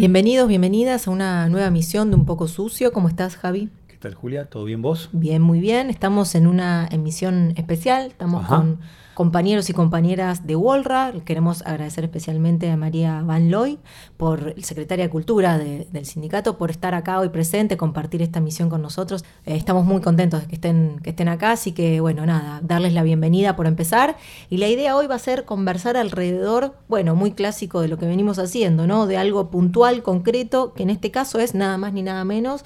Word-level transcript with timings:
Bienvenidos, 0.00 0.48
bienvenidas 0.48 1.06
a 1.06 1.10
una 1.10 1.46
nueva 1.50 1.68
misión 1.68 2.08
de 2.08 2.16
Un 2.16 2.24
poco 2.24 2.48
sucio. 2.48 2.90
¿Cómo 2.90 3.06
estás, 3.06 3.36
Javi? 3.36 3.68
¿Qué 4.00 4.08
tal, 4.08 4.14
Julia? 4.14 4.46
¿Todo 4.46 4.64
bien 4.64 4.80
vos? 4.80 5.10
Bien, 5.12 5.42
muy 5.42 5.60
bien. 5.60 5.90
Estamos 5.90 6.34
en 6.34 6.46
una 6.46 6.88
emisión 6.90 7.52
especial. 7.56 8.06
Estamos 8.06 8.44
Ajá. 8.46 8.56
con 8.56 8.80
compañeros 9.12 9.68
y 9.68 9.74
compañeras 9.74 10.46
de 10.46 10.54
Wolra. 10.54 11.12
Queremos 11.26 11.60
agradecer 11.66 12.04
especialmente 12.04 12.70
a 12.70 12.78
María 12.78 13.20
Van 13.20 13.50
Loy, 13.50 13.78
por 14.16 14.54
secretaria 14.62 15.04
de 15.04 15.10
Cultura 15.10 15.58
de- 15.58 15.86
del 15.92 16.06
sindicato, 16.06 16.56
por 16.56 16.70
estar 16.70 16.94
acá 16.94 17.20
hoy 17.20 17.28
presente, 17.28 17.76
compartir 17.76 18.22
esta 18.22 18.40
misión 18.40 18.70
con 18.70 18.80
nosotros. 18.80 19.22
Eh, 19.44 19.54
estamos 19.56 19.84
muy 19.84 20.00
contentos 20.00 20.40
de 20.40 20.46
que 20.46 20.54
estén, 20.54 20.98
que 21.02 21.10
estén 21.10 21.28
acá, 21.28 21.50
así 21.52 21.72
que 21.72 22.00
bueno, 22.00 22.24
nada, 22.24 22.60
darles 22.62 22.94
la 22.94 23.02
bienvenida 23.02 23.54
por 23.54 23.66
empezar. 23.66 24.16
Y 24.48 24.56
la 24.56 24.68
idea 24.68 24.96
hoy 24.96 25.08
va 25.08 25.16
a 25.16 25.18
ser 25.18 25.44
conversar 25.44 25.98
alrededor, 25.98 26.74
bueno, 26.88 27.14
muy 27.14 27.32
clásico 27.32 27.82
de 27.82 27.88
lo 27.88 27.98
que 27.98 28.06
venimos 28.06 28.38
haciendo, 28.38 28.86
¿no? 28.86 29.06
De 29.06 29.18
algo 29.18 29.50
puntual, 29.50 30.02
concreto, 30.02 30.72
que 30.72 30.84
en 30.84 30.88
este 30.88 31.10
caso 31.10 31.38
es 31.38 31.54
nada 31.54 31.76
más 31.76 31.92
ni 31.92 32.00
nada 32.02 32.24
menos 32.24 32.64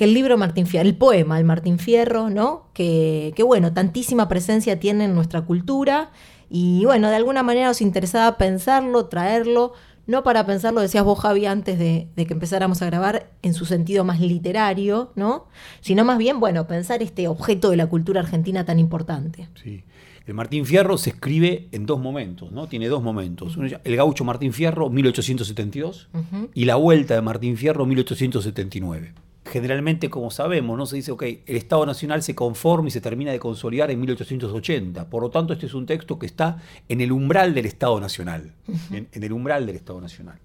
que 0.00 0.04
el 0.04 0.14
libro 0.14 0.38
Martín 0.38 0.66
Fierro, 0.66 0.88
el 0.88 0.96
poema 0.96 1.38
El 1.38 1.44
Martín 1.44 1.78
Fierro, 1.78 2.30
¿no? 2.30 2.70
Que, 2.72 3.34
que, 3.36 3.42
bueno, 3.42 3.74
tantísima 3.74 4.28
presencia 4.28 4.80
tiene 4.80 5.04
en 5.04 5.14
nuestra 5.14 5.42
cultura 5.42 6.10
y 6.48 6.86
bueno, 6.86 7.10
de 7.10 7.16
alguna 7.16 7.42
manera 7.42 7.66
nos 7.66 7.82
interesaba 7.82 8.38
pensarlo, 8.38 9.04
traerlo, 9.08 9.74
no 10.06 10.22
para 10.22 10.46
pensarlo, 10.46 10.80
decías 10.80 11.04
vos 11.04 11.20
Javi 11.20 11.44
antes 11.44 11.78
de, 11.78 12.08
de 12.16 12.24
que 12.24 12.32
empezáramos 12.32 12.80
a 12.80 12.86
grabar 12.86 13.30
en 13.42 13.52
su 13.52 13.66
sentido 13.66 14.02
más 14.02 14.20
literario, 14.20 15.12
¿no? 15.16 15.48
Sino 15.82 16.02
más 16.06 16.16
bien, 16.16 16.40
bueno, 16.40 16.66
pensar 16.66 17.02
este 17.02 17.28
objeto 17.28 17.68
de 17.68 17.76
la 17.76 17.86
cultura 17.86 18.20
argentina 18.22 18.64
tan 18.64 18.78
importante. 18.78 19.50
Sí. 19.62 19.84
El 20.26 20.32
Martín 20.32 20.64
Fierro 20.64 20.96
se 20.96 21.10
escribe 21.10 21.68
en 21.72 21.84
dos 21.84 22.00
momentos, 22.00 22.52
¿no? 22.52 22.68
Tiene 22.68 22.88
dos 22.88 23.02
momentos. 23.02 23.58
El 23.84 23.96
gaucho 23.96 24.24
Martín 24.24 24.54
Fierro, 24.54 24.88
1872, 24.88 26.08
Ujú. 26.14 26.48
y 26.54 26.64
la 26.64 26.76
vuelta 26.76 27.16
de 27.16 27.20
Martín 27.20 27.58
Fierro, 27.58 27.84
1879. 27.84 29.12
Generalmente, 29.50 30.08
como 30.08 30.30
sabemos, 30.30 30.78
¿no? 30.78 30.86
se 30.86 30.96
dice, 30.96 31.10
ok, 31.12 31.22
el 31.22 31.56
Estado 31.56 31.84
Nacional 31.84 32.22
se 32.22 32.34
conforma 32.34 32.88
y 32.88 32.90
se 32.90 33.00
termina 33.00 33.32
de 33.32 33.40
consolidar 33.40 33.90
en 33.90 34.00
1880. 34.00 35.10
Por 35.10 35.22
lo 35.22 35.30
tanto, 35.30 35.52
este 35.52 35.66
es 35.66 35.74
un 35.74 35.86
texto 35.86 36.18
que 36.18 36.26
está 36.26 36.62
en 36.88 37.00
el 37.00 37.10
umbral 37.10 37.52
del 37.52 37.66
Estado 37.66 37.98
Nacional. 38.00 38.54
en, 38.90 39.08
en 39.10 39.22
el 39.22 39.32
umbral 39.32 39.66
del 39.66 39.76
Estado 39.76 40.00
Nacional. 40.00 40.38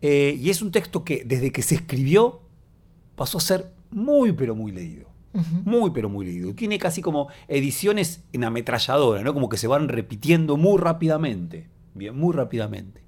Eh, 0.00 0.36
y 0.40 0.50
es 0.50 0.62
un 0.62 0.70
texto 0.70 1.04
que 1.04 1.22
desde 1.24 1.50
que 1.50 1.62
se 1.62 1.74
escribió 1.74 2.40
pasó 3.16 3.38
a 3.38 3.40
ser 3.40 3.72
muy, 3.90 4.32
pero 4.32 4.54
muy 4.54 4.72
leído. 4.72 5.08
Muy, 5.64 5.90
pero 5.90 6.08
muy 6.08 6.26
leído. 6.26 6.52
Tiene 6.54 6.78
casi 6.78 7.00
como 7.00 7.28
ediciones 7.46 8.24
en 8.32 8.42
ametralladora, 8.42 9.22
¿no? 9.22 9.34
Como 9.34 9.48
que 9.48 9.56
se 9.56 9.68
van 9.68 9.88
repitiendo 9.88 10.56
muy 10.56 10.78
rápidamente. 10.78 11.68
Bien, 11.94 12.16
muy 12.18 12.34
rápidamente. 12.34 13.02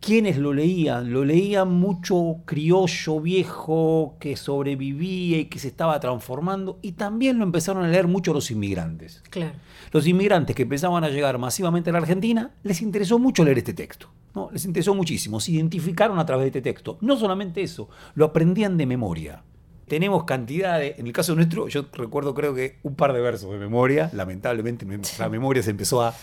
¿Quiénes 0.00 0.38
lo 0.38 0.54
leían? 0.54 1.12
Lo 1.12 1.26
leían 1.26 1.72
mucho 1.72 2.38
criollo 2.46 3.20
viejo 3.20 4.16
que 4.18 4.34
sobrevivía 4.34 5.38
y 5.38 5.44
que 5.44 5.58
se 5.58 5.68
estaba 5.68 6.00
transformando. 6.00 6.78
Y 6.80 6.92
también 6.92 7.38
lo 7.38 7.44
empezaron 7.44 7.84
a 7.84 7.88
leer 7.88 8.08
mucho 8.08 8.32
los 8.32 8.50
inmigrantes. 8.50 9.22
Claro. 9.28 9.52
Los 9.92 10.06
inmigrantes 10.06 10.56
que 10.56 10.62
empezaban 10.62 11.04
a 11.04 11.10
llegar 11.10 11.36
masivamente 11.36 11.90
a 11.90 11.92
la 11.92 11.98
Argentina, 11.98 12.50
les 12.62 12.80
interesó 12.80 13.18
mucho 13.18 13.44
leer 13.44 13.58
este 13.58 13.74
texto. 13.74 14.08
¿no? 14.34 14.48
Les 14.50 14.64
interesó 14.64 14.94
muchísimo. 14.94 15.38
Se 15.38 15.52
identificaron 15.52 16.18
a 16.18 16.24
través 16.24 16.44
de 16.44 16.48
este 16.48 16.62
texto. 16.62 16.96
No 17.02 17.18
solamente 17.18 17.60
eso, 17.60 17.90
lo 18.14 18.24
aprendían 18.24 18.78
de 18.78 18.86
memoria. 18.86 19.42
Tenemos 19.86 20.24
cantidades, 20.24 20.98
en 20.98 21.08
el 21.08 21.12
caso 21.12 21.34
nuestro, 21.34 21.68
yo 21.68 21.86
recuerdo 21.92 22.32
creo 22.32 22.54
que 22.54 22.78
un 22.84 22.94
par 22.94 23.12
de 23.12 23.20
versos 23.20 23.50
de 23.50 23.58
memoria, 23.58 24.08
lamentablemente 24.14 24.86
nuestra 24.86 25.28
memoria 25.28 25.62
se 25.62 25.72
empezó 25.72 26.02
a... 26.02 26.14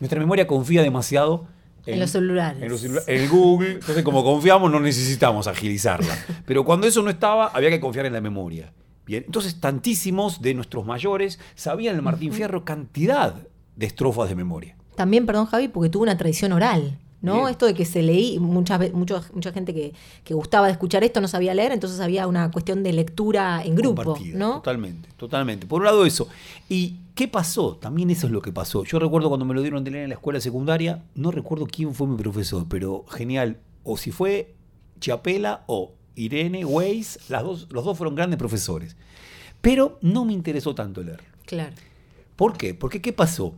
Nuestra 0.00 0.18
memoria 0.18 0.46
confía 0.46 0.82
demasiado 0.82 1.46
En 1.86 1.98
los 2.00 2.10
celulares. 2.10 2.62
En, 2.62 2.68
los 2.68 2.82
celula- 2.84 3.02
en 3.06 3.20
el 3.22 3.28
Google, 3.28 3.72
entonces 3.72 4.02
como 4.04 4.22
confiamos 4.22 4.70
no 4.70 4.78
necesitamos 4.80 5.46
agilizarla. 5.46 6.16
Pero 6.46 6.64
cuando 6.64 6.86
eso 6.86 7.02
no 7.02 7.10
estaba, 7.10 7.48
había 7.48 7.70
que 7.70 7.80
confiar 7.80 8.06
en 8.06 8.12
la 8.12 8.20
memoria. 8.20 8.72
Bien, 9.04 9.24
entonces 9.26 9.58
tantísimos 9.60 10.40
de 10.42 10.54
nuestros 10.54 10.86
mayores 10.86 11.40
sabían 11.56 11.96
el 11.96 12.02
Martín 12.02 12.32
Fierro 12.32 12.64
cantidad 12.64 13.34
de 13.74 13.86
estrofas 13.86 14.28
de 14.28 14.36
memoria. 14.36 14.76
También, 14.94 15.26
perdón 15.26 15.46
Javi, 15.46 15.68
porque 15.68 15.88
tuvo 15.90 16.04
una 16.04 16.16
tradición 16.16 16.52
oral, 16.52 16.98
¿no? 17.22 17.36
Bien. 17.36 17.48
Esto 17.48 17.66
de 17.66 17.74
que 17.74 17.84
se 17.84 18.02
leí, 18.02 18.38
muchas 18.38 18.78
ve- 18.78 18.90
mucho- 18.92 19.24
mucha 19.32 19.52
gente 19.52 19.72
que, 19.72 19.94
que 20.24 20.34
gustaba 20.34 20.66
de 20.66 20.72
escuchar 20.72 21.02
esto 21.04 21.20
no 21.20 21.28
sabía 21.28 21.54
leer, 21.54 21.72
entonces 21.72 21.98
había 22.00 22.26
una 22.26 22.50
cuestión 22.50 22.82
de 22.82 22.92
lectura 22.92 23.62
en 23.64 23.74
grupo, 23.76 24.02
Compartida, 24.02 24.38
¿no? 24.38 24.54
Totalmente, 24.56 25.08
totalmente. 25.16 25.66
Por 25.66 25.80
un 25.80 25.86
lado 25.86 26.04
eso. 26.04 26.28
¿Y 26.68 26.96
qué 27.14 27.28
pasó? 27.28 27.76
También 27.76 28.10
eso 28.10 28.26
es 28.26 28.32
lo 28.32 28.42
que 28.42 28.52
pasó. 28.52 28.84
Yo 28.84 28.98
recuerdo 28.98 29.28
cuando 29.28 29.46
me 29.46 29.54
lo 29.54 29.62
dieron 29.62 29.84
de 29.84 29.90
leer 29.92 30.02
en 30.04 30.10
la 30.10 30.16
escuela 30.16 30.40
secundaria, 30.40 31.02
no 31.14 31.30
recuerdo 31.30 31.66
quién 31.66 31.94
fue 31.94 32.06
mi 32.06 32.16
profesor, 32.16 32.66
pero 32.68 33.04
genial. 33.08 33.58
O 33.84 33.96
si 33.96 34.10
fue 34.10 34.54
Chiapela 35.00 35.64
o 35.66 35.92
Irene 36.14 36.64
Weiss, 36.64 37.18
las 37.30 37.42
dos, 37.42 37.68
los 37.70 37.84
dos 37.84 37.96
fueron 37.96 38.14
grandes 38.14 38.38
profesores. 38.38 38.96
Pero 39.60 39.98
no 40.02 40.24
me 40.24 40.32
interesó 40.32 40.74
tanto 40.74 41.02
leer. 41.02 41.20
Claro. 41.46 41.74
¿Por 42.36 42.56
qué? 42.56 42.74
Porque 42.74 43.00
¿qué 43.00 43.12
pasó? 43.12 43.54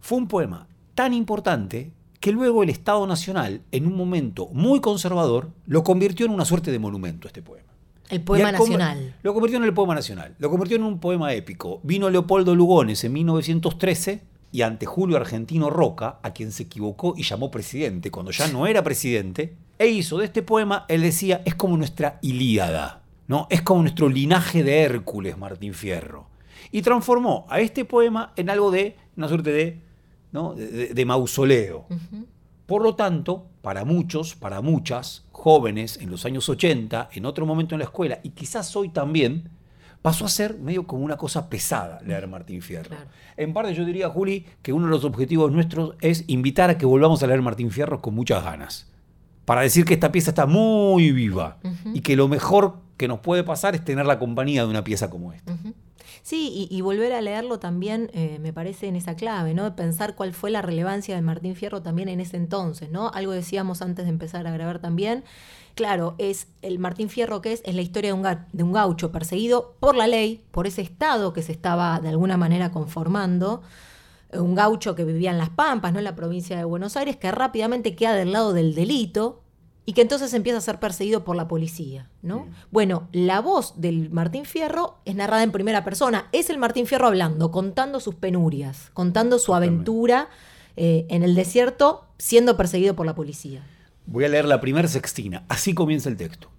Fue 0.00 0.18
un 0.18 0.28
poema 0.28 0.66
tan 0.94 1.14
importante 1.14 1.90
que 2.20 2.32
luego 2.32 2.62
el 2.62 2.70
Estado 2.70 3.06
Nacional, 3.06 3.62
en 3.70 3.86
un 3.86 3.96
momento 3.96 4.48
muy 4.52 4.80
conservador, 4.80 5.50
lo 5.66 5.84
convirtió 5.84 6.26
en 6.26 6.32
una 6.32 6.44
suerte 6.44 6.70
de 6.72 6.78
monumento 6.78 7.28
este 7.28 7.42
poema. 7.42 7.68
El 8.10 8.22
poema 8.22 8.52
nacional. 8.52 9.16
Lo 9.22 9.34
convirtió 9.34 9.58
en 9.58 9.64
el 9.64 9.74
poema 9.74 9.94
nacional. 9.94 10.34
Lo 10.38 10.50
convirtió 10.50 10.76
en 10.76 10.82
un 10.82 10.98
poema 10.98 11.34
épico. 11.34 11.80
Vino 11.82 12.08
Leopoldo 12.08 12.54
Lugones 12.54 13.04
en 13.04 13.12
1913 13.12 14.22
y 14.50 14.62
ante 14.62 14.86
Julio 14.86 15.18
Argentino 15.18 15.68
Roca, 15.68 16.18
a 16.22 16.32
quien 16.32 16.52
se 16.52 16.64
equivocó 16.64 17.14
y 17.16 17.22
llamó 17.22 17.50
presidente 17.50 18.10
cuando 18.10 18.32
ya 18.32 18.48
no 18.48 18.66
era 18.66 18.82
presidente, 18.82 19.54
e 19.78 19.88
hizo 19.88 20.18
de 20.18 20.24
este 20.24 20.42
poema, 20.42 20.86
él 20.88 21.02
decía, 21.02 21.42
es 21.44 21.54
como 21.54 21.76
nuestra 21.76 22.18
Ilíada, 22.22 23.02
¿no? 23.26 23.46
Es 23.50 23.62
como 23.62 23.82
nuestro 23.82 24.08
linaje 24.08 24.64
de 24.64 24.80
Hércules, 24.80 25.36
Martín 25.36 25.74
Fierro. 25.74 26.26
Y 26.72 26.82
transformó 26.82 27.46
a 27.50 27.60
este 27.60 27.84
poema 27.84 28.32
en 28.36 28.50
algo 28.50 28.70
de, 28.70 28.96
una 29.16 29.28
suerte 29.28 29.52
de, 29.52 29.80
¿no? 30.32 30.54
de, 30.54 31.04
mausoleo. 31.04 31.86
Por 32.66 32.82
lo 32.82 32.94
tanto, 32.94 33.46
para 33.62 33.84
muchos, 33.84 34.34
para 34.34 34.60
muchas 34.60 35.24
jóvenes 35.32 35.98
en 36.02 36.10
los 36.10 36.26
años 36.26 36.48
80, 36.48 37.10
en 37.12 37.24
otro 37.24 37.46
momento 37.46 37.74
en 37.74 37.78
la 37.78 37.84
escuela, 37.86 38.20
y 38.22 38.30
quizás 38.30 38.74
hoy 38.76 38.90
también, 38.90 39.50
pasó 40.02 40.24
a 40.24 40.28
ser 40.28 40.58
medio 40.58 40.86
como 40.86 41.04
una 41.04 41.16
cosa 41.16 41.48
pesada 41.48 42.00
leer 42.04 42.28
Martín 42.28 42.62
Fierro. 42.62 42.88
Claro. 42.88 43.10
En 43.36 43.52
parte 43.52 43.74
yo 43.74 43.84
diría, 43.84 44.08
Juli, 44.08 44.46
que 44.62 44.72
uno 44.72 44.86
de 44.86 44.90
los 44.90 45.04
objetivos 45.04 45.52
nuestros 45.52 45.94
es 46.00 46.24
invitar 46.28 46.70
a 46.70 46.78
que 46.78 46.86
volvamos 46.86 47.22
a 47.22 47.26
leer 47.26 47.42
Martín 47.42 47.70
Fierro 47.70 48.00
con 48.00 48.14
muchas 48.14 48.44
ganas. 48.44 48.90
Para 49.44 49.62
decir 49.62 49.84
que 49.84 49.94
esta 49.94 50.12
pieza 50.12 50.30
está 50.30 50.46
muy 50.46 51.10
viva 51.12 51.58
y 51.94 52.02
que 52.02 52.16
lo 52.16 52.28
mejor 52.28 52.76
que 52.98 53.08
nos 53.08 53.20
puede 53.20 53.44
pasar 53.44 53.74
es 53.74 53.84
tener 53.84 54.04
la 54.04 54.18
compañía 54.18 54.64
de 54.64 54.68
una 54.68 54.84
pieza 54.84 55.08
como 55.08 55.32
esta. 55.32 55.56
Sí, 56.28 56.68
y, 56.70 56.80
volver 56.82 57.14
a 57.14 57.22
leerlo 57.22 57.58
también 57.58 58.10
eh, 58.12 58.38
me 58.38 58.52
parece 58.52 58.86
en 58.86 58.96
esa 58.96 59.16
clave, 59.16 59.54
¿no? 59.54 59.74
Pensar 59.74 60.14
cuál 60.14 60.34
fue 60.34 60.50
la 60.50 60.60
relevancia 60.60 61.14
de 61.14 61.22
Martín 61.22 61.56
Fierro 61.56 61.80
también 61.80 62.10
en 62.10 62.20
ese 62.20 62.36
entonces, 62.36 62.90
¿no? 62.90 63.10
Algo 63.14 63.32
decíamos 63.32 63.80
antes 63.80 64.04
de 64.04 64.10
empezar 64.10 64.46
a 64.46 64.50
grabar 64.50 64.78
también. 64.78 65.24
Claro, 65.74 66.16
es 66.18 66.48
el 66.60 66.78
Martín 66.78 67.08
Fierro 67.08 67.40
que 67.40 67.54
es, 67.54 67.62
es 67.64 67.74
la 67.74 67.80
historia 67.80 68.10
de 68.10 68.12
un, 68.12 68.26
de 68.52 68.62
un 68.62 68.72
gaucho 68.72 69.10
perseguido 69.10 69.74
por 69.80 69.96
la 69.96 70.06
ley, 70.06 70.44
por 70.50 70.66
ese 70.66 70.82
estado 70.82 71.32
que 71.32 71.40
se 71.40 71.52
estaba 71.52 71.98
de 71.98 72.10
alguna 72.10 72.36
manera 72.36 72.72
conformando, 72.72 73.62
un 74.34 74.54
gaucho 74.54 74.94
que 74.94 75.04
vivía 75.04 75.30
en 75.30 75.38
Las 75.38 75.48
Pampas, 75.48 75.94
¿no? 75.94 75.98
En 75.98 76.04
la 76.04 76.14
provincia 76.14 76.58
de 76.58 76.64
Buenos 76.64 76.98
Aires, 76.98 77.16
que 77.16 77.30
rápidamente 77.32 77.96
queda 77.96 78.12
del 78.12 78.32
lado 78.32 78.52
del 78.52 78.74
delito, 78.74 79.44
y 79.88 79.94
que 79.94 80.02
entonces 80.02 80.34
empieza 80.34 80.58
a 80.58 80.60
ser 80.60 80.80
perseguido 80.80 81.24
por 81.24 81.34
la 81.34 81.48
policía, 81.48 82.10
¿no? 82.20 82.46
Bueno, 82.70 83.08
la 83.10 83.40
voz 83.40 83.80
del 83.80 84.10
Martín 84.10 84.44
Fierro 84.44 84.98
es 85.06 85.14
narrada 85.14 85.42
en 85.42 85.50
primera 85.50 85.82
persona. 85.82 86.28
Es 86.32 86.50
el 86.50 86.58
Martín 86.58 86.86
Fierro 86.86 87.06
hablando, 87.06 87.50
contando 87.50 87.98
sus 87.98 88.14
penurias, 88.14 88.90
contando 88.92 89.38
su 89.38 89.54
aventura 89.54 90.28
eh, 90.76 91.06
en 91.08 91.22
el 91.22 91.34
desierto 91.34 92.04
siendo 92.18 92.54
perseguido 92.58 92.94
por 92.96 93.06
la 93.06 93.14
policía. 93.14 93.64
Voy 94.04 94.26
a 94.26 94.28
leer 94.28 94.44
la 94.44 94.60
primera 94.60 94.88
sextina. 94.88 95.46
Así 95.48 95.72
comienza 95.72 96.10
el 96.10 96.18
texto. 96.18 96.50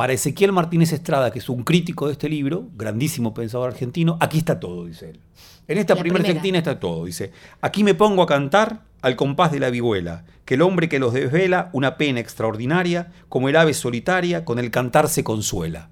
Para 0.00 0.14
Ezequiel 0.14 0.50
Martínez 0.50 0.94
Estrada, 0.94 1.30
que 1.30 1.40
es 1.40 1.50
un 1.50 1.62
crítico 1.62 2.06
de 2.06 2.12
este 2.12 2.30
libro, 2.30 2.70
grandísimo 2.74 3.34
pensador 3.34 3.68
argentino, 3.68 4.16
aquí 4.18 4.38
está 4.38 4.58
todo, 4.58 4.86
dice 4.86 5.10
él. 5.10 5.20
En 5.68 5.76
esta 5.76 5.94
primera 5.94 6.22
primera. 6.22 6.40
sectina 6.40 6.56
está 6.56 6.80
todo, 6.80 7.04
dice. 7.04 7.32
Aquí 7.60 7.84
me 7.84 7.92
pongo 7.92 8.22
a 8.22 8.26
cantar 8.26 8.84
al 9.02 9.14
compás 9.14 9.52
de 9.52 9.60
la 9.60 9.68
vihuela, 9.68 10.24
que 10.46 10.54
el 10.54 10.62
hombre 10.62 10.88
que 10.88 10.98
los 10.98 11.12
desvela 11.12 11.68
una 11.74 11.98
pena 11.98 12.18
extraordinaria, 12.18 13.12
como 13.28 13.50
el 13.50 13.56
ave 13.56 13.74
solitaria, 13.74 14.46
con 14.46 14.58
el 14.58 14.70
cantar 14.70 15.06
se 15.06 15.22
consuela. 15.22 15.90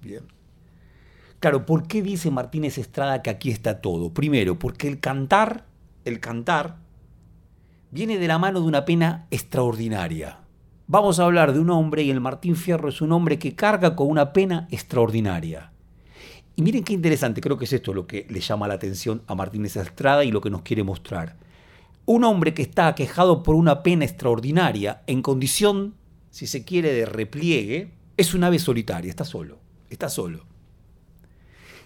Bien. 0.00 0.22
Claro, 1.38 1.66
¿por 1.66 1.86
qué 1.86 2.00
dice 2.00 2.30
Martínez 2.30 2.78
Estrada 2.78 3.20
que 3.20 3.28
aquí 3.28 3.50
está 3.50 3.82
todo? 3.82 4.14
Primero, 4.14 4.58
porque 4.58 4.88
el 4.88 4.98
cantar, 4.98 5.66
el 6.06 6.20
cantar, 6.20 6.76
viene 7.90 8.16
de 8.16 8.28
la 8.28 8.38
mano 8.38 8.62
de 8.62 8.66
una 8.66 8.86
pena 8.86 9.26
extraordinaria. 9.30 10.38
Vamos 10.88 11.18
a 11.18 11.24
hablar 11.24 11.52
de 11.52 11.58
un 11.58 11.70
hombre 11.70 12.04
y 12.04 12.10
el 12.10 12.20
Martín 12.20 12.54
Fierro 12.54 12.88
es 12.88 13.00
un 13.00 13.10
hombre 13.10 13.40
que 13.40 13.56
carga 13.56 13.96
con 13.96 14.08
una 14.08 14.32
pena 14.32 14.68
extraordinaria. 14.70 15.72
Y 16.54 16.62
miren 16.62 16.84
qué 16.84 16.92
interesante, 16.92 17.40
creo 17.40 17.58
que 17.58 17.64
es 17.64 17.72
esto 17.72 17.92
lo 17.92 18.06
que 18.06 18.24
le 18.30 18.38
llama 18.38 18.68
la 18.68 18.74
atención 18.74 19.20
a 19.26 19.34
Martínez 19.34 19.74
Estrada 19.74 20.22
y 20.22 20.30
lo 20.30 20.40
que 20.40 20.48
nos 20.48 20.62
quiere 20.62 20.84
mostrar. 20.84 21.34
Un 22.04 22.22
hombre 22.22 22.54
que 22.54 22.62
está 22.62 22.86
aquejado 22.86 23.42
por 23.42 23.56
una 23.56 23.82
pena 23.82 24.04
extraordinaria 24.04 25.02
en 25.08 25.22
condición, 25.22 25.94
si 26.30 26.46
se 26.46 26.64
quiere, 26.64 26.92
de 26.92 27.04
repliegue, 27.04 27.90
es 28.16 28.32
un 28.32 28.44
ave 28.44 28.60
solitaria, 28.60 29.10
está 29.10 29.24
solo, 29.24 29.58
está 29.90 30.08
solo. 30.08 30.44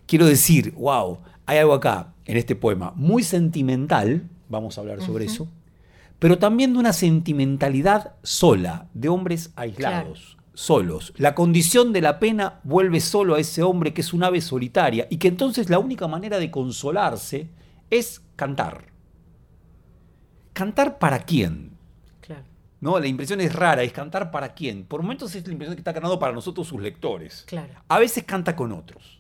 Quiero 0.06 0.26
decir, 0.26 0.74
wow, 0.76 1.20
hay 1.46 1.56
algo 1.56 1.72
acá 1.72 2.12
en 2.26 2.36
este 2.36 2.54
poema 2.54 2.92
muy 2.96 3.22
sentimental, 3.22 4.28
vamos 4.50 4.76
a 4.76 4.82
hablar 4.82 5.00
sobre 5.00 5.24
eso, 5.24 5.48
pero 6.20 6.38
también 6.38 6.74
de 6.74 6.78
una 6.78 6.92
sentimentalidad 6.92 8.14
sola, 8.22 8.88
de 8.92 9.08
hombres 9.08 9.52
aislados, 9.56 10.36
solos. 10.52 11.14
La 11.16 11.34
condición 11.34 11.94
de 11.94 12.02
la 12.02 12.20
pena 12.20 12.60
vuelve 12.62 13.00
solo 13.00 13.34
a 13.34 13.40
ese 13.40 13.62
hombre 13.62 13.94
que 13.94 14.02
es 14.02 14.12
un 14.12 14.22
ave 14.22 14.42
solitaria 14.42 15.08
y 15.10 15.16
que 15.16 15.28
entonces 15.28 15.70
la 15.70 15.78
única 15.78 16.06
manera 16.06 16.38
de 16.38 16.50
consolarse 16.50 17.48
es 17.88 18.22
cantar. 18.36 18.84
¿Cantar 20.52 20.98
para 20.98 21.20
quién? 21.20 21.70
Claro. 22.20 22.44
¿No? 22.80 22.98
La 22.98 23.06
impresión 23.06 23.40
es 23.40 23.54
rara, 23.54 23.82
es 23.82 23.92
cantar 23.92 24.30
para 24.30 24.52
quién. 24.52 24.84
Por 24.84 25.00
momentos 25.00 25.34
es 25.34 25.46
la 25.46 25.52
impresión 25.54 25.74
que 25.74 25.80
está 25.80 25.94
cantando 25.94 26.18
para 26.18 26.34
nosotros 26.34 26.66
sus 26.68 26.82
lectores. 26.82 27.44
Claro. 27.46 27.72
A 27.88 27.98
veces 27.98 28.24
canta 28.24 28.54
con 28.54 28.72
otros. 28.72 29.19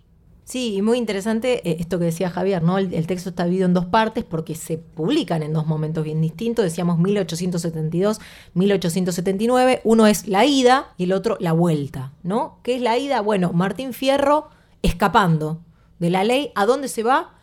Sí, 0.50 0.74
y 0.74 0.82
muy 0.82 0.98
interesante 0.98 1.60
eh, 1.70 1.76
esto 1.78 2.00
que 2.00 2.06
decía 2.06 2.28
Javier, 2.28 2.60
¿no? 2.64 2.76
El, 2.78 3.06
texto 3.06 3.30
está 3.30 3.44
dividido 3.44 3.66
en 3.66 3.72
dos 3.74 3.86
partes 3.86 4.24
porque 4.24 4.56
se 4.56 4.78
publican 4.78 5.44
en 5.44 5.52
dos 5.52 5.68
momentos 5.68 6.02
bien 6.02 6.20
distintos. 6.20 6.64
Decíamos 6.64 6.98
1872, 6.98 8.18
1879. 8.54 9.80
Uno 9.84 10.08
es 10.08 10.26
la 10.26 10.44
ida 10.44 10.92
y 10.96 11.04
el 11.04 11.12
otro 11.12 11.36
la 11.38 11.52
vuelta, 11.52 12.14
¿no? 12.24 12.58
¿Qué 12.64 12.74
es 12.74 12.82
la 12.82 12.98
ida? 12.98 13.20
Bueno, 13.20 13.52
Martín 13.52 13.92
Fierro 13.92 14.48
escapando 14.82 15.60
de 16.00 16.10
la 16.10 16.24
ley. 16.24 16.50
¿A 16.56 16.66
dónde 16.66 16.88
se 16.88 17.04
va? 17.04 17.34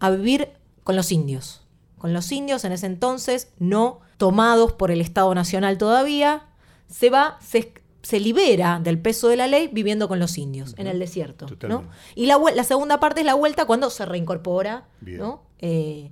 A 0.00 0.08
vivir 0.08 0.48
con 0.84 0.96
los 0.96 1.12
indios. 1.12 1.60
Con 1.98 2.14
los 2.14 2.32
indios 2.32 2.64
en 2.64 2.72
ese 2.72 2.86
entonces, 2.86 3.52
no 3.58 4.00
tomados 4.16 4.72
por 4.72 4.90
el 4.90 5.02
Estado 5.02 5.34
Nacional 5.34 5.76
todavía. 5.76 6.44
Se 6.88 7.10
va, 7.10 7.36
se, 7.42 7.74
se 8.04 8.20
libera 8.20 8.80
del 8.80 8.98
peso 8.98 9.28
de 9.28 9.36
la 9.36 9.48
ley 9.48 9.68
viviendo 9.72 10.08
con 10.08 10.18
los 10.20 10.38
indios 10.38 10.74
en 10.76 10.86
el 10.86 10.98
desierto. 10.98 11.46
¿no? 11.68 11.84
Y 12.14 12.26
la, 12.26 12.38
la 12.54 12.64
segunda 12.64 13.00
parte 13.00 13.20
es 13.20 13.26
la 13.26 13.34
vuelta 13.34 13.64
cuando 13.64 13.90
se 13.90 14.04
reincorpora. 14.06 14.84
¿no? 15.00 15.42
Eh, 15.58 16.10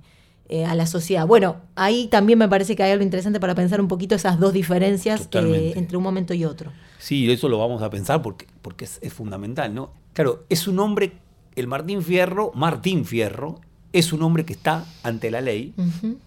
eh, 0.49 0.65
a 0.65 0.75
la 0.75 0.85
sociedad. 0.85 1.25
Bueno, 1.25 1.61
ahí 1.75 2.07
también 2.07 2.37
me 2.37 2.49
parece 2.49 2.75
que 2.75 2.83
hay 2.83 2.91
algo 2.91 3.03
interesante 3.03 3.39
para 3.39 3.55
pensar 3.55 3.79
un 3.79 3.87
poquito 3.87 4.13
esas 4.13 4.39
dos 4.39 4.51
diferencias 4.51 5.29
eh, 5.31 5.73
entre 5.77 5.95
un 5.95 6.03
momento 6.03 6.33
y 6.33 6.43
otro. 6.43 6.71
Sí, 6.99 7.31
eso 7.31 7.47
lo 7.47 7.59
vamos 7.59 7.81
a 7.81 7.89
pensar 7.89 8.21
porque, 8.21 8.45
porque 8.61 8.83
es, 8.83 8.99
es 9.01 9.13
fundamental, 9.13 9.73
¿no? 9.73 9.91
Claro, 10.11 10.43
es 10.49 10.67
un 10.67 10.79
hombre, 10.79 11.13
el 11.55 11.67
Martín 11.67 12.03
Fierro, 12.03 12.51
Martín 12.55 13.05
Fierro, 13.05 13.61
es 13.93 14.11
un 14.11 14.21
hombre 14.21 14.43
que 14.43 14.51
está 14.51 14.85
ante 15.01 15.31
la 15.31 15.39
ley 15.39 15.73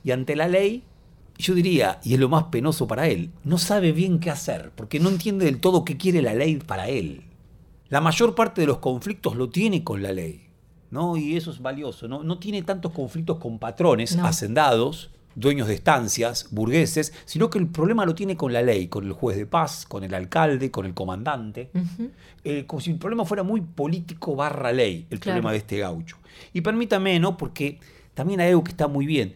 y 0.03 0.11
ante 0.13 0.35
la 0.35 0.49
ley, 0.49 0.83
yo 1.39 1.55
diría, 1.55 2.01
y 2.03 2.15
es 2.15 2.21
lo 2.21 2.29
más 2.29 2.45
penoso 2.45 2.87
para 2.87 3.09
él, 3.09 3.31
no 3.45 3.59
sabe 3.59 3.93
bien 3.93 4.19
qué 4.21 4.31
hacer, 4.31 4.73
porque 4.75 5.01
no 5.01 5.09
entiende 5.11 5.45
del 5.45 5.61
todo 5.61 5.85
qué 5.85 5.97
quiere 5.97 6.23
la 6.23 6.35
ley 6.35 6.57
para 6.57 6.89
él. 6.89 7.23
La 7.89 8.01
mayor 8.01 8.35
parte 8.35 8.61
de 8.63 8.67
los 8.67 8.79
conflictos 8.79 9.37
lo 9.37 9.49
tiene 9.51 9.85
con 9.85 10.03
la 10.03 10.13
ley, 10.13 10.47
¿no? 10.91 11.17
Y 11.17 11.37
eso 11.37 11.51
es 11.51 11.61
valioso, 11.61 12.09
¿no? 12.09 12.23
No 12.25 12.39
tiene 12.39 12.63
tantos 12.63 12.93
conflictos 12.93 13.39
con 13.39 13.59
patrones, 13.59 14.17
No. 14.17 14.27
hacendados, 14.27 15.11
dueños 15.35 15.69
de 15.69 15.75
estancias, 15.75 16.49
burgueses, 16.51 17.13
sino 17.27 17.51
que 17.51 17.59
el 17.59 17.67
problema 17.69 18.07
lo 18.07 18.15
tiene 18.15 18.37
con 18.37 18.53
la 18.55 18.63
ley, 18.63 18.89
con 18.89 19.05
el 19.05 19.13
juez 19.13 19.37
de 19.37 19.45
paz, 19.47 19.85
con 19.87 20.03
el 20.03 20.15
alcalde, 20.15 20.71
con 20.71 20.87
el 20.87 20.95
comandante. 20.95 21.71
Eh, 22.43 22.65
como 22.67 22.81
si 22.81 22.91
el 22.93 22.97
problema 22.99 23.25
fuera 23.27 23.43
muy 23.43 23.61
político 23.61 24.35
barra 24.35 24.73
ley, 24.73 25.07
el 25.11 25.21
Claro. 25.21 25.35
problema 25.37 25.53
de 25.53 25.59
este 25.59 25.79
gaucho. 25.79 26.17
Y 26.55 26.63
permítame, 26.63 27.21
¿no? 27.21 27.37
Porque 27.37 27.79
también 28.15 28.41
hay 28.41 28.49
algo 28.49 28.65
que 28.65 28.71
está 28.71 28.89
muy 28.89 29.05
bien. 29.05 29.35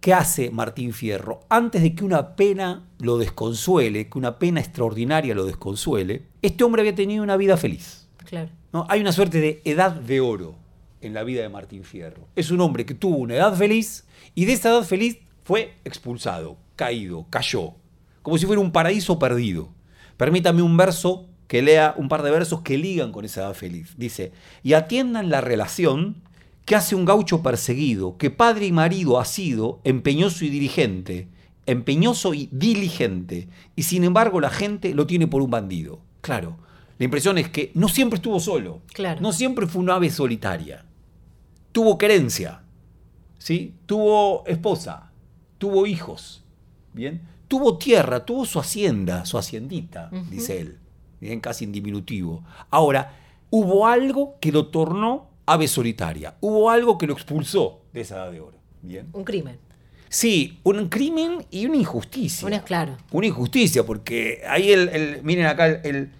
¿Qué 0.00 0.14
hace 0.14 0.50
Martín 0.50 0.94
Fierro? 0.94 1.40
Antes 1.50 1.82
de 1.82 1.94
que 1.94 2.04
una 2.04 2.34
pena 2.34 2.88
lo 3.00 3.18
desconsuele, 3.18 4.08
que 4.08 4.16
una 4.16 4.38
pena 4.38 4.58
extraordinaria 4.58 5.34
lo 5.34 5.44
desconsuele, 5.44 6.22
este 6.40 6.64
hombre 6.64 6.80
había 6.80 6.94
tenido 6.94 7.22
una 7.22 7.36
vida 7.36 7.58
feliz. 7.58 8.08
Claro. 8.24 8.48
¿no? 8.72 8.86
Hay 8.88 9.02
una 9.02 9.12
suerte 9.12 9.40
de 9.40 9.60
edad 9.66 9.92
de 9.92 10.20
oro 10.20 10.54
en 11.02 11.12
la 11.12 11.22
vida 11.22 11.42
de 11.42 11.50
Martín 11.50 11.84
Fierro. 11.84 12.28
Es 12.34 12.50
un 12.50 12.62
hombre 12.62 12.86
que 12.86 12.94
tuvo 12.94 13.18
una 13.18 13.34
edad 13.34 13.54
feliz 13.54 14.06
y 14.34 14.46
de 14.46 14.54
esa 14.54 14.70
edad 14.70 14.84
feliz 14.84 15.18
fue 15.44 15.74
expulsado, 15.84 16.56
caído, 16.76 17.26
cayó, 17.28 17.74
como 18.22 18.38
si 18.38 18.46
fuera 18.46 18.62
un 18.62 18.72
paraíso 18.72 19.18
perdido. 19.18 19.68
Permítame 20.16 20.62
un 20.62 20.78
verso 20.78 21.26
que 21.46 21.60
lea 21.60 21.94
un 21.98 22.08
par 22.08 22.22
de 22.22 22.30
versos 22.30 22.62
que 22.62 22.78
ligan 22.78 23.12
con 23.12 23.26
esa 23.26 23.42
edad 23.42 23.54
feliz. 23.54 23.94
Dice, 23.98 24.32
y 24.62 24.72
atiendan 24.72 25.28
la 25.28 25.42
relación 25.42 26.22
que 26.70 26.76
hace 26.76 26.94
un 26.94 27.04
gaucho 27.04 27.42
perseguido, 27.42 28.16
que 28.16 28.30
padre 28.30 28.66
y 28.66 28.70
marido 28.70 29.18
ha 29.18 29.24
sido 29.24 29.80
empeñoso 29.82 30.44
y 30.44 30.50
dirigente, 30.50 31.26
empeñoso 31.66 32.32
y 32.32 32.48
diligente, 32.52 33.48
y 33.74 33.82
sin 33.82 34.04
embargo 34.04 34.38
la 34.40 34.50
gente 34.50 34.94
lo 34.94 35.04
tiene 35.04 35.26
por 35.26 35.42
un 35.42 35.50
bandido. 35.50 35.98
Claro, 36.20 36.58
la 36.96 37.06
impresión 37.06 37.38
es 37.38 37.48
que 37.48 37.72
no 37.74 37.88
siempre 37.88 38.18
estuvo 38.18 38.38
solo, 38.38 38.82
Claro. 38.94 39.20
no 39.20 39.32
siempre 39.32 39.66
fue 39.66 39.82
un 39.82 39.90
ave 39.90 40.10
solitaria, 40.10 40.84
tuvo 41.72 41.98
querencia, 41.98 42.62
¿sí? 43.38 43.74
tuvo 43.86 44.44
esposa, 44.46 45.10
tuvo 45.58 45.86
hijos, 45.88 46.44
¿bien? 46.94 47.20
tuvo 47.48 47.78
tierra, 47.78 48.24
tuvo 48.24 48.44
su 48.46 48.60
hacienda, 48.60 49.24
su 49.24 49.36
haciendita, 49.38 50.08
dice 50.30 50.60
él, 50.60 50.78
bien, 51.20 51.40
casi 51.40 51.64
en 51.64 51.72
diminutivo. 51.72 52.44
Ahora, 52.70 53.16
hubo 53.50 53.88
algo 53.88 54.36
que 54.40 54.52
lo 54.52 54.68
tornó 54.68 55.29
ave 55.52 55.68
solitaria, 55.68 56.34
hubo 56.40 56.70
algo 56.70 56.96
que 56.98 57.06
lo 57.06 57.12
expulsó 57.14 57.80
de 57.92 58.02
esa 58.02 58.16
edad 58.16 58.32
de 58.32 58.40
oro. 58.40 58.56
Bien. 58.82 59.08
Un 59.12 59.24
crimen. 59.24 59.58
Sí, 60.08 60.58
un 60.64 60.88
crimen 60.88 61.46
y 61.50 61.66
una 61.66 61.76
injusticia. 61.76 62.46
Una- 62.46 62.62
claro. 62.64 62.96
Una 63.12 63.26
injusticia, 63.26 63.84
porque 63.84 64.42
ahí 64.48 64.72
el, 64.72 64.88
el- 64.88 65.22
miren 65.22 65.46
acá, 65.46 65.66
el, 65.66 65.80
el- 65.84 66.12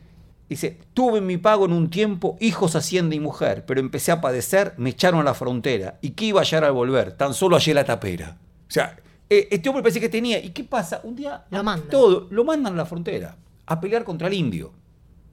dice, 0.49 0.79
tuve 0.95 1.19
en 1.19 1.27
mi 1.27 1.39
pago 1.39 1.65
en 1.65 1.73
un 1.73 1.91
tiempo 1.91 2.37
hijos, 2.41 2.77
hacienda 2.77 3.15
y 3.15 3.21
mujer, 3.21 3.65
pero 3.67 3.81
empecé 3.81 4.13
a 4.13 4.21
padecer, 4.21 4.75
me 4.77 4.91
echaron 4.91 5.21
a 5.21 5.25
la 5.25 5.35
frontera, 5.35 5.99
y 6.03 6.11
que 6.11 6.27
iba 6.27 6.41
a 6.41 6.45
hallar 6.45 6.65
al 6.65 6.73
volver, 6.73 7.13
tan 7.17 7.35
solo 7.35 7.57
hallé 7.57 7.75
la 7.75 7.85
tapera. 7.85 8.37
O 8.69 8.71
sea, 8.71 8.97
eh, 9.29 9.49
este 9.51 9.69
hombre 9.69 9.83
parece 9.83 10.01
que 10.01 10.09
tenía, 10.09 10.39
¿y 10.45 10.51
qué 10.51 10.65
pasa? 10.65 11.01
Un 11.05 11.17
día 11.17 11.45
Lo 11.51 11.63
mandan. 11.65 11.89
todo, 11.89 12.27
lo 12.31 12.45
mandan 12.45 12.75
a 12.75 12.77
la 12.79 12.87
frontera, 12.87 13.37
a 13.67 13.81
pelear 13.81 14.05
contra 14.05 14.29
el 14.29 14.35
indio. 14.35 14.73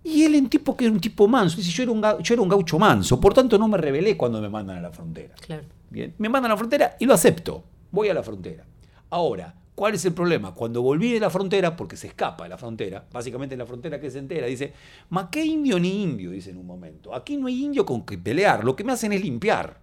Y 0.03 0.23
él, 0.23 0.35
un 0.35 0.47
tipo 0.49 0.75
que 0.77 0.85
era 0.85 0.93
un 0.93 0.99
tipo 1.01 1.27
manso, 1.27 1.57
dice, 1.57 1.69
yo 1.71 1.83
era 1.83 1.91
un, 1.91 2.01
yo 2.23 2.33
era 2.33 2.41
un 2.41 2.47
gaucho 2.49 2.79
manso, 2.79 3.19
por 3.19 3.33
tanto 3.33 3.57
no 3.57 3.67
me 3.67 3.77
rebelé 3.77 4.15
cuando 4.15 4.41
me 4.41 4.47
mandan 4.49 4.77
a 4.77 4.81
la 4.81 4.91
frontera. 4.91 5.35
Claro. 5.35 5.63
Bien, 5.89 6.13
me 6.17 6.29
mandan 6.29 6.51
a 6.51 6.53
la 6.53 6.57
frontera 6.57 6.95
y 6.99 7.05
lo 7.05 7.13
acepto. 7.13 7.63
Voy 7.91 8.09
a 8.09 8.13
la 8.13 8.23
frontera. 8.23 8.65
Ahora, 9.09 9.53
¿cuál 9.75 9.93
es 9.95 10.05
el 10.05 10.13
problema? 10.13 10.53
Cuando 10.53 10.81
volví 10.81 11.11
de 11.11 11.19
la 11.19 11.29
frontera, 11.29 11.75
porque 11.75 11.97
se 11.97 12.07
escapa 12.07 12.43
de 12.43 12.49
la 12.49 12.57
frontera, 12.57 13.05
básicamente 13.11 13.55
en 13.55 13.59
la 13.59 13.65
frontera 13.65 13.99
que 13.99 14.09
se 14.11 14.19
entera, 14.19 14.47
dice, 14.47 14.73
ma 15.09 15.29
qué 15.29 15.43
indio 15.45 15.79
ni 15.79 16.03
indio, 16.03 16.31
dice 16.31 16.51
en 16.51 16.57
un 16.57 16.67
momento. 16.67 17.13
Aquí 17.13 17.35
no 17.37 17.47
hay 17.47 17.63
indio 17.65 17.85
con 17.85 18.05
que 18.05 18.17
pelear, 18.17 18.63
lo 18.63 18.75
que 18.75 18.83
me 18.83 18.91
hacen 18.93 19.11
es 19.13 19.21
limpiar. 19.21 19.79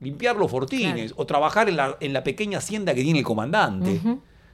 Limpiar 0.00 0.36
los 0.36 0.50
fortines 0.50 1.12
Claro. 1.12 1.14
o 1.22 1.26
trabajar 1.26 1.68
en 1.68 1.76
la, 1.76 1.96
en 2.00 2.12
la 2.12 2.22
pequeña 2.24 2.58
hacienda 2.58 2.94
que 2.94 3.02
tiene 3.02 3.20
el 3.20 3.24
comandante. 3.24 4.00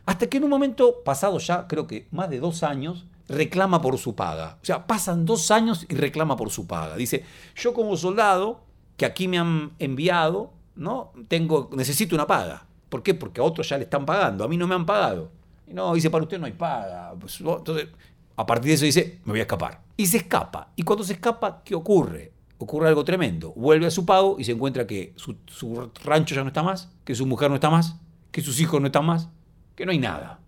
Hasta 0.06 0.28
que 0.28 0.36
en 0.38 0.44
un 0.44 0.50
momento, 0.50 1.02
pasado 1.04 1.38
ya 1.38 1.66
creo 1.66 1.86
que 1.86 2.06
más 2.10 2.30
de 2.30 2.38
dos 2.40 2.62
años, 2.62 3.06
reclama 3.30 3.80
por 3.80 3.96
su 3.98 4.14
paga. 4.14 4.58
O 4.62 4.64
sea, 4.64 4.86
pasan 4.86 5.24
dos 5.24 5.50
años 5.50 5.86
y 5.88 5.94
reclama 5.94 6.36
por 6.36 6.50
su 6.50 6.66
paga. 6.66 6.96
Dice, 6.96 7.24
yo 7.54 7.72
como 7.72 7.96
soldado, 7.96 8.64
que 8.96 9.06
aquí 9.06 9.28
me 9.28 9.38
han 9.38 9.72
enviado, 9.78 10.52
¿no? 10.74 11.12
Tengo, 11.28 11.70
necesito 11.72 12.14
una 12.14 12.26
paga. 12.26 12.66
¿Por 12.88 13.02
qué? 13.02 13.14
Porque 13.14 13.40
a 13.40 13.44
otros 13.44 13.68
ya 13.68 13.78
le 13.78 13.84
están 13.84 14.04
pagando, 14.04 14.44
a 14.44 14.48
mí 14.48 14.56
no 14.56 14.66
me 14.66 14.74
han 14.74 14.84
pagado. 14.84 15.30
Y 15.66 15.72
no, 15.72 15.94
dice, 15.94 16.10
para 16.10 16.24
usted 16.24 16.38
no 16.38 16.46
hay 16.46 16.52
paga. 16.52 17.14
Pues, 17.18 17.40
Entonces, 17.40 17.88
a 18.36 18.44
partir 18.44 18.70
de 18.70 18.74
eso 18.74 18.84
dice, 18.84 19.20
me 19.24 19.32
voy 19.32 19.40
a 19.40 19.42
escapar. 19.42 19.80
Y 19.96 20.06
se 20.06 20.18
escapa. 20.18 20.72
Y 20.74 20.82
cuando 20.82 21.04
se 21.04 21.12
escapa, 21.12 21.62
¿qué 21.64 21.74
ocurre? 21.74 22.32
Ocurre 22.58 22.88
algo 22.88 23.04
tremendo. 23.04 23.52
Vuelve 23.54 23.86
a 23.86 23.90
su 23.90 24.04
pago 24.04 24.36
y 24.38 24.44
se 24.44 24.52
encuentra 24.52 24.86
que 24.86 25.14
su 25.16 25.90
rancho 26.04 26.34
ya 26.34 26.42
no 26.42 26.48
está 26.48 26.62
más, 26.62 26.92
que 27.04 27.14
su 27.14 27.26
mujer 27.26 27.48
no 27.48 27.54
está 27.54 27.70
más, 27.70 27.96
que 28.32 28.42
sus 28.42 28.60
hijos 28.60 28.80
no 28.80 28.86
están 28.86 29.06
más, 29.06 29.28
que 29.76 29.86
no 29.86 29.92
hay 29.92 29.98
nada. 29.98 30.40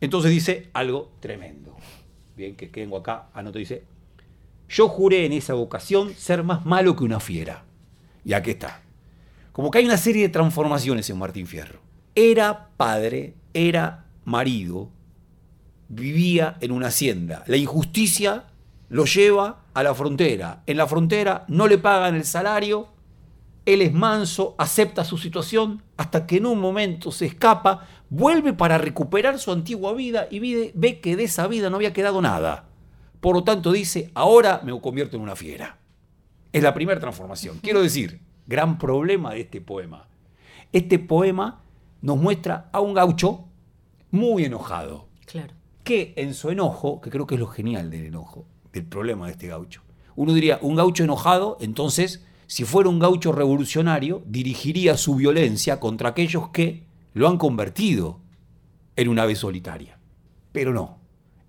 Entonces 0.00 0.30
dice 0.30 0.70
algo 0.74 1.12
tremendo. 1.20 1.74
Bien, 2.36 2.54
que 2.54 2.68
vengo 2.68 2.98
acá, 2.98 3.28
anoto, 3.32 3.58
dice, 3.58 3.84
yo 4.68 4.88
juré 4.88 5.24
en 5.24 5.32
esa 5.32 5.54
ocasión 5.54 6.14
ser 6.14 6.42
más 6.42 6.66
malo 6.66 6.94
que 6.94 7.04
una 7.04 7.18
fiera. 7.18 7.64
Y 8.24 8.34
aquí 8.34 8.50
está. 8.50 8.82
Como 9.52 9.70
que 9.70 9.78
hay 9.78 9.86
una 9.86 9.96
serie 9.96 10.22
de 10.22 10.28
transformaciones 10.28 11.08
en 11.08 11.18
Martín 11.18 11.46
Fierro. 11.46 11.80
Era 12.14 12.68
padre, 12.76 13.34
era 13.54 14.04
marido, 14.24 14.90
vivía 15.88 16.56
en 16.60 16.72
una 16.72 16.88
hacienda. 16.88 17.42
La 17.46 17.56
injusticia 17.56 18.44
lo 18.88 19.06
lleva 19.06 19.64
a 19.72 19.82
la 19.82 19.94
frontera. 19.94 20.62
En 20.66 20.76
la 20.76 20.86
frontera 20.86 21.44
no 21.48 21.68
le 21.68 21.78
pagan 21.78 22.16
el 22.16 22.24
salario, 22.24 22.88
él 23.66 23.82
es 23.82 23.92
manso, 23.92 24.54
acepta 24.58 25.04
su 25.04 25.18
situación, 25.18 25.82
hasta 25.96 26.26
que 26.26 26.36
en 26.36 26.46
un 26.46 26.60
momento 26.60 27.10
se 27.10 27.26
escapa, 27.26 27.86
vuelve 28.08 28.52
para 28.52 28.78
recuperar 28.78 29.38
su 29.40 29.52
antigua 29.52 29.92
vida 29.92 30.28
y 30.30 30.38
ve 30.72 31.00
que 31.00 31.16
de 31.16 31.24
esa 31.24 31.48
vida 31.48 31.68
no 31.68 31.76
había 31.76 31.92
quedado 31.92 32.22
nada. 32.22 32.68
Por 33.20 33.34
lo 33.34 33.44
tanto 33.44 33.72
dice, 33.72 34.10
ahora 34.14 34.60
me 34.64 34.80
convierto 34.80 35.16
en 35.16 35.22
una 35.22 35.34
fiera. 35.34 35.78
Es 36.52 36.62
la 36.62 36.72
primera 36.72 37.00
transformación. 37.00 37.58
Quiero 37.60 37.82
decir, 37.82 38.20
gran 38.46 38.78
problema 38.78 39.34
de 39.34 39.40
este 39.40 39.60
poema. 39.60 40.06
Este 40.72 41.00
poema 41.00 41.62
nos 42.02 42.18
muestra 42.18 42.68
a 42.72 42.80
un 42.80 42.94
gaucho 42.94 43.46
muy 44.12 44.44
enojado. 44.44 45.08
Claro. 45.26 45.54
Que 45.82 46.14
en 46.16 46.34
su 46.34 46.50
enojo, 46.50 47.00
que 47.00 47.10
creo 47.10 47.26
que 47.26 47.34
es 47.34 47.40
lo 47.40 47.48
genial 47.48 47.90
del 47.90 48.06
enojo, 48.06 48.46
del 48.72 48.84
problema 48.84 49.26
de 49.26 49.32
este 49.32 49.48
gaucho. 49.48 49.82
Uno 50.14 50.32
diría, 50.32 50.60
un 50.62 50.76
gaucho 50.76 51.02
enojado, 51.02 51.58
entonces, 51.60 52.24
si 52.46 52.64
fuera 52.64 52.88
un 52.88 52.98
gaucho 52.98 53.32
revolucionario, 53.32 54.22
dirigiría 54.26 54.96
su 54.96 55.16
violencia 55.16 55.80
contra 55.80 56.10
aquellos 56.10 56.48
que 56.50 56.86
lo 57.14 57.28
han 57.28 57.38
convertido 57.38 58.20
en 58.94 59.08
una 59.08 59.22
ave 59.22 59.34
solitaria. 59.36 59.98
Pero 60.52 60.72
no, 60.72 60.98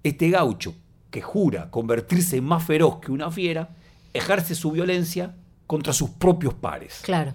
este 0.03 0.29
gaucho 0.29 0.75
que 1.09 1.21
jura 1.21 1.71
convertirse 1.71 2.37
en 2.37 2.43
más 2.43 2.63
feroz 2.63 2.99
que 2.99 3.11
una 3.11 3.31
fiera, 3.31 3.75
ejerce 4.13 4.55
su 4.55 4.71
violencia 4.71 5.35
contra 5.65 5.93
sus 5.93 6.09
propios 6.11 6.53
pares. 6.53 7.01
Claro. 7.03 7.33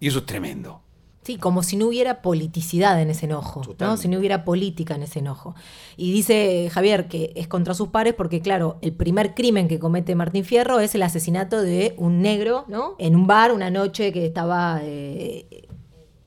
Y 0.00 0.08
eso 0.08 0.18
es 0.18 0.26
tremendo. 0.26 0.83
Sí, 1.24 1.38
como 1.38 1.62
si 1.62 1.76
no 1.76 1.86
hubiera 1.86 2.20
politicidad 2.20 3.00
en 3.00 3.08
ese 3.08 3.24
enojo, 3.24 3.62
¿no? 3.80 3.96
si 3.96 4.08
no 4.08 4.18
hubiera 4.18 4.44
política 4.44 4.94
en 4.94 5.04
ese 5.04 5.20
enojo. 5.20 5.54
Y 5.96 6.12
dice 6.12 6.68
Javier 6.70 7.08
que 7.08 7.32
es 7.34 7.48
contra 7.48 7.72
sus 7.72 7.88
pares 7.88 8.12
porque, 8.12 8.42
claro, 8.42 8.76
el 8.82 8.92
primer 8.92 9.34
crimen 9.34 9.66
que 9.66 9.78
comete 9.78 10.14
Martín 10.14 10.44
Fierro 10.44 10.80
es 10.80 10.94
el 10.94 11.02
asesinato 11.02 11.62
de 11.62 11.94
un 11.96 12.20
negro 12.20 12.66
¿no? 12.68 12.94
en 12.98 13.16
un 13.16 13.26
bar 13.26 13.52
una 13.52 13.70
noche 13.70 14.12
que 14.12 14.26
estaba 14.26 14.80
eh, 14.82 15.63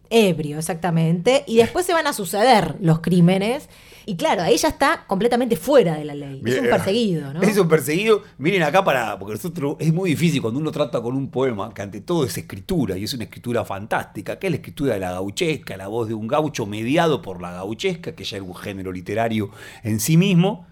ebrio, 0.10 0.58
exactamente. 0.58 1.44
Y 1.48 1.58
después 1.58 1.86
se 1.86 1.94
van 1.94 2.08
a 2.08 2.14
suceder 2.14 2.76
los 2.80 3.00
crímenes 3.00 3.70
y 4.10 4.16
claro, 4.16 4.46
ella 4.46 4.70
está 4.70 5.04
completamente 5.06 5.58
fuera 5.58 5.96
de 5.96 6.06
la 6.06 6.16
ley. 6.16 6.42
Es 6.46 6.58
un 6.58 6.70
perseguido, 6.70 7.34
¿no? 7.34 7.42
Es 7.42 7.58
un 7.58 7.68
perseguido. 7.68 8.24
Miren 8.38 8.64
acá 8.64 8.82
para. 8.82 9.20
Porque 9.20 9.34
nosotros 9.34 9.76
es 9.80 9.94
muy 9.94 10.12
difícil 10.12 10.42
cuando 10.42 10.62
uno 10.62 10.72
trata 10.72 11.02
con 11.02 11.14
un 11.14 11.30
poema, 11.30 11.74
que 11.74 11.82
ante 11.82 12.00
todo 12.00 12.24
es 12.24 12.38
escritura, 12.38 12.98
y 12.98 13.04
es 13.04 13.14
una 13.14 13.26
escritura 13.26 13.66
fantástica, 13.66 14.40
que 14.40 14.48
es 14.48 14.52
la 14.52 14.56
escritura 14.56 14.94
de 14.94 15.02
la 15.02 15.12
gauchesca, 15.12 15.76
la 15.76 15.90
voz 15.90 16.08
de 16.08 16.14
un 16.14 16.26
gaucho 16.26 16.66
mediado 16.66 17.22
por 17.22 17.42
la 17.42 17.52
gauchesca, 17.52 18.16
que 18.16 18.24
ya 18.24 18.38
es 18.38 18.44
un 18.44 18.56
género 18.56 18.94
literario 18.94 19.50
en 19.84 20.00
sí 20.00 20.16
mismo. 20.16 20.66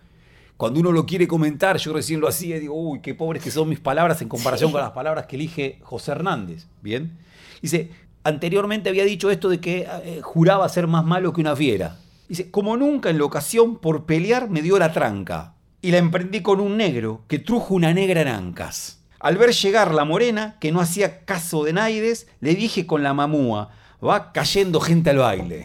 Cuando 0.56 0.80
uno 0.80 0.94
lo 0.94 1.06
quiere 1.06 1.28
comentar, 1.28 1.76
yo 1.76 1.92
recién 1.92 2.22
lo 2.22 2.30
hacía 2.30 2.56
y 2.56 2.62
digo, 2.62 2.74
uy, 2.74 3.02
qué 3.02 3.16
pobres 3.16 3.44
que 3.44 3.52
son 3.52 3.68
mis 3.68 3.82
palabras 3.82 4.22
en 4.22 4.30
comparación 4.30 4.72
con 4.72 4.80
las 4.80 4.92
palabras 4.92 5.26
que 5.26 5.36
elige 5.36 5.80
José 5.82 6.14
Hernández. 6.14 6.68
Bien. 6.82 7.18
Dice, 7.62 7.90
anteriormente 8.26 8.90
había 8.90 9.06
dicho 9.06 9.32
esto 9.32 9.48
de 9.48 9.62
que 9.62 9.88
eh, 10.04 10.20
juraba 10.22 10.68
ser 10.68 10.88
más 10.88 11.06
malo 11.06 11.32
que 11.32 11.42
una 11.42 11.56
fiera. 11.56 11.98
Dice, 12.28 12.52
como 12.52 12.76
nunca 12.76 13.10
en 13.10 13.20
la 13.20 13.26
ocasión 13.26 13.78
por 13.78 14.06
pelear 14.06 14.50
me 14.50 14.62
dio 14.62 14.78
la 14.78 14.92
tranca, 14.92 15.54
y 15.86 15.92
la 15.92 16.00
emprendí 16.00 16.42
con 16.42 16.60
un 16.60 16.78
negro 16.78 17.22
que 17.28 17.38
trujo 17.38 17.76
una 17.76 17.94
negra 17.94 18.22
en 18.22 18.28
ancas. 18.28 19.04
Al 19.20 19.38
ver 19.38 19.52
llegar 19.52 19.94
la 19.94 20.04
morena, 20.04 20.58
que 20.60 20.72
no 20.72 20.82
hacía 20.82 21.24
caso 21.26 21.64
de 21.64 21.74
Naides, 21.74 22.28
le 22.40 22.56
dije 22.56 22.88
con 22.88 23.04
la 23.04 23.14
mamúa, 23.14 23.70
va 24.04 24.32
cayendo 24.32 24.80
gente 24.80 25.12
al 25.12 25.20
baile. 25.20 25.62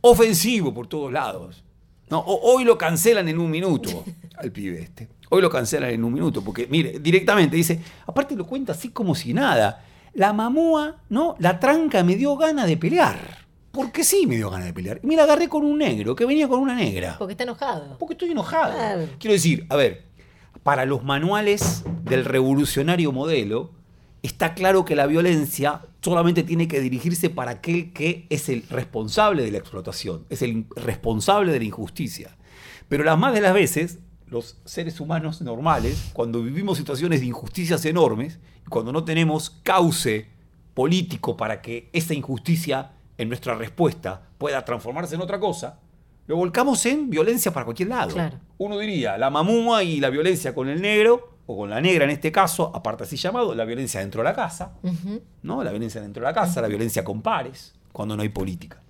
Ofensivo 0.00 0.72
por 0.72 0.86
todos 0.86 1.12
lados. 1.12 1.62
No, 2.08 2.20
hoy 2.20 2.64
lo 2.64 2.78
cancelan 2.78 3.28
en 3.28 3.38
un 3.38 3.50
minuto 3.50 4.06
al 4.38 4.50
pibe 4.50 4.80
este. 4.80 5.08
Hoy 5.28 5.42
lo 5.42 5.50
cancelan 5.50 5.90
en 5.90 6.02
un 6.02 6.14
minuto, 6.14 6.42
porque 6.42 6.66
mire, 6.66 6.98
directamente 6.98 7.54
dice, 7.54 7.78
aparte 8.06 8.34
lo 8.34 8.46
cuenta 8.46 8.72
así 8.72 8.88
como 8.88 9.14
si 9.14 9.34
nada. 9.34 9.84
La 10.14 10.32
mamúa, 10.32 10.96
¿no? 11.08 11.36
La 11.38 11.60
tranca 11.60 12.02
me 12.04 12.16
dio 12.16 12.36
gana 12.36 12.66
de 12.66 12.76
pelear. 12.76 13.46
Porque 13.70 14.02
sí 14.02 14.26
me 14.26 14.36
dio 14.36 14.50
ganas 14.50 14.66
de 14.66 14.72
pelear. 14.72 15.00
Y 15.02 15.06
me 15.06 15.16
la 15.16 15.24
agarré 15.24 15.48
con 15.48 15.64
un 15.64 15.78
negro, 15.78 16.16
que 16.16 16.24
venía 16.24 16.48
con 16.48 16.60
una 16.60 16.74
negra. 16.74 17.16
Porque 17.18 17.32
está 17.32 17.44
enojado. 17.44 17.96
Porque 17.98 18.14
estoy 18.14 18.30
enojado. 18.30 19.06
Quiero 19.18 19.34
decir, 19.34 19.66
a 19.68 19.76
ver, 19.76 20.04
para 20.62 20.84
los 20.84 21.04
manuales 21.04 21.84
del 22.04 22.24
revolucionario 22.24 23.12
modelo, 23.12 23.70
está 24.22 24.54
claro 24.54 24.84
que 24.84 24.96
la 24.96 25.06
violencia 25.06 25.82
solamente 26.02 26.42
tiene 26.42 26.68
que 26.68 26.80
dirigirse 26.80 27.30
para 27.30 27.52
aquel 27.52 27.92
que 27.92 28.26
es 28.30 28.48
el 28.48 28.64
responsable 28.68 29.42
de 29.42 29.50
la 29.52 29.58
explotación, 29.58 30.24
es 30.30 30.42
el 30.42 30.66
responsable 30.74 31.52
de 31.52 31.58
la 31.58 31.64
injusticia. 31.64 32.36
Pero 32.88 33.04
las 33.04 33.18
más 33.18 33.34
de 33.34 33.40
las 33.40 33.54
veces, 33.54 33.98
los 34.26 34.58
seres 34.64 35.00
humanos 35.00 35.40
normales, 35.40 36.10
cuando 36.12 36.42
vivimos 36.42 36.78
situaciones 36.78 37.20
de 37.20 37.26
injusticias 37.26 37.84
enormes, 37.84 38.38
cuando 38.68 38.92
no 38.92 39.04
tenemos 39.04 39.50
cauce 39.62 40.28
político 40.74 41.36
para 41.36 41.60
que 41.60 41.90
esa 41.92 42.14
injusticia 42.14 42.92
en 43.16 43.28
nuestra 43.28 43.54
respuesta 43.54 44.22
pueda 44.38 44.64
transformarse 44.64 45.16
en 45.16 45.20
otra 45.20 45.40
cosa, 45.40 45.80
lo 46.26 46.36
volcamos 46.36 46.84
en 46.86 47.10
violencia 47.10 47.52
para 47.52 47.64
cualquier 47.64 47.88
lado. 47.88 48.14
Uno 48.58 48.78
diría, 48.78 49.16
la 49.18 49.30
mamúa 49.30 49.82
y 49.82 49.98
la 49.98 50.10
violencia 50.10 50.54
con 50.54 50.68
el 50.68 50.80
negro, 50.80 51.38
o 51.46 51.56
con 51.56 51.70
la 51.70 51.80
negra 51.80 52.04
en 52.04 52.10
este 52.10 52.30
caso, 52.30 52.70
aparte 52.74 53.04
así 53.04 53.16
llamado, 53.16 53.54
la 53.54 53.64
violencia 53.64 54.00
dentro 54.00 54.20
de 54.20 54.24
la 54.24 54.34
casa, 54.34 54.74
¿no? 55.42 55.64
La 55.64 55.70
violencia 55.70 56.02
dentro 56.02 56.20
de 56.20 56.28
la 56.28 56.34
casa, 56.34 56.60
la 56.60 56.68
violencia 56.68 57.02
con 57.02 57.22
pares, 57.22 57.74
cuando 57.90 58.14
no 58.14 58.22
hay 58.22 58.28
política. 58.28 58.82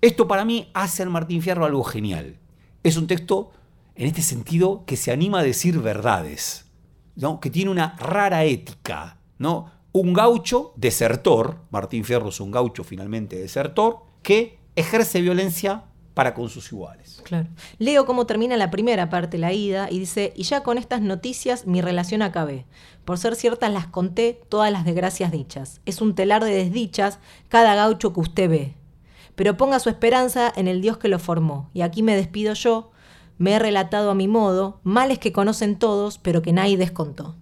Esto 0.00 0.26
para 0.26 0.44
mí 0.44 0.68
hace 0.74 1.04
al 1.04 1.10
Martín 1.10 1.40
Fierro 1.40 1.64
algo 1.64 1.84
genial. 1.84 2.38
Es 2.82 2.96
un 2.96 3.06
texto, 3.06 3.52
en 3.94 4.08
este 4.08 4.22
sentido, 4.22 4.84
que 4.86 4.96
se 4.96 5.12
anima 5.12 5.38
a 5.38 5.42
decir 5.44 5.78
verdades, 5.78 6.68
¿no? 7.14 7.38
que 7.38 7.48
tiene 7.48 7.70
una 7.70 7.94
rara 7.96 8.42
ética, 8.42 9.18
¿no? 9.40 9.80
un 9.92 10.12
gaucho 10.12 10.72
desertor, 10.76 11.56
Martín 11.70 12.04
Fierro 12.04 12.28
es 12.28 12.40
un 12.40 12.50
gaucho 12.50 12.84
finalmente 12.84 13.36
desertor, 13.36 13.98
que 14.22 14.58
ejerce 14.76 15.20
violencia 15.20 15.84
para 16.14 16.34
con 16.34 16.48
sus 16.48 16.70
iguales. 16.72 17.22
Claro. 17.24 17.48
Leo 17.78 18.06
cómo 18.06 18.26
termina 18.26 18.56
la 18.56 18.70
primera 18.70 19.08
parte, 19.10 19.38
la 19.38 19.52
ida, 19.52 19.88
y 19.90 19.98
dice, 19.98 20.32
y 20.36 20.44
ya 20.44 20.62
con 20.62 20.78
estas 20.78 21.00
noticias 21.00 21.66
mi 21.66 21.80
relación 21.80 22.22
acabé. 22.22 22.66
Por 23.04 23.18
ser 23.18 23.34
ciertas 23.34 23.72
las 23.72 23.86
conté 23.86 24.40
todas 24.48 24.70
las 24.70 24.84
desgracias 24.84 25.32
dichas. 25.32 25.80
Es 25.86 26.00
un 26.00 26.14
telar 26.14 26.44
de 26.44 26.52
desdichas 26.52 27.18
cada 27.48 27.74
gaucho 27.74 28.12
que 28.12 28.20
usted 28.20 28.50
ve. 28.50 28.74
Pero 29.34 29.56
ponga 29.56 29.80
su 29.80 29.88
esperanza 29.88 30.52
en 30.54 30.68
el 30.68 30.82
Dios 30.82 30.98
que 30.98 31.08
lo 31.08 31.18
formó. 31.18 31.70
Y 31.72 31.80
aquí 31.80 32.02
me 32.02 32.14
despido 32.14 32.54
yo, 32.54 32.90
me 33.38 33.52
he 33.52 33.58
relatado 33.58 34.10
a 34.10 34.14
mi 34.14 34.28
modo, 34.28 34.80
males 34.82 35.18
que 35.18 35.32
conocen 35.32 35.78
todos, 35.78 36.18
pero 36.18 36.42
que 36.42 36.52
nadie 36.52 36.76
descontó. 36.76 37.36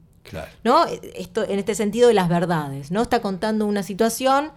¿No? 0.65 0.87
Esto, 1.15 1.49
en 1.49 1.59
este 1.59 1.75
sentido 1.75 2.09
de 2.09 2.15
las 2.15 2.29
verdades, 2.29 2.91
¿no? 2.91 3.03
Está 3.03 3.21
contando 3.21 3.67
una 3.67 3.83
situación, 3.83 4.51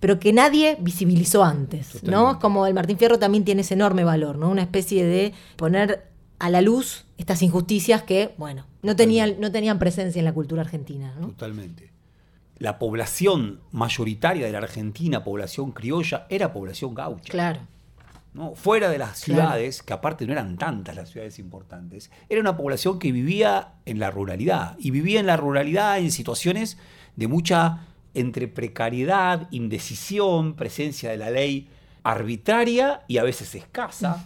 pero 0.00 0.18
que 0.18 0.32
nadie 0.32 0.76
visibilizó 0.80 1.44
antes, 1.44 2.02
¿no? 2.02 2.38
Como 2.40 2.66
el 2.66 2.74
Martín 2.74 2.98
Fierro 2.98 3.18
también 3.18 3.44
tiene 3.44 3.62
ese 3.62 3.74
enorme 3.74 4.04
valor, 4.04 4.36
¿no? 4.36 4.50
Una 4.50 4.62
especie 4.62 5.04
de 5.04 5.32
poner 5.56 6.08
a 6.38 6.50
la 6.50 6.60
luz 6.60 7.04
estas 7.18 7.40
injusticias 7.42 8.02
que, 8.02 8.34
bueno, 8.36 8.66
no 8.82 8.96
tenían, 8.96 9.36
no 9.38 9.52
tenían 9.52 9.78
presencia 9.78 10.18
en 10.18 10.24
la 10.24 10.34
cultura 10.34 10.62
argentina, 10.62 11.14
Totalmente. 11.20 11.90
La 12.58 12.78
población 12.78 13.60
mayoritaria 13.72 14.46
de 14.46 14.52
la 14.52 14.58
Argentina, 14.58 15.24
población 15.24 15.72
criolla, 15.72 16.26
era 16.28 16.52
población 16.52 16.94
gaucha. 16.94 17.30
Claro. 17.30 17.60
¿No? 18.34 18.54
fuera 18.54 18.88
de 18.88 18.98
las 18.98 19.18
ciudades, 19.18 19.82
que 19.82 19.92
aparte 19.92 20.26
no 20.26 20.32
eran 20.32 20.56
tantas 20.56 20.96
las 20.96 21.10
ciudades 21.10 21.38
importantes, 21.38 22.10
era 22.28 22.40
una 22.40 22.56
población 22.56 22.98
que 22.98 23.12
vivía 23.12 23.74
en 23.84 23.98
la 23.98 24.10
ruralidad 24.10 24.76
y 24.78 24.90
vivía 24.90 25.20
en 25.20 25.26
la 25.26 25.36
ruralidad 25.36 25.98
en 25.98 26.10
situaciones 26.10 26.78
de 27.16 27.28
mucha 27.28 27.86
entre 28.14 28.48
precariedad, 28.48 29.48
indecisión, 29.50 30.54
presencia 30.54 31.10
de 31.10 31.16
la 31.16 31.30
ley 31.30 31.68
arbitraria 32.02 33.02
y 33.08 33.18
a 33.18 33.22
veces 33.22 33.54
escasa. 33.54 34.24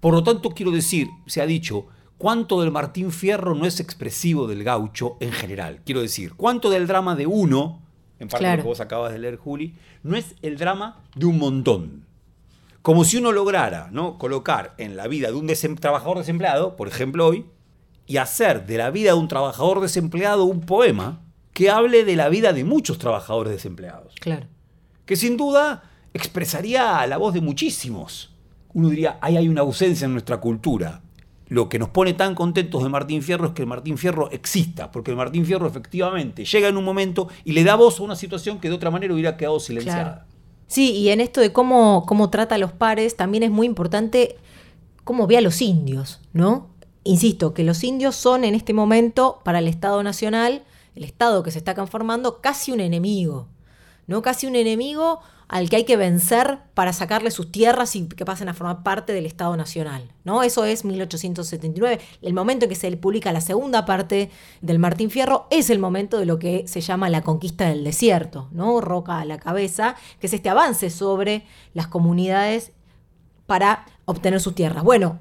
Por 0.00 0.14
lo 0.14 0.22
tanto, 0.22 0.50
quiero 0.50 0.72
decir, 0.72 1.08
se 1.26 1.42
ha 1.42 1.46
dicho, 1.46 1.86
cuánto 2.18 2.60
del 2.60 2.70
Martín 2.70 3.12
Fierro 3.12 3.54
no 3.54 3.66
es 3.66 3.80
expresivo 3.80 4.46
del 4.46 4.64
gaucho 4.64 5.16
en 5.20 5.32
general. 5.32 5.80
Quiero 5.84 6.00
decir, 6.00 6.34
cuánto 6.34 6.70
del 6.70 6.86
drama 6.86 7.14
de 7.14 7.26
uno, 7.26 7.80
en 8.18 8.28
parte 8.28 8.46
de 8.46 8.56
lo 8.56 8.62
que 8.62 8.68
vos 8.68 8.80
acabas 8.80 9.12
de 9.12 9.18
leer, 9.18 9.36
Juli, 9.36 9.74
no 10.02 10.16
es 10.16 10.34
el 10.42 10.56
drama 10.56 11.00
de 11.14 11.26
un 11.26 11.38
montón. 11.38 12.09
Como 12.82 13.04
si 13.04 13.18
uno 13.18 13.32
lograra 13.32 13.88
¿no? 13.92 14.16
colocar 14.16 14.74
en 14.78 14.96
la 14.96 15.06
vida 15.06 15.30
de 15.30 15.34
un 15.34 15.46
trabajador 15.76 16.18
desempleado, 16.18 16.76
por 16.76 16.88
ejemplo 16.88 17.26
hoy, 17.26 17.46
y 18.06 18.16
hacer 18.16 18.66
de 18.66 18.78
la 18.78 18.90
vida 18.90 19.12
de 19.12 19.18
un 19.18 19.28
trabajador 19.28 19.80
desempleado 19.80 20.44
un 20.44 20.62
poema 20.62 21.20
que 21.52 21.70
hable 21.70 22.04
de 22.04 22.16
la 22.16 22.28
vida 22.28 22.52
de 22.52 22.64
muchos 22.64 22.98
trabajadores 22.98 23.52
desempleados. 23.52 24.14
Claro. 24.20 24.46
Que 25.04 25.16
sin 25.16 25.36
duda 25.36 25.82
expresaría 26.14 27.06
la 27.06 27.18
voz 27.18 27.34
de 27.34 27.40
muchísimos. 27.40 28.34
Uno 28.72 28.88
diría, 28.88 29.18
ahí 29.20 29.36
hay 29.36 29.48
una 29.48 29.60
ausencia 29.60 30.06
en 30.06 30.12
nuestra 30.12 30.38
cultura. 30.38 31.02
lo 31.48 31.68
que 31.68 31.80
nos 31.80 31.88
pone 31.88 32.14
tan 32.14 32.36
contentos 32.36 32.82
de 32.82 32.88
Martín 32.88 33.22
Fierro 33.22 33.48
es 33.48 33.52
que 33.52 33.62
el 33.62 33.68
Martín 33.68 33.98
Fierro 33.98 34.30
exista, 34.30 34.92
porque 34.92 35.10
el 35.10 35.16
Martín 35.16 35.44
Fierro 35.44 35.66
efectivamente 35.66 36.44
llega 36.44 36.68
en 36.68 36.76
un 36.76 36.84
momento 36.84 37.28
y 37.44 37.52
le 37.52 37.64
da 37.64 37.74
voz 37.74 37.98
a 37.98 38.04
una 38.04 38.14
situación 38.14 38.60
que 38.60 38.68
de 38.68 38.76
otra 38.76 38.92
manera 38.92 39.12
hubiera 39.12 39.36
quedado 39.36 39.58
silenciada. 39.58 40.28
Sí, 40.70 40.92
y 40.92 41.08
en 41.08 41.20
esto 41.20 41.40
de 41.40 41.52
cómo, 41.52 42.04
cómo 42.06 42.30
trata 42.30 42.54
a 42.54 42.58
los 42.58 42.70
pares, 42.70 43.16
también 43.16 43.42
es 43.42 43.50
muy 43.50 43.66
importante 43.66 44.36
cómo 45.02 45.26
ve 45.26 45.36
a 45.36 45.40
los 45.40 45.60
indios, 45.62 46.20
¿no? 46.32 46.68
Insisto, 47.02 47.54
que 47.54 47.64
los 47.64 47.82
indios 47.82 48.14
son 48.14 48.44
en 48.44 48.54
este 48.54 48.72
momento 48.72 49.40
para 49.42 49.58
el 49.58 49.66
Estado 49.66 50.00
Nacional, 50.04 50.62
el 50.94 51.02
Estado 51.02 51.42
que 51.42 51.50
se 51.50 51.58
está 51.58 51.74
conformando, 51.74 52.40
casi 52.40 52.70
un 52.70 52.78
enemigo, 52.78 53.48
¿no? 54.06 54.22
Casi 54.22 54.46
un 54.46 54.54
enemigo 54.54 55.18
al 55.50 55.68
que 55.68 55.74
hay 55.74 55.84
que 55.84 55.96
vencer 55.96 56.60
para 56.74 56.92
sacarle 56.92 57.32
sus 57.32 57.50
tierras 57.50 57.96
y 57.96 58.06
que 58.06 58.24
pasen 58.24 58.48
a 58.48 58.54
formar 58.54 58.84
parte 58.84 59.12
del 59.12 59.26
Estado 59.26 59.56
Nacional. 59.56 60.12
¿no? 60.22 60.44
Eso 60.44 60.64
es 60.64 60.84
1879. 60.84 61.98
El 62.22 62.34
momento 62.34 62.66
en 62.66 62.68
que 62.68 62.76
se 62.76 62.96
publica 62.96 63.32
la 63.32 63.40
segunda 63.40 63.84
parte 63.84 64.30
del 64.60 64.78
Martín 64.78 65.10
Fierro 65.10 65.48
es 65.50 65.68
el 65.68 65.80
momento 65.80 66.20
de 66.20 66.26
lo 66.26 66.38
que 66.38 66.68
se 66.68 66.80
llama 66.80 67.10
la 67.10 67.22
conquista 67.22 67.68
del 67.68 67.82
desierto, 67.82 68.48
¿no? 68.52 68.80
Roca 68.80 69.18
a 69.18 69.24
la 69.24 69.38
cabeza, 69.38 69.96
que 70.20 70.28
es 70.28 70.32
este 70.32 70.48
avance 70.48 70.88
sobre 70.88 71.44
las 71.74 71.88
comunidades 71.88 72.70
para 73.46 73.86
obtener 74.04 74.40
sus 74.40 74.54
tierras. 74.54 74.84
Bueno, 74.84 75.18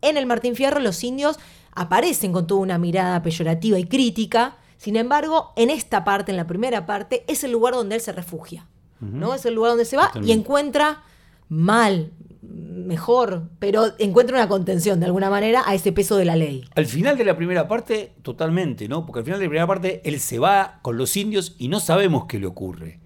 en 0.00 0.16
el 0.16 0.26
Martín 0.26 0.54
Fierro 0.54 0.78
los 0.78 1.02
indios 1.02 1.40
aparecen 1.74 2.32
con 2.32 2.46
toda 2.46 2.60
una 2.60 2.78
mirada 2.78 3.20
peyorativa 3.20 3.80
y 3.80 3.84
crítica, 3.88 4.58
sin 4.76 4.94
embargo, 4.94 5.52
en 5.56 5.70
esta 5.70 6.04
parte, 6.04 6.30
en 6.30 6.36
la 6.36 6.46
primera 6.46 6.86
parte, 6.86 7.24
es 7.26 7.42
el 7.42 7.50
lugar 7.50 7.74
donde 7.74 7.96
él 7.96 8.00
se 8.00 8.12
refugia. 8.12 8.68
¿No? 9.02 9.34
Es 9.34 9.44
el 9.44 9.54
lugar 9.54 9.72
donde 9.72 9.84
se 9.84 9.96
va 9.96 10.12
y 10.22 10.32
encuentra 10.32 11.02
mal, 11.48 12.12
mejor, 12.40 13.48
pero 13.58 13.92
encuentra 13.98 14.36
una 14.36 14.48
contención 14.48 15.00
de 15.00 15.06
alguna 15.06 15.28
manera 15.28 15.62
a 15.66 15.74
ese 15.74 15.92
peso 15.92 16.16
de 16.16 16.24
la 16.24 16.36
ley. 16.36 16.64
Al 16.74 16.86
final 16.86 17.18
de 17.18 17.24
la 17.24 17.36
primera 17.36 17.68
parte, 17.68 18.14
totalmente, 18.22 18.88
¿no? 18.88 19.04
Porque 19.04 19.20
al 19.20 19.24
final 19.24 19.40
de 19.40 19.46
la 19.46 19.50
primera 19.50 19.66
parte 19.66 20.00
él 20.04 20.20
se 20.20 20.38
va 20.38 20.78
con 20.82 20.96
los 20.96 21.16
indios 21.16 21.56
y 21.58 21.68
no 21.68 21.80
sabemos 21.80 22.26
qué 22.26 22.38
le 22.38 22.46
ocurre. 22.46 23.00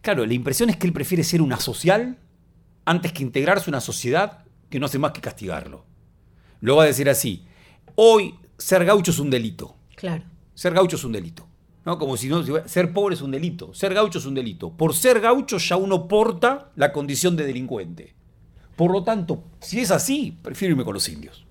Claro, 0.00 0.24
la 0.26 0.34
impresión 0.34 0.70
es 0.70 0.76
que 0.76 0.86
él 0.86 0.92
prefiere 0.92 1.24
ser 1.24 1.42
una 1.42 1.58
social 1.58 2.18
antes 2.84 3.12
que 3.12 3.22
integrarse 3.22 3.70
a 3.70 3.72
una 3.72 3.80
sociedad 3.80 4.44
que 4.70 4.78
no 4.78 4.86
hace 4.86 4.98
más 4.98 5.12
que 5.12 5.20
castigarlo. 5.20 5.84
Lo 6.60 6.76
va 6.76 6.84
a 6.84 6.86
decir 6.86 7.08
así. 7.08 7.46
Hoy 7.94 8.34
ser 8.56 8.84
gaucho 8.84 9.10
es 9.10 9.18
un 9.18 9.30
delito. 9.30 9.76
Claro. 9.96 10.24
Ser 10.54 10.74
gaucho 10.74 10.96
es 10.96 11.04
un 11.04 11.12
delito. 11.12 11.47
Como 11.96 12.18
si 12.18 12.28
no, 12.28 12.44
ser 12.66 12.92
pobre 12.92 13.14
es 13.14 13.22
un 13.22 13.30
delito, 13.30 13.72
ser 13.72 13.94
gaucho 13.94 14.18
es 14.18 14.26
un 14.26 14.34
delito. 14.34 14.70
Por 14.70 14.94
ser 14.94 15.20
gaucho 15.20 15.56
ya 15.56 15.76
uno 15.76 16.06
porta 16.06 16.70
la 16.76 16.92
condición 16.92 17.34
de 17.34 17.46
delincuente. 17.46 18.14
Por 18.76 18.92
lo 18.92 19.04
tanto, 19.04 19.42
si 19.60 19.80
es 19.80 19.90
así, 19.90 20.36
prefiero 20.42 20.72
irme 20.72 20.84
con 20.84 20.92
los 20.92 21.08
indios. 21.08 21.46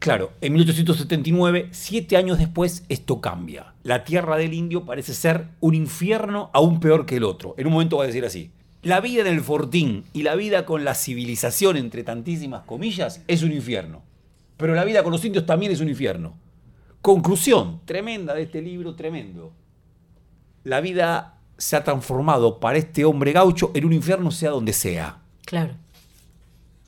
Claro, 0.00 0.32
en 0.40 0.54
1879, 0.54 1.68
siete 1.70 2.16
años 2.16 2.38
después, 2.38 2.84
esto 2.88 3.20
cambia. 3.20 3.74
La 3.84 4.04
tierra 4.04 4.36
del 4.36 4.54
indio 4.54 4.84
parece 4.84 5.14
ser 5.14 5.48
un 5.60 5.74
infierno 5.74 6.50
aún 6.52 6.80
peor 6.80 7.06
que 7.06 7.16
el 7.16 7.24
otro. 7.24 7.54
En 7.56 7.66
un 7.68 7.72
momento 7.72 7.98
va 7.98 8.04
a 8.04 8.08
decir 8.08 8.24
así. 8.24 8.50
La 8.82 9.00
vida 9.00 9.22
en 9.22 9.28
el 9.28 9.40
fortín 9.40 10.04
y 10.12 10.22
la 10.22 10.34
vida 10.34 10.66
con 10.66 10.84
la 10.84 10.94
civilización, 10.94 11.76
entre 11.76 12.02
tantísimas 12.02 12.62
comillas, 12.64 13.22
es 13.28 13.42
un 13.42 13.52
infierno. 13.52 14.02
Pero 14.56 14.74
la 14.74 14.84
vida 14.84 15.02
con 15.02 15.12
los 15.12 15.24
indios 15.24 15.46
también 15.46 15.72
es 15.72 15.80
un 15.80 15.88
infierno. 15.88 16.36
Conclusión 17.02 17.80
tremenda 17.84 18.34
de 18.34 18.42
este 18.42 18.60
libro, 18.60 18.96
tremendo 18.96 19.52
la 20.66 20.80
vida 20.80 21.38
se 21.58 21.76
ha 21.76 21.84
transformado 21.84 22.58
para 22.58 22.76
este 22.76 23.04
hombre 23.04 23.30
gaucho 23.30 23.70
en 23.72 23.84
un 23.84 23.92
infierno, 23.92 24.32
sea 24.32 24.50
donde 24.50 24.72
sea. 24.72 25.20
Claro. 25.44 25.74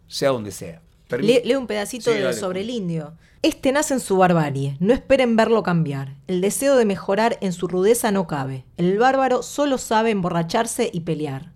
Sea 0.09 0.31
donde 0.31 0.51
sea. 0.51 0.83
Leo 1.11 1.61
un 1.61 1.69
pedacito 1.69 2.11
sobre 2.33 2.63
el 2.63 2.71
indio. 2.71 3.13
Este 3.41 3.71
nace 3.71 3.95
en 3.95 4.01
su 4.01 4.17
barbarie, 4.17 4.77
no 4.81 4.93
esperen 4.93 5.37
verlo 5.37 5.63
cambiar. 5.63 6.17
El 6.27 6.41
deseo 6.41 6.75
de 6.75 6.87
mejorar 6.87 7.39
en 7.41 7.53
su 7.53 7.69
rudeza 7.69 8.11
no 8.11 8.27
cabe. 8.27 8.65
El 8.79 8.99
bárbaro 8.99 9.45
solo 9.45 9.79
sabe 9.79 10.11
emborracharse 10.11 10.91
y 10.93 11.01
pelear. 11.01 11.53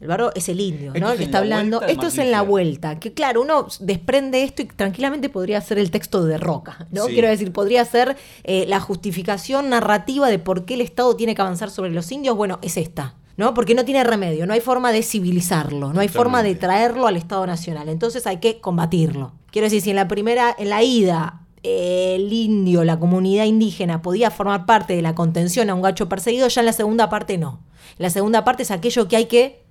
El 0.00 0.08
barro 0.08 0.30
es 0.34 0.48
el 0.48 0.60
indio, 0.60 0.94
¿no? 0.98 1.12
El 1.12 1.18
que 1.18 1.24
está 1.24 1.38
hablando. 1.38 1.82
Esto 1.82 2.06
es 2.06 2.16
en 2.16 2.30
la 2.30 2.40
vuelta. 2.40 2.98
Que 2.98 3.12
claro, 3.12 3.42
uno 3.42 3.66
desprende 3.80 4.42
esto 4.42 4.62
y 4.62 4.64
tranquilamente 4.64 5.28
podría 5.28 5.60
ser 5.60 5.78
el 5.78 5.90
texto 5.90 6.24
de 6.24 6.38
Roca, 6.38 6.86
¿no? 6.90 7.06
Quiero 7.06 7.28
decir, 7.28 7.52
podría 7.52 7.84
ser 7.84 8.16
eh, 8.44 8.64
la 8.66 8.80
justificación 8.80 9.68
narrativa 9.68 10.28
de 10.28 10.38
por 10.38 10.64
qué 10.64 10.74
el 10.74 10.80
Estado 10.80 11.14
tiene 11.16 11.34
que 11.34 11.42
avanzar 11.42 11.70
sobre 11.70 11.90
los 11.90 12.10
indios. 12.10 12.34
Bueno, 12.36 12.58
es 12.62 12.78
esta. 12.78 13.14
¿no? 13.36 13.54
Porque 13.54 13.74
no 13.74 13.86
tiene 13.86 14.04
remedio, 14.04 14.46
no 14.46 14.52
hay 14.52 14.60
forma 14.60 14.92
de 14.92 15.02
civilizarlo, 15.02 15.94
no 15.94 16.00
hay 16.00 16.08
forma 16.08 16.42
de 16.42 16.54
traerlo 16.56 17.06
al 17.06 17.16
Estado 17.16 17.46
Nacional. 17.46 17.88
Entonces 17.88 18.26
hay 18.26 18.36
que 18.36 18.60
combatirlo. 18.60 19.32
Quiero 19.50 19.64
decir, 19.64 19.80
si 19.80 19.90
en 19.90 19.96
la 19.96 20.08
primera, 20.08 20.54
en 20.58 20.68
la 20.68 20.82
ida, 20.82 21.40
el 21.62 22.30
indio, 22.30 22.84
la 22.84 22.98
comunidad 22.98 23.44
indígena 23.44 24.02
podía 24.02 24.30
formar 24.30 24.66
parte 24.66 24.94
de 24.94 25.00
la 25.00 25.14
contención 25.14 25.70
a 25.70 25.74
un 25.74 25.80
gacho 25.80 26.06
perseguido, 26.06 26.48
ya 26.48 26.60
en 26.60 26.66
la 26.66 26.74
segunda 26.74 27.08
parte 27.08 27.38
no. 27.38 27.60
La 27.96 28.10
segunda 28.10 28.44
parte 28.44 28.62
es 28.62 28.70
aquello 28.70 29.08
que 29.08 29.16
hay 29.16 29.24
que 29.24 29.62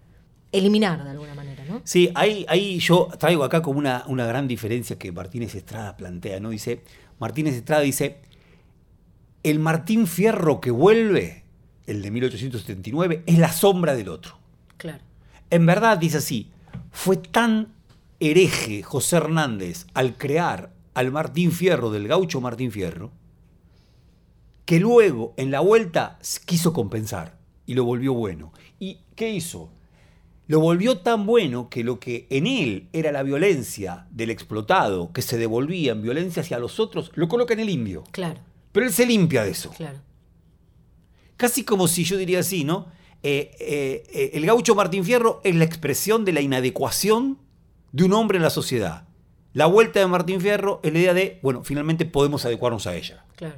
eliminar 0.51 1.03
de 1.03 1.11
alguna 1.11 1.35
manera, 1.35 1.63
¿no? 1.65 1.81
Sí, 1.83 2.11
ahí, 2.15 2.45
ahí 2.49 2.79
yo 2.79 3.09
traigo 3.19 3.43
acá 3.43 3.61
como 3.61 3.79
una, 3.79 4.03
una 4.07 4.25
gran 4.25 4.47
diferencia 4.47 4.97
que 4.97 5.11
Martínez 5.11 5.55
Estrada 5.55 5.95
plantea, 5.95 6.39
¿no? 6.39 6.49
Dice, 6.49 6.83
Martínez 7.19 7.55
Estrada 7.55 7.81
dice, 7.81 8.21
el 9.43 9.59
Martín 9.59 10.07
Fierro 10.07 10.59
que 10.59 10.71
vuelve, 10.71 11.43
el 11.85 12.01
de 12.01 12.11
1879, 12.11 13.23
es 13.25 13.37
la 13.37 13.51
sombra 13.51 13.95
del 13.95 14.09
otro. 14.09 14.37
Claro. 14.77 15.03
En 15.49 15.65
verdad, 15.65 15.97
dice 15.97 16.17
así, 16.17 16.51
fue 16.91 17.17
tan 17.17 17.73
hereje 18.19 18.83
José 18.83 19.17
Hernández 19.17 19.85
al 19.93 20.17
crear 20.17 20.71
al 20.93 21.11
Martín 21.11 21.51
Fierro, 21.51 21.91
del 21.91 22.07
gaucho 22.07 22.41
Martín 22.41 22.71
Fierro, 22.71 23.11
que 24.65 24.79
luego 24.79 25.33
en 25.37 25.51
la 25.51 25.61
vuelta 25.61 26.19
quiso 26.45 26.73
compensar 26.73 27.37
y 27.65 27.73
lo 27.73 27.85
volvió 27.85 28.13
bueno. 28.13 28.51
¿Y 28.79 28.99
qué 29.15 29.31
hizo? 29.31 29.71
Lo 30.49 30.59
volvió 30.59 30.97
tan 30.97 31.27
bueno 31.27 31.69
que 31.69 31.83
lo 31.83 31.99
que 31.99 32.25
en 32.31 32.47
él 32.47 32.89
era 32.91 33.11
la 33.11 33.21
violencia 33.21 34.07
del 34.09 34.31
explotado, 34.31 35.13
que 35.13 35.21
se 35.21 35.37
devolvía 35.37 35.91
en 35.91 36.01
violencia 36.01 36.41
hacia 36.41 36.57
los 36.57 36.79
otros, 36.79 37.11
lo 37.13 37.27
coloca 37.27 37.53
en 37.53 37.59
el 37.59 37.69
indio. 37.69 38.03
Claro. 38.09 38.39
Pero 38.71 38.87
él 38.87 38.91
se 38.91 39.05
limpia 39.05 39.43
de 39.43 39.51
eso. 39.51 39.69
Claro. 39.69 39.99
Casi 41.37 41.63
como 41.63 41.87
si 41.87 42.03
yo 42.03 42.17
diría 42.17 42.39
así, 42.39 42.63
¿no? 42.63 42.87
Eh, 43.21 43.51
eh, 43.59 44.03
eh, 44.11 44.31
el 44.33 44.47
gaucho 44.47 44.73
Martín 44.73 45.05
Fierro 45.05 45.39
es 45.43 45.53
la 45.53 45.65
expresión 45.65 46.25
de 46.25 46.33
la 46.33 46.41
inadecuación 46.41 47.37
de 47.91 48.05
un 48.05 48.13
hombre 48.13 48.37
en 48.37 48.43
la 48.43 48.49
sociedad. 48.49 49.07
La 49.53 49.67
vuelta 49.67 49.99
de 49.99 50.07
Martín 50.07 50.41
Fierro 50.41 50.79
es 50.81 50.91
la 50.91 50.97
idea 50.97 51.13
de, 51.13 51.37
bueno, 51.43 51.63
finalmente 51.63 52.05
podemos 52.05 52.43
adecuarnos 52.45 52.87
a 52.87 52.95
ella. 52.95 53.23
Claro. 53.35 53.57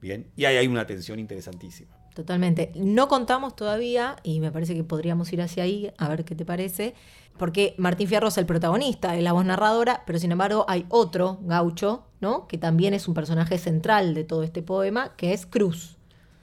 Bien, 0.00 0.28
y 0.36 0.44
ahí 0.44 0.58
hay 0.58 0.68
una 0.68 0.86
tensión 0.86 1.18
interesantísima. 1.18 1.99
Totalmente. 2.14 2.72
No 2.74 3.08
contamos 3.08 3.56
todavía, 3.56 4.16
y 4.22 4.40
me 4.40 4.50
parece 4.50 4.74
que 4.74 4.84
podríamos 4.84 5.32
ir 5.32 5.42
hacia 5.42 5.62
ahí, 5.62 5.92
a 5.96 6.08
ver 6.08 6.24
qué 6.24 6.34
te 6.34 6.44
parece, 6.44 6.94
porque 7.38 7.74
Martín 7.78 8.08
Fierro 8.08 8.28
es 8.28 8.36
el 8.38 8.46
protagonista, 8.46 9.16
es 9.16 9.22
la 9.22 9.32
voz 9.32 9.44
narradora, 9.44 10.02
pero 10.06 10.18
sin 10.18 10.32
embargo 10.32 10.66
hay 10.68 10.84
otro 10.88 11.38
gaucho, 11.42 12.04
¿no? 12.20 12.46
Que 12.46 12.58
también 12.58 12.92
es 12.92 13.08
un 13.08 13.14
personaje 13.14 13.58
central 13.58 14.14
de 14.14 14.24
todo 14.24 14.42
este 14.42 14.62
poema, 14.62 15.14
que 15.16 15.32
es 15.32 15.46
Cruz. 15.46 15.96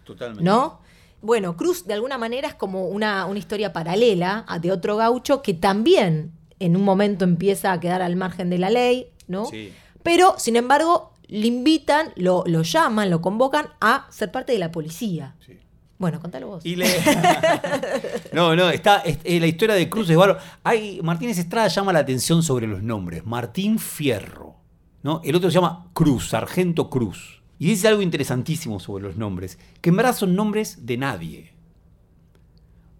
Totalmente. 0.05 0.43
¿No? 0.43 0.79
Bueno, 1.21 1.57
Cruz 1.57 1.85
de 1.85 1.93
alguna 1.93 2.17
manera 2.17 2.47
es 2.47 2.55
como 2.55 2.87
una, 2.87 3.25
una 3.25 3.39
historia 3.39 3.73
paralela 3.73 4.45
de 4.61 4.71
otro 4.71 4.95
gaucho 4.95 5.41
que 5.41 5.53
también 5.53 6.31
en 6.59 6.75
un 6.75 6.83
momento 6.83 7.25
empieza 7.25 7.71
a 7.71 7.79
quedar 7.79 8.01
al 8.01 8.15
margen 8.15 8.49
de 8.49 8.57
la 8.57 8.69
ley, 8.69 9.11
¿no? 9.27 9.45
Sí. 9.45 9.73
Pero, 10.03 10.35
sin 10.37 10.55
embargo, 10.55 11.11
le 11.27 11.47
invitan, 11.47 12.13
lo, 12.15 12.43
lo 12.45 12.61
llaman, 12.61 13.09
lo 13.09 13.21
convocan 13.21 13.67
a 13.81 14.07
ser 14.09 14.31
parte 14.31 14.53
de 14.53 14.59
la 14.59 14.71
policía. 14.71 15.35
Sí. 15.45 15.57
Bueno, 15.97 16.19
contalo 16.19 16.47
vos. 16.47 16.63
no, 18.33 18.55
no, 18.55 18.69
está 18.69 19.03
la 19.03 19.47
historia 19.47 19.75
de 19.75 19.89
Cruz 19.89 20.09
es 20.09 20.17
Hay, 20.63 21.01
Martínez 21.01 21.39
Estrada 21.39 21.67
llama 21.69 21.91
la 21.91 21.99
atención 21.99 22.43
sobre 22.43 22.67
los 22.67 22.83
nombres. 22.83 23.25
Martín 23.25 23.79
Fierro. 23.79 24.57
¿no? 25.01 25.21
El 25.23 25.35
otro 25.35 25.49
se 25.49 25.55
llama 25.55 25.87
Cruz, 25.93 26.29
Sargento 26.29 26.89
Cruz. 26.89 27.41
Y 27.57 27.67
dice 27.67 27.87
algo 27.87 28.03
interesantísimo 28.03 28.79
sobre 28.79 29.05
los 29.05 29.17
nombres, 29.17 29.57
que 29.81 29.89
en 29.89 29.95
verdad 29.95 30.15
son 30.15 30.35
nombres 30.35 30.85
de 30.85 30.97
nadie. 30.97 31.53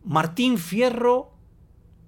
Martín 0.04 0.58
Fierro, 0.58 1.34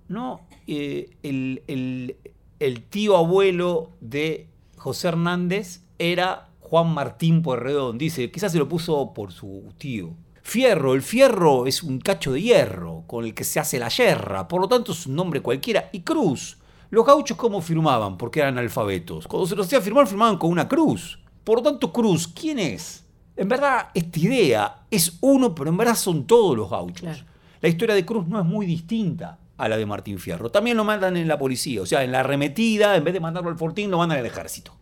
¿no? 0.08 0.42
Eh, 0.66 1.12
el, 1.22 2.16
el 2.60 2.84
tío 2.84 3.16
abuelo 3.16 3.92
de 4.02 4.48
José 4.78 5.10
Hernández 5.10 5.82
era 6.00 6.50
Juan 6.60 6.94
Martín 6.94 7.44
Puerredón. 7.44 7.98
Dice, 7.98 8.32
quizás 8.32 8.52
se 8.52 8.58
lo 8.58 8.68
puso 8.68 9.14
por 9.14 9.32
su 9.32 9.72
tío. 9.78 10.16
Fierro, 10.42 10.96
el 10.96 11.04
fierro 11.04 11.68
es 11.68 11.84
un 11.84 12.00
cacho 12.00 12.32
de 12.32 12.42
hierro 12.42 13.04
con 13.06 13.24
el 13.24 13.36
que 13.36 13.44
se 13.44 13.60
hace 13.60 13.78
la 13.78 13.90
yerra, 13.90 14.48
por 14.48 14.62
lo 14.62 14.68
tanto 14.68 14.94
es 14.94 15.06
un 15.06 15.16
nombre 15.16 15.42
cualquiera. 15.42 15.90
Y 15.92 16.02
cruz, 16.02 16.58
los 16.90 17.06
gauchos 17.06 17.38
cómo 17.38 17.62
firmaban, 17.62 18.18
porque 18.18 18.40
eran 18.40 18.58
alfabetos. 18.58 19.28
Cuando 19.28 19.46
se 19.46 19.56
los 19.56 19.68
hacía 19.68 19.82
firmar, 19.82 20.08
firmaban 20.08 20.38
con 20.38 20.50
una 20.50 20.68
cruz. 20.68 21.20
Por 21.44 21.60
lo 21.60 21.64
tanto, 21.64 21.94
cruz, 21.94 22.28
¿quién 22.28 22.58
es? 22.58 23.06
En 23.36 23.48
verdad, 23.48 23.90
esta 23.94 24.20
idea 24.20 24.76
es 24.90 25.18
uno, 25.22 25.54
pero 25.54 25.70
en 25.70 25.78
verdad 25.78 25.96
son 25.96 26.26
todos 26.26 26.58
los 26.58 26.70
gauchos. 26.70 27.24
La 27.62 27.70
historia 27.70 27.96
de 27.96 28.06
Cruz 28.06 28.28
no 28.28 28.40
es 28.40 28.46
muy 28.46 28.66
distinta 28.66 29.38
a 29.58 29.70
la 29.70 29.78
de 29.78 29.86
Martín 29.86 30.20
Fierro. 30.20 30.50
También 30.50 30.76
lo 30.76 30.84
mandan 30.84 31.16
en 31.16 31.28
la 31.28 31.38
policía, 31.38 31.82
o 31.82 31.86
sea, 31.86 32.04
en 32.04 32.12
la 32.12 32.22
arremetida, 32.22 32.96
en 32.96 33.04
vez 33.04 33.14
de 33.14 33.20
mandarlo 33.20 33.50
al 33.50 33.58
fortín, 33.58 33.92
lo 33.92 33.98
mandan 33.98 34.20
al 34.20 34.26
ejército. 34.26 34.74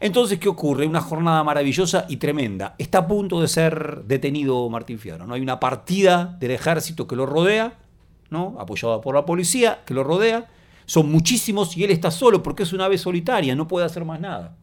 Entonces, 0.00 0.38
¿qué 0.38 0.48
ocurre? 0.48 0.86
Una 0.86 1.00
jornada 1.00 1.42
maravillosa 1.44 2.06
y 2.08 2.18
tremenda. 2.18 2.74
Está 2.78 2.98
a 2.98 3.06
punto 3.06 3.40
de 3.40 3.48
ser 3.48 4.04
detenido 4.04 4.68
Martín 4.68 4.98
Fierro. 4.98 5.26
¿no? 5.26 5.34
Hay 5.34 5.40
una 5.40 5.60
partida 5.60 6.36
del 6.40 6.52
ejército 6.52 7.06
que 7.06 7.16
lo 7.16 7.26
rodea, 7.26 7.78
¿no? 8.30 8.56
apoyada 8.58 9.00
por 9.00 9.14
la 9.14 9.24
policía, 9.24 9.80
que 9.84 9.94
lo 9.94 10.04
rodea. 10.04 10.48
Son 10.86 11.10
muchísimos 11.10 11.76
y 11.76 11.84
él 11.84 11.90
está 11.90 12.10
solo 12.10 12.42
porque 12.42 12.62
es 12.62 12.72
una 12.72 12.86
ave 12.86 12.96
solitaria, 12.96 13.54
no 13.54 13.68
puede 13.68 13.86
hacer 13.86 14.04
más 14.04 14.20
nada. 14.20 14.56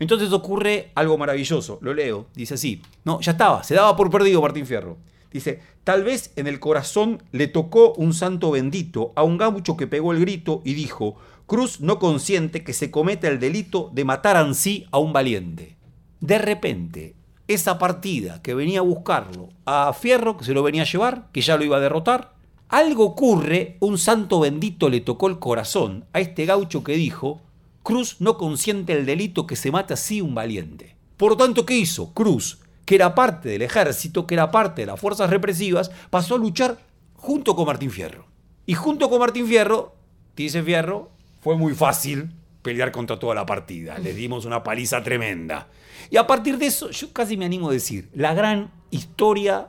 Entonces 0.00 0.32
ocurre 0.32 0.90
algo 0.94 1.18
maravilloso, 1.18 1.78
lo 1.82 1.92
leo, 1.92 2.26
dice 2.34 2.54
así, 2.54 2.80
no, 3.04 3.20
ya 3.20 3.32
estaba, 3.32 3.62
se 3.62 3.74
daba 3.74 3.94
por 3.96 4.10
perdido 4.10 4.40
Martín 4.40 4.66
Fierro. 4.66 4.96
Dice, 5.30 5.60
tal 5.84 6.02
vez 6.02 6.32
en 6.36 6.46
el 6.46 6.58
corazón 6.58 7.22
le 7.30 7.46
tocó 7.46 7.92
un 7.92 8.14
santo 8.14 8.50
bendito 8.50 9.12
a 9.14 9.22
un 9.22 9.38
gaucho 9.38 9.76
que 9.76 9.86
pegó 9.86 10.12
el 10.12 10.20
grito 10.20 10.62
y 10.64 10.74
dijo, 10.74 11.16
Cruz 11.50 11.80
no 11.80 11.98
consiente 11.98 12.62
que 12.62 12.72
se 12.72 12.92
cometa 12.92 13.26
el 13.26 13.40
delito 13.40 13.90
de 13.92 14.04
matar 14.04 14.36
ansí 14.36 14.86
a 14.92 14.98
un 14.98 15.12
valiente. 15.12 15.76
De 16.20 16.38
repente, 16.38 17.16
esa 17.48 17.76
partida 17.76 18.40
que 18.40 18.54
venía 18.54 18.78
a 18.78 18.82
buscarlo 18.82 19.48
a 19.64 19.92
Fierro, 19.92 20.36
que 20.36 20.44
se 20.44 20.54
lo 20.54 20.62
venía 20.62 20.82
a 20.82 20.84
llevar, 20.84 21.26
que 21.32 21.40
ya 21.40 21.56
lo 21.56 21.64
iba 21.64 21.78
a 21.78 21.80
derrotar, 21.80 22.34
algo 22.68 23.04
ocurre, 23.04 23.78
un 23.80 23.98
santo 23.98 24.38
bendito 24.38 24.88
le 24.88 25.00
tocó 25.00 25.26
el 25.26 25.40
corazón 25.40 26.04
a 26.12 26.20
este 26.20 26.46
gaucho 26.46 26.84
que 26.84 26.92
dijo, 26.92 27.40
Cruz 27.82 28.20
no 28.20 28.38
consiente 28.38 28.92
el 28.92 29.04
delito 29.04 29.48
que 29.48 29.56
se 29.56 29.72
mata 29.72 29.94
así 29.94 30.20
un 30.20 30.36
valiente. 30.36 30.94
Por 31.16 31.30
lo 31.30 31.36
tanto, 31.36 31.66
¿qué 31.66 31.76
hizo? 31.76 32.12
Cruz, 32.12 32.60
que 32.84 32.94
era 32.94 33.16
parte 33.16 33.48
del 33.48 33.62
ejército, 33.62 34.24
que 34.24 34.34
era 34.34 34.52
parte 34.52 34.82
de 34.82 34.86
las 34.86 35.00
fuerzas 35.00 35.28
represivas, 35.28 35.90
pasó 36.10 36.36
a 36.36 36.38
luchar 36.38 36.78
junto 37.16 37.56
con 37.56 37.66
Martín 37.66 37.90
Fierro. 37.90 38.26
Y 38.66 38.74
junto 38.74 39.10
con 39.10 39.18
Martín 39.18 39.48
Fierro, 39.48 39.96
dice 40.36 40.62
Fierro, 40.62 41.10
fue 41.40 41.56
muy 41.56 41.74
fácil 41.74 42.32
pelear 42.62 42.92
contra 42.92 43.18
toda 43.18 43.34
la 43.34 43.46
partida. 43.46 43.98
Le 43.98 44.12
dimos 44.12 44.44
una 44.44 44.62
paliza 44.62 45.02
tremenda. 45.02 45.68
Y 46.10 46.16
a 46.16 46.26
partir 46.26 46.58
de 46.58 46.66
eso, 46.66 46.90
yo 46.90 47.12
casi 47.12 47.36
me 47.36 47.44
animo 47.44 47.70
a 47.70 47.72
decir, 47.72 48.08
la 48.14 48.34
gran 48.34 48.70
historia 48.90 49.68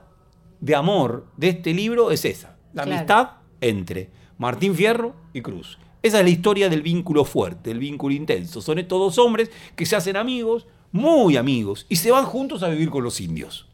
de 0.59 0.75
amor 0.75 1.27
de 1.37 1.49
este 1.49 1.73
libro 1.73 2.11
es 2.11 2.25
esa. 2.25 2.57
La 2.73 2.83
amistad 2.83 3.31
entre 3.61 4.09
Martín 4.37 4.75
Fierro 4.75 5.15
y 5.33 5.41
Cruz. 5.41 5.77
Esa 6.03 6.19
es 6.19 6.23
la 6.23 6.31
historia 6.31 6.69
del 6.69 6.81
vínculo 6.81 7.25
fuerte, 7.25 7.71
el 7.71 7.79
vínculo 7.79 8.15
intenso. 8.15 8.61
Son 8.61 8.79
estos 8.79 8.99
dos 8.99 9.17
hombres 9.19 9.51
que 9.75 9.85
se 9.85 9.95
hacen 9.95 10.17
amigos, 10.17 10.65
muy 10.91 11.37
amigos, 11.37 11.85
y 11.89 11.97
se 11.97 12.11
van 12.11 12.25
juntos 12.25 12.63
a 12.63 12.69
vivir 12.69 12.89
con 12.89 13.03
los 13.03 13.21
indios. 13.21 13.67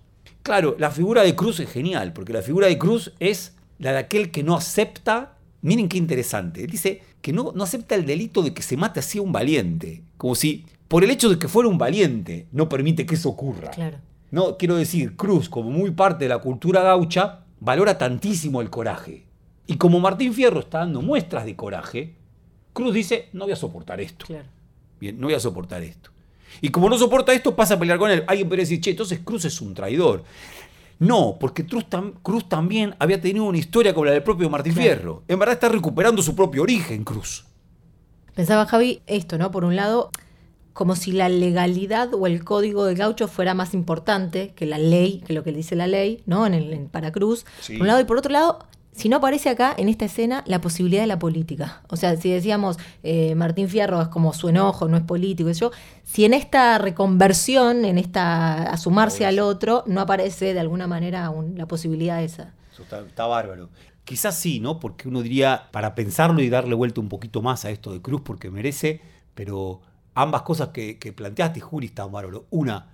Claro, 0.43 0.75
la 0.77 0.91
figura 0.91 1.23
de 1.23 1.35
Cruz 1.35 1.59
es 1.59 1.69
genial, 1.69 2.13
porque 2.13 2.33
la 2.33 2.41
figura 2.41 2.67
de 2.67 2.77
Cruz 2.77 3.13
es 3.19 3.55
la 3.79 3.93
de 3.93 3.99
aquel 3.99 4.31
que 4.31 4.43
no 4.43 4.55
acepta, 4.55 5.37
miren 5.61 5.87
qué 5.87 5.97
interesante, 5.97 6.67
dice 6.67 7.01
que 7.21 7.33
no, 7.33 7.51
no 7.55 7.63
acepta 7.63 7.95
el 7.95 8.05
delito 8.05 8.41
de 8.41 8.53
que 8.53 8.61
se 8.61 8.77
mate 8.77 8.99
así 8.99 9.17
a 9.17 9.21
un 9.21 9.31
valiente, 9.31 10.03
como 10.17 10.35
si 10.35 10.65
por 10.87 11.03
el 11.03 11.11
hecho 11.11 11.29
de 11.29 11.39
que 11.39 11.47
fuera 11.47 11.69
un 11.69 11.77
valiente 11.77 12.47
no 12.51 12.69
permite 12.69 13.05
que 13.05 13.15
eso 13.15 13.29
ocurra. 13.29 13.71
Claro. 13.71 13.97
No, 14.31 14.57
quiero 14.57 14.75
decir, 14.75 15.15
Cruz, 15.15 15.49
como 15.49 15.69
muy 15.69 15.91
parte 15.91 16.25
de 16.25 16.29
la 16.29 16.39
cultura 16.39 16.81
gaucha, 16.81 17.39
valora 17.59 17.97
tantísimo 17.97 18.61
el 18.61 18.69
coraje. 18.69 19.25
Y 19.67 19.77
como 19.77 19.99
Martín 19.99 20.33
Fierro 20.33 20.59
está 20.59 20.79
dando 20.79 21.01
muestras 21.01 21.45
de 21.45 21.55
coraje, 21.55 22.15
Cruz 22.73 22.93
dice, 22.93 23.29
no 23.33 23.45
voy 23.45 23.53
a 23.53 23.57
soportar 23.57 23.99
esto. 24.01 24.25
Claro. 24.25 24.47
Bien, 24.99 25.19
no 25.19 25.27
voy 25.27 25.33
a 25.33 25.39
soportar 25.39 25.81
esto. 25.83 26.11
Y 26.61 26.69
como 26.69 26.89
no 26.89 26.97
soporta 26.97 27.33
esto, 27.33 27.55
pasa 27.55 27.75
a 27.75 27.79
pelear 27.79 27.99
con 27.99 28.09
él. 28.09 28.23
Alguien 28.27 28.47
puede 28.47 28.61
decir, 28.61 28.81
che, 28.81 28.91
entonces 28.91 29.19
Cruz 29.23 29.45
es 29.45 29.61
un 29.61 29.73
traidor. 29.73 30.23
No, 30.99 31.37
porque 31.39 31.65
Cruz, 31.65 31.85
Cruz 32.23 32.49
también 32.49 32.95
había 32.99 33.21
tenido 33.21 33.45
una 33.45 33.57
historia 33.57 33.93
como 33.93 34.05
la 34.05 34.11
del 34.11 34.23
propio 34.23 34.49
Martín 34.49 34.73
Fierro. 34.73 35.23
En 35.27 35.37
verdad 35.37 35.53
está 35.53 35.69
recuperando 35.69 36.21
su 36.21 36.35
propio 36.35 36.63
origen, 36.63 37.03
Cruz. 37.03 37.45
Pensaba 38.33 38.65
Javi 38.65 39.01
esto, 39.07 39.37
¿no? 39.37 39.51
Por 39.51 39.63
un 39.63 39.75
lado, 39.75 40.11
como 40.73 40.95
si 40.95 41.11
la 41.11 41.29
legalidad 41.29 42.13
o 42.13 42.27
el 42.27 42.43
código 42.43 42.85
de 42.85 42.95
gaucho 42.95 43.27
fuera 43.27 43.53
más 43.53 43.73
importante 43.73 44.53
que 44.55 44.65
la 44.65 44.77
ley, 44.77 45.23
que 45.25 45.33
lo 45.33 45.43
que 45.43 45.51
dice 45.51 45.75
la 45.75 45.87
ley, 45.87 46.23
¿no? 46.25 46.45
En 46.45 46.53
el 46.53 46.73
en 46.73 46.87
para 46.87 47.11
Cruz. 47.11 47.45
Por 47.67 47.81
un 47.81 47.87
lado, 47.87 47.99
y 47.99 48.05
por 48.05 48.17
otro 48.17 48.31
lado, 48.31 48.59
si 48.97 49.09
no 49.09 49.17
aparece 49.17 49.49
acá 49.49 49.75
en 49.77 49.89
esta 49.89 50.05
escena 50.05 50.43
la 50.47 50.59
posibilidad 50.59 51.01
de 51.01 51.07
la 51.07 51.19
política. 51.19 51.83
O 51.87 51.95
sea, 51.97 52.17
si 52.17 52.31
decíamos 52.31 52.77
eh, 53.03 53.35
Martín 53.35 53.69
Fierro 53.69 54.01
es 54.01 54.07
como 54.07 54.33
su 54.33 54.49
enojo, 54.49 54.87
no 54.87 54.97
es 54.97 55.03
político, 55.03 55.51
yo, 55.51 55.71
si 56.03 56.25
en 56.25 56.33
esta 56.33 56.79
reconversión, 56.79 57.85
en 57.85 57.99
esta 57.99 58.63
asumarse 58.63 59.25
al 59.25 59.39
otro, 59.39 59.83
no 59.85 60.01
aparece 60.01 60.55
de 60.55 60.59
alguna 60.59 60.87
manera 60.87 61.31
la 61.55 61.67
posibilidad 61.67 62.23
esa. 62.23 62.53
Eso 62.73 62.83
está, 62.83 63.27
bárbaro. 63.27 63.69
Quizás 64.03 64.39
sí, 64.39 64.59
¿no? 64.59 64.79
Porque 64.79 65.07
uno 65.07 65.21
diría, 65.21 65.67
para 65.71 65.93
pensarlo 65.93 66.41
y 66.41 66.49
darle 66.49 66.73
vuelta 66.73 66.99
un 66.99 67.09
poquito 67.09 67.43
más 67.43 67.65
a 67.65 67.69
esto 67.69 67.91
de 67.91 68.01
Cruz, 68.01 68.21
porque 68.23 68.49
merece, 68.49 69.01
pero 69.35 69.81
ambas 70.15 70.41
cosas 70.41 70.69
que, 70.69 70.97
que 70.97 71.13
planteaste, 71.13 71.59
Juli, 71.59 71.87
están 71.87 72.11
bárbaro. 72.11 72.45
Una, 72.49 72.87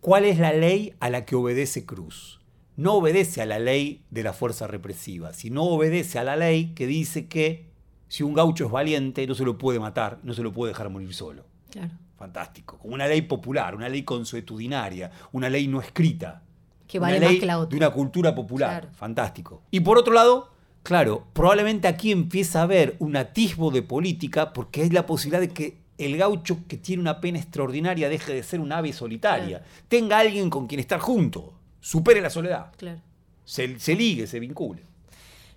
¿cuál 0.00 0.24
es 0.24 0.38
la 0.38 0.54
ley 0.54 0.94
a 1.00 1.10
la 1.10 1.26
que 1.26 1.36
obedece 1.36 1.84
Cruz? 1.84 2.39
No 2.80 2.94
obedece 2.94 3.42
a 3.42 3.46
la 3.46 3.58
ley 3.58 4.06
de 4.10 4.22
la 4.22 4.32
fuerza 4.32 4.66
represiva, 4.66 5.34
sino 5.34 5.64
obedece 5.64 6.18
a 6.18 6.24
la 6.24 6.34
ley 6.34 6.72
que 6.74 6.86
dice 6.86 7.26
que 7.26 7.66
si 8.08 8.22
un 8.22 8.32
gaucho 8.32 8.64
es 8.64 8.70
valiente 8.70 9.26
no 9.26 9.34
se 9.34 9.44
lo 9.44 9.58
puede 9.58 9.78
matar, 9.78 10.18
no 10.22 10.32
se 10.32 10.42
lo 10.42 10.50
puede 10.50 10.72
dejar 10.72 10.88
morir 10.88 11.12
solo. 11.12 11.44
Claro. 11.70 11.92
Fantástico. 12.16 12.78
Como 12.78 12.94
una 12.94 13.06
ley 13.06 13.20
popular, 13.20 13.74
una 13.74 13.86
ley 13.86 14.02
consuetudinaria, 14.02 15.10
una 15.32 15.50
ley 15.50 15.68
no 15.68 15.82
escrita. 15.82 16.42
Que 16.86 16.98
vale 16.98 17.18
una 17.18 17.26
ley 17.26 17.34
más 17.34 17.40
que 17.40 17.46
la 17.46 17.58
otra. 17.58 17.70
De 17.70 17.76
una 17.76 17.90
cultura 17.90 18.34
popular. 18.34 18.88
Fantástico. 18.94 19.62
Y 19.70 19.80
por 19.80 19.98
otro 19.98 20.14
lado, 20.14 20.50
claro, 20.82 21.26
probablemente 21.34 21.86
aquí 21.86 22.10
empieza 22.10 22.60
a 22.60 22.62
haber 22.62 22.96
un 22.98 23.14
atisbo 23.14 23.70
de 23.70 23.82
política 23.82 24.54
porque 24.54 24.80
hay 24.82 24.88
la 24.88 25.04
posibilidad 25.04 25.40
de 25.42 25.50
que 25.50 25.76
el 25.98 26.16
gaucho 26.16 26.66
que 26.66 26.78
tiene 26.78 27.02
una 27.02 27.20
pena 27.20 27.38
extraordinaria 27.38 28.08
deje 28.08 28.32
de 28.32 28.42
ser 28.42 28.58
un 28.60 28.72
ave 28.72 28.94
solitaria. 28.94 29.62
Tenga 29.88 30.18
alguien 30.18 30.48
con 30.48 30.66
quien 30.66 30.80
estar 30.80 30.98
junto 30.98 31.59
supere 31.80 32.20
la 32.20 32.30
soledad. 32.30 32.72
Claro. 32.76 33.00
Se, 33.44 33.78
se 33.78 33.94
ligue, 33.94 34.26
se 34.26 34.38
vincule. 34.38 34.82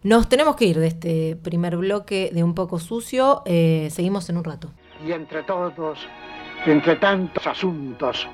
Nos 0.04 0.28
tenemos 0.28 0.58
que 0.58 0.66
ir 0.66 0.80
de 0.80 0.88
este 0.88 1.38
primer 1.38 1.78
bloque 1.78 2.30
de 2.34 2.44
Un 2.44 2.54
poco 2.54 2.78
sucio. 2.78 3.42
Eh, 3.46 3.88
seguimos 3.90 4.30
en 4.30 4.38
un 4.38 4.44
rato. 4.44 4.70
Y 5.08 5.14
entre 5.14 5.44
todos, 5.44 6.00
entre 6.66 6.98
tantos 6.98 7.48
asuntos, 7.48 8.28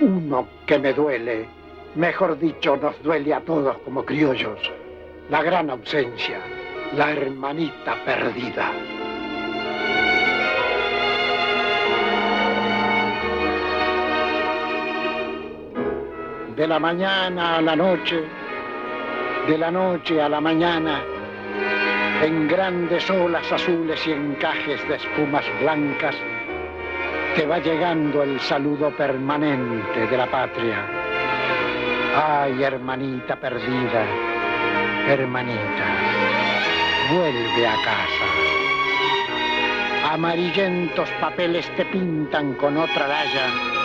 uno 0.00 0.48
que 0.66 0.78
me 0.78 0.92
duele, 0.92 1.48
mejor 1.96 2.38
dicho, 2.38 2.76
nos 2.76 3.02
duele 3.02 3.34
a 3.34 3.40
todos 3.40 3.78
como 3.78 4.04
criollos, 4.04 4.60
la 5.30 5.42
gran 5.42 5.70
ausencia, 5.70 6.40
la 6.96 7.10
hermanita 7.10 7.96
perdida. 8.04 8.72
De 16.58 16.66
la 16.66 16.80
mañana 16.80 17.58
a 17.58 17.62
la 17.62 17.76
noche, 17.76 18.20
de 19.46 19.56
la 19.56 19.70
noche 19.70 20.20
a 20.20 20.28
la 20.28 20.40
mañana, 20.40 21.00
en 22.20 22.48
grandes 22.48 23.08
olas 23.08 23.52
azules 23.52 24.04
y 24.08 24.10
encajes 24.10 24.86
de 24.88 24.96
espumas 24.96 25.44
blancas, 25.60 26.16
te 27.36 27.46
va 27.46 27.60
llegando 27.60 28.24
el 28.24 28.40
saludo 28.40 28.90
permanente 28.90 30.08
de 30.08 30.16
la 30.16 30.28
patria. 30.28 30.84
Ay, 32.16 32.60
hermanita 32.60 33.36
perdida, 33.36 34.04
hermanita, 35.06 35.86
vuelve 37.12 37.68
a 37.68 37.76
casa. 37.84 38.26
Amarillentos 40.12 41.08
papeles 41.20 41.70
te 41.76 41.84
pintan 41.84 42.54
con 42.54 42.76
otra 42.76 43.06
raya 43.06 43.77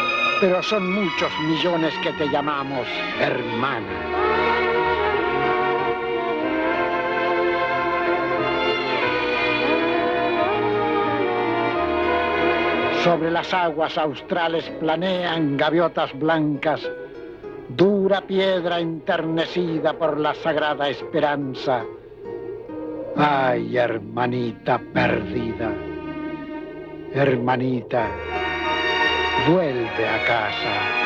pero 0.43 0.61
son 0.61 0.91
muchos 0.91 1.31
millones 1.47 1.93
que 2.03 2.11
te 2.11 2.27
llamamos 2.27 2.85
hermana. 3.17 3.87
Sobre 13.05 13.31
las 13.31 13.53
aguas 13.53 13.97
australes 13.97 14.69
planean 14.81 15.55
gaviotas 15.55 16.11
blancas, 16.19 16.81
dura 17.69 18.19
piedra 18.19 18.81
enternecida 18.81 19.93
por 19.93 20.19
la 20.19 20.35
sagrada 20.35 20.89
esperanza. 20.89 21.85
Ay, 23.15 23.77
hermanita 23.77 24.77
perdida, 24.93 25.71
hermanita 27.13 28.09
vuelve 29.47 30.07
a 30.07 30.25
casa. 30.25 31.03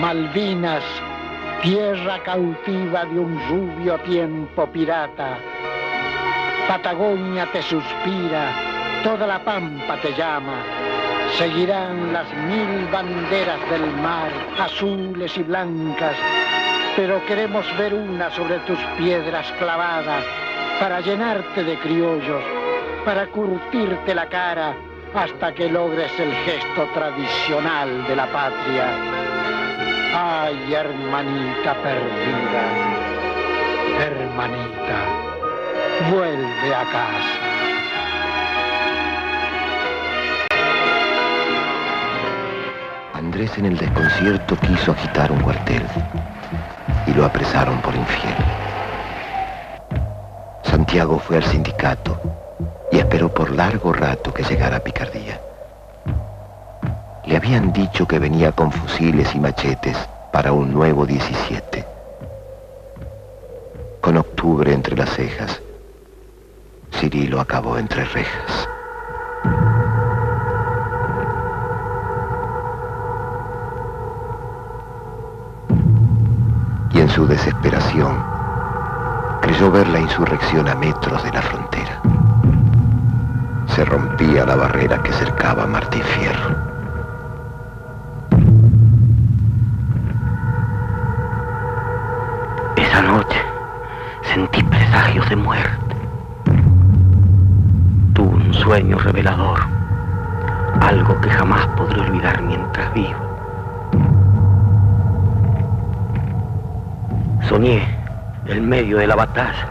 Malvinas, 0.00 0.84
tierra 1.62 2.22
cautiva 2.22 3.04
de 3.04 3.18
un 3.18 3.40
rubio 3.48 3.98
tiempo 4.00 4.66
pirata. 4.66 5.38
Patagonia 6.68 7.46
te 7.52 7.62
suspira, 7.62 9.02
toda 9.02 9.26
la 9.26 9.44
pampa 9.44 9.96
te 10.00 10.12
llama. 10.14 10.62
Seguirán 11.36 12.12
las 12.12 12.26
mil 12.34 12.86
banderas 12.90 13.58
del 13.70 13.86
mar, 13.96 14.30
azules 14.58 15.36
y 15.36 15.42
blancas, 15.42 16.16
pero 16.94 17.24
queremos 17.26 17.66
ver 17.78 17.94
una 17.94 18.30
sobre 18.30 18.58
tus 18.60 18.78
piedras 18.98 19.50
clavadas 19.58 20.24
para 20.78 21.00
llenarte 21.00 21.64
de 21.64 21.78
criollos, 21.78 22.42
para 23.04 23.26
curtirte 23.28 24.14
la 24.14 24.28
cara 24.28 24.74
hasta 25.14 25.52
que 25.52 25.68
logres 25.68 26.10
el 26.18 26.32
gesto 26.32 26.88
tradicional 26.94 28.06
de 28.06 28.16
la 28.16 28.26
patria. 28.32 28.86
Ay, 30.14 30.74
hermanita 30.74 31.74
perdida, 31.82 32.64
hermanita, 34.00 34.98
vuelve 36.10 36.74
a 36.74 36.84
casa. 36.84 37.38
Andrés 43.14 43.56
en 43.58 43.66
el 43.66 43.78
desconcierto 43.78 44.56
quiso 44.56 44.92
agitar 44.92 45.30
un 45.30 45.40
cuartel 45.40 45.82
y 47.06 47.14
lo 47.14 47.24
apresaron 47.24 47.80
por 47.80 47.94
infiel. 47.94 48.34
Santiago 50.62 51.18
fue 51.18 51.36
al 51.36 51.44
sindicato 51.44 52.41
y 52.92 52.98
esperó 52.98 53.32
por 53.32 53.50
largo 53.50 53.92
rato 53.92 54.32
que 54.32 54.42
llegara 54.42 54.78
Picardía. 54.78 55.40
Le 57.24 57.36
habían 57.36 57.72
dicho 57.72 58.06
que 58.06 58.18
venía 58.18 58.52
con 58.52 58.70
fusiles 58.70 59.34
y 59.34 59.40
machetes 59.40 59.96
para 60.30 60.52
un 60.52 60.72
nuevo 60.72 61.06
17. 61.06 61.86
Con 64.02 64.16
octubre 64.18 64.72
entre 64.74 64.96
las 64.96 65.08
cejas, 65.10 65.62
Cirilo 66.92 67.40
acabó 67.40 67.78
entre 67.78 68.04
rejas. 68.04 68.68
Y 76.92 77.00
en 77.00 77.08
su 77.08 77.26
desesperación, 77.26 78.22
creyó 79.40 79.70
ver 79.70 79.88
la 79.88 80.00
insurrección 80.00 80.68
a 80.68 80.74
metros 80.74 81.24
de 81.24 81.32
la 81.32 81.40
frontera. 81.40 82.02
Se 83.74 83.86
rompía 83.86 84.44
la 84.44 84.54
barrera 84.54 85.02
que 85.02 85.10
cercaba 85.12 85.66
Martín 85.66 86.02
Fierro. 86.02 86.54
Esa 92.76 93.00
noche 93.00 93.40
sentí 94.34 94.62
presagios 94.62 95.26
de 95.30 95.36
muerte. 95.36 95.96
Tuve 98.12 98.34
un 98.34 98.52
sueño 98.52 98.98
revelador, 98.98 99.60
algo 100.82 101.18
que 101.22 101.30
jamás 101.30 101.66
podré 101.68 102.02
olvidar 102.02 102.42
mientras 102.42 102.92
vivo. 102.92 103.20
Soñé, 107.48 107.88
en 108.48 108.68
medio 108.68 108.98
de 108.98 109.06
la 109.06 109.16
batalla, 109.16 109.66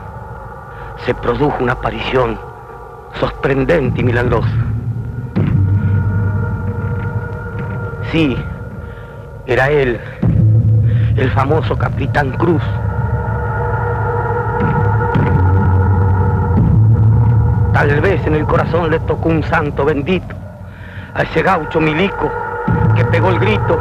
se 1.05 1.13
produjo 1.13 1.63
una 1.63 1.73
aparición 1.73 2.50
sorprendente 3.19 4.01
y 4.01 4.03
milagrosa. 4.03 4.49
Sí, 8.11 8.35
era 9.45 9.69
él, 9.69 9.99
el 11.15 11.31
famoso 11.31 11.77
Capitán 11.77 12.31
Cruz. 12.31 12.63
Tal 17.73 18.01
vez 18.01 18.25
en 18.27 18.35
el 18.35 18.45
corazón 18.45 18.91
le 18.91 18.99
tocó 18.99 19.29
un 19.29 19.43
santo 19.43 19.85
bendito 19.85 20.35
a 21.13 21.23
ese 21.23 21.41
gaucho 21.41 21.79
milico 21.79 22.31
que 22.95 23.05
pegó 23.05 23.29
el 23.29 23.39
grito 23.39 23.79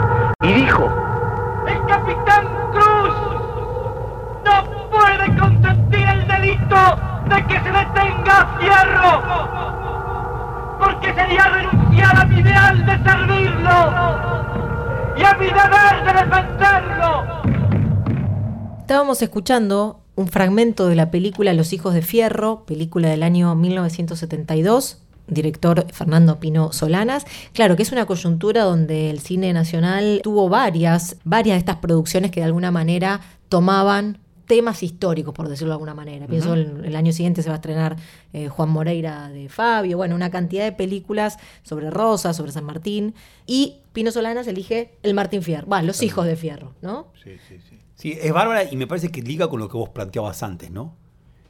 Escuchando 19.22 20.00
un 20.16 20.28
fragmento 20.28 20.86
de 20.86 20.96
la 20.96 21.10
película 21.10 21.52
Los 21.54 21.72
hijos 21.72 21.94
de 21.94 22.02
Fierro, 22.02 22.64
película 22.66 23.08
del 23.08 23.22
año 23.22 23.54
1972, 23.54 24.98
director 25.26 25.86
Fernando 25.92 26.40
Pino 26.40 26.72
Solanas. 26.72 27.26
Claro 27.52 27.76
que 27.76 27.82
es 27.82 27.92
una 27.92 28.06
coyuntura 28.06 28.64
donde 28.64 29.10
el 29.10 29.20
cine 29.20 29.52
nacional 29.52 30.20
tuvo 30.22 30.48
varias, 30.48 31.16
varias 31.24 31.54
de 31.54 31.58
estas 31.58 31.76
producciones 31.76 32.30
que 32.30 32.40
de 32.40 32.46
alguna 32.46 32.70
manera 32.70 33.20
tomaban 33.48 34.18
temas 34.46 34.82
históricos, 34.82 35.32
por 35.32 35.48
decirlo 35.48 35.70
de 35.70 35.74
alguna 35.74 35.94
manera. 35.94 36.26
Pienso 36.26 36.54
el, 36.54 36.84
el 36.84 36.96
año 36.96 37.12
siguiente 37.12 37.42
se 37.42 37.48
va 37.48 37.54
a 37.54 37.58
estrenar 37.58 37.96
eh, 38.32 38.48
Juan 38.48 38.68
Moreira 38.68 39.28
de 39.28 39.48
Fabio, 39.48 39.96
bueno, 39.96 40.16
una 40.16 40.30
cantidad 40.30 40.64
de 40.64 40.72
películas 40.72 41.38
sobre 41.62 41.88
Rosa, 41.88 42.34
sobre 42.34 42.50
San 42.50 42.64
Martín, 42.64 43.14
y 43.46 43.76
Pino 43.92 44.10
Solanas 44.10 44.48
elige 44.48 44.90
el 45.04 45.14
Martín 45.14 45.42
Fierro, 45.42 45.68
bueno, 45.68 45.86
los 45.86 46.02
hijos 46.02 46.26
de 46.26 46.34
Fierro, 46.34 46.74
¿no? 46.82 47.12
Sí, 47.22 47.36
sí, 47.48 47.58
sí. 47.68 47.69
Sí, 48.00 48.18
es 48.20 48.32
bárbara 48.32 48.64
y 48.64 48.76
me 48.76 48.86
parece 48.86 49.10
que 49.10 49.20
liga 49.22 49.48
con 49.48 49.60
lo 49.60 49.68
que 49.68 49.76
vos 49.76 49.90
planteabas 49.90 50.42
antes, 50.42 50.70
¿no? 50.70 50.96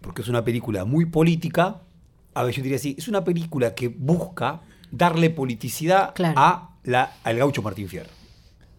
Porque 0.01 0.23
es 0.23 0.29
una 0.29 0.45
película 0.45 0.85
muy 0.85 1.07
política. 1.07 1.83
A 2.35 2.43
ver, 2.43 2.55
yo 2.55 2.63
diría 2.63 2.77
así, 2.77 2.95
es 2.99 3.07
una 3.09 3.23
película 3.25 3.75
que 3.75 3.89
busca 3.89 4.61
darle 4.91 5.31
politicidad 5.31 6.13
Claro. 6.15 6.35
a 6.39 6.71
la, 6.85 7.13
al 7.23 7.37
gaucho 7.39 7.63
Martín 7.63 7.89
Fierro. 7.89 8.11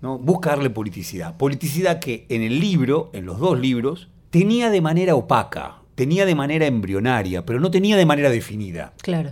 ¿no? 0.02 0.18
Busca 0.18 0.50
darle 0.50 0.70
politicidad. 0.72 1.38
Politicidad 1.38 2.00
que 2.00 2.26
en 2.30 2.42
el 2.42 2.60
libro, 2.60 3.10
en 3.14 3.26
los 3.26 3.40
dos 3.40 3.60
libros, 3.60 4.10
tenía 4.32 4.70
de 4.72 4.82
manera 4.82 5.14
opaca, 5.16 5.78
tenía 5.96 6.26
de 6.26 6.34
manera 6.36 6.66
embrionaria, 6.66 7.46
pero 7.46 7.60
no 7.60 7.70
tenía 7.72 7.96
de 7.98 8.06
manera 8.08 8.30
definida. 8.32 8.94
Claro. 9.02 9.32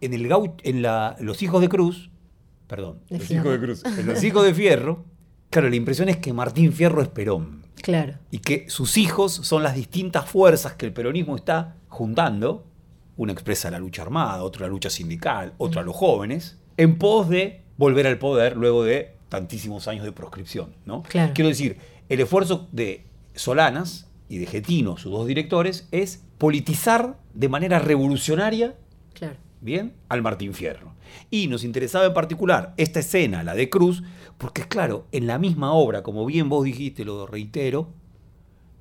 En, 0.00 0.14
el 0.14 0.26
gau- 0.28 0.54
en 0.62 0.80
la- 0.82 1.16
Los 1.20 1.42
Hijos 1.42 1.60
de 1.60 1.68
Cruz, 1.68 2.10
perdón, 2.66 3.00
De 3.10 3.18
Los 3.18 3.28
Fierro. 3.28 3.42
Hijos 3.54 3.60
de 3.60 3.66
Cruz, 3.66 3.84
en 3.98 4.06
Los 4.06 4.24
Hijos 4.24 4.44
de 4.44 4.54
Fierro, 4.54 5.04
claro, 5.50 5.68
la 5.68 5.76
impresión 5.76 6.08
es 6.08 6.16
que 6.16 6.32
Martín 6.32 6.72
Fierro 6.72 7.02
es 7.02 7.08
Perón 7.08 7.65
Claro. 7.82 8.14
y 8.30 8.38
que 8.38 8.68
sus 8.68 8.96
hijos 8.96 9.32
son 9.32 9.62
las 9.62 9.74
distintas 9.74 10.28
fuerzas 10.28 10.74
que 10.74 10.86
el 10.86 10.92
peronismo 10.92 11.36
está 11.36 11.76
juntando, 11.88 12.64
una 13.16 13.32
expresa 13.32 13.70
la 13.70 13.78
lucha 13.78 14.02
armada, 14.02 14.42
otra 14.42 14.62
la 14.62 14.68
lucha 14.68 14.90
sindical, 14.90 15.52
otra 15.58 15.82
los 15.82 15.94
jóvenes, 15.94 16.58
en 16.76 16.98
pos 16.98 17.28
de 17.28 17.62
volver 17.76 18.06
al 18.06 18.18
poder 18.18 18.56
luego 18.56 18.82
de 18.84 19.14
tantísimos 19.28 19.88
años 19.88 20.04
de 20.04 20.12
proscripción. 20.12 20.74
¿no? 20.84 21.02
Claro. 21.02 21.32
Quiero 21.34 21.48
decir, 21.48 21.78
el 22.08 22.20
esfuerzo 22.20 22.68
de 22.72 23.04
Solanas 23.34 24.06
y 24.28 24.38
de 24.38 24.46
Getino, 24.46 24.96
sus 24.96 25.12
dos 25.12 25.26
directores, 25.26 25.86
es 25.92 26.22
politizar 26.38 27.18
de 27.34 27.48
manera 27.48 27.78
revolucionaria 27.78 28.74
Claro. 29.14 29.36
bien, 29.60 29.94
al 30.08 30.22
Martín 30.22 30.52
Fierro. 30.54 30.92
Y 31.30 31.46
nos 31.48 31.64
interesaba 31.64 32.06
en 32.06 32.14
particular 32.14 32.74
esta 32.76 33.00
escena, 33.00 33.42
la 33.42 33.54
de 33.54 33.70
Cruz, 33.70 34.02
porque 34.38 34.62
claro, 34.62 35.06
en 35.12 35.26
la 35.26 35.38
misma 35.38 35.72
obra, 35.72 36.02
como 36.02 36.26
bien 36.26 36.48
vos 36.48 36.64
dijiste, 36.64 37.04
lo 37.04 37.26
reitero, 37.26 37.88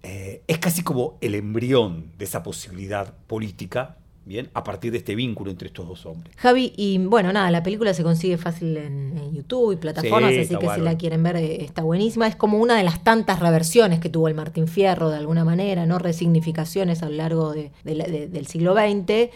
eh, 0.04 0.42
es 0.48 0.58
casi 0.60 0.84
como 0.84 1.18
el 1.22 1.36
embrión 1.36 2.12
de 2.18 2.26
esa 2.26 2.44
posibilidad 2.44 3.14
política, 3.28 3.98
bien, 4.26 4.50
a 4.54 4.64
partir 4.64 4.92
de 4.92 4.98
este 5.00 5.16
vínculo 5.16 5.50
entre 5.52 5.68
estos 5.68 5.88
dos 5.88 6.06
hombres. 6.06 6.36
Javi, 6.38 6.74
y 6.76 6.98
bueno, 7.00 7.32
nada, 7.34 7.50
la 7.52 7.64
película 7.64 7.94
se 7.94 8.04
consigue 8.04 8.38
fácil 8.38 8.76
en, 8.78 9.18
en 9.18 9.34
YouTube 9.34 9.74
y 9.74 9.76
plataformas, 9.78 10.32
Sí, 10.32 10.40
así 10.40 10.56
que 10.58 10.66
si 10.76 10.82
la 10.82 10.98
quieren 10.98 11.24
ver 11.24 11.36
eh, 11.38 11.64
está 11.64 11.84
buenísima. 11.84 12.28
Es 12.28 12.36
como 12.36 12.58
una 12.60 12.76
de 12.76 12.84
las 12.84 13.04
tantas 13.04 13.40
reversiones 13.40 14.00
que 14.00 14.10
tuvo 14.10 14.28
el 14.28 14.34
Martín 14.36 14.68
Fierro 14.68 15.10
de 15.10 15.18
alguna 15.18 15.44
manera, 15.46 15.86
¿no? 15.86 15.98
Resignificaciones 16.00 17.02
a 17.04 17.10
lo 17.10 17.16
largo 17.16 17.54
de- 17.54 17.72
de 17.84 17.96
la- 17.96 18.06
de- 18.06 18.28
del 18.28 18.48
siglo 18.48 18.74
XX. 18.76 19.30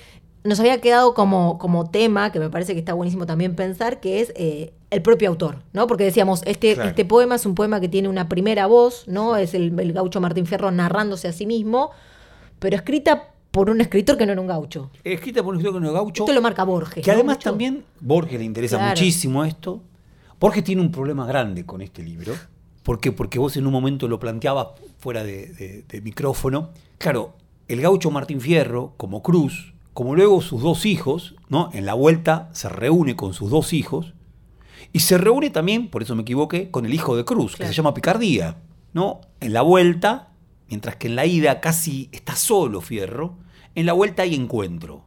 Nos 0.43 0.59
había 0.59 0.79
quedado 0.79 1.13
como, 1.13 1.57
como 1.57 1.89
tema, 1.89 2.31
que 2.31 2.39
me 2.39 2.49
parece 2.49 2.73
que 2.73 2.79
está 2.79 2.93
buenísimo 2.93 3.25
también 3.25 3.55
pensar, 3.55 3.99
que 3.99 4.21
es 4.21 4.31
eh, 4.35 4.73
el 4.89 5.01
propio 5.01 5.27
autor, 5.29 5.63
¿no? 5.73 5.85
Porque 5.87 6.05
decíamos, 6.05 6.41
este, 6.45 6.75
Claro. 6.75 6.89
este 6.89 7.03
poema 7.05 7.35
es 7.35 7.45
un 7.45 7.55
poema 7.55 7.81
que 7.81 7.89
tiene 7.89 8.07
una 8.07 8.29
primera 8.29 8.65
voz, 8.67 9.05
¿no? 9.07 9.35
Es 9.35 9.53
el, 9.53 9.77
el 9.79 9.91
gaucho 9.93 10.21
Martín 10.21 10.45
Fierro 10.45 10.71
narrándose 10.71 11.27
a 11.27 11.33
sí 11.33 11.45
mismo, 11.45 11.91
pero 12.59 12.77
escrita 12.77 13.33
por 13.51 13.69
un 13.69 13.81
escritor 13.81 14.17
que 14.17 14.25
no 14.25 14.31
era 14.31 14.39
un 14.41 14.47
gaucho. 14.47 14.91
Escrita 15.03 15.43
por 15.43 15.53
un 15.55 15.59
escritor 15.59 15.73
que 15.75 15.81
no 15.81 15.87
es 15.87 15.93
gaucho, 15.93 16.23
Esto 16.23 16.33
lo 16.33 16.41
marca 16.41 16.63
Borges. 16.63 17.03
que 17.03 17.11
¿no? 17.11 17.15
además 17.15 17.37
Mucho. 17.37 17.49
también 17.49 17.83
Borges 17.99 18.39
le 18.39 18.45
interesa 18.45 18.77
Claro. 18.77 18.91
muchísimo 18.91 19.43
esto. 19.43 19.81
Borges 20.39 20.63
tiene 20.63 20.81
un 20.81 20.91
problema 20.91 21.25
grande 21.27 21.65
con 21.65 21.81
este 21.81 22.01
libro. 22.01 22.33
¿Por 22.83 23.01
qué? 23.01 23.11
Porque 23.11 23.39
vos 23.39 23.57
en 23.57 23.65
un 23.67 23.73
momento 23.73 24.07
lo 24.07 24.19
planteabas 24.19 24.67
fuera 24.99 25.21
de, 25.23 25.47
de- 25.47 25.83
de 25.87 26.01
micrófono. 26.01 26.69
Claro, 26.97 27.33
el 27.67 27.81
gaucho 27.81 28.09
Martín 28.09 28.39
Fierro, 28.39 28.93
como 28.95 29.21
Cruz, 29.21 29.73
como 29.99 30.15
luego 30.15 30.39
sus 30.39 30.61
dos 30.61 30.85
hijos, 30.85 31.35
¿no? 31.49 31.71
En 31.73 31.85
la 31.85 31.93
vuelta 31.93 32.49
se 32.53 32.69
reúne 32.69 33.17
con 33.17 33.33
sus 33.33 33.49
dos 33.49 33.73
hijos 33.73 34.13
y 34.93 34.99
se 34.99 35.17
reúne 35.17 35.49
también, 35.49 35.89
por 35.89 36.01
eso 36.01 36.15
me 36.15 36.21
equivoqué, 36.21 36.71
con 36.71 36.85
el 36.85 36.93
hijo 36.93 37.17
de 37.17 37.25
Cruz, 37.25 37.57
que 37.57 37.67
se 37.67 37.73
llama 37.73 37.93
Picardía, 37.93 38.61
¿no? 38.93 39.19
En 39.41 39.51
la 39.51 39.61
vuelta, 39.61 40.29
mientras 40.69 40.95
que 40.95 41.07
en 41.07 41.17
la 41.17 41.25
ida 41.25 41.59
casi 41.59 42.07
está 42.13 42.37
solo 42.37 42.79
Fierro, 42.79 43.39
en 43.75 43.85
la 43.85 43.91
vuelta 43.91 44.23
hay 44.23 44.35
encuentro. 44.35 45.03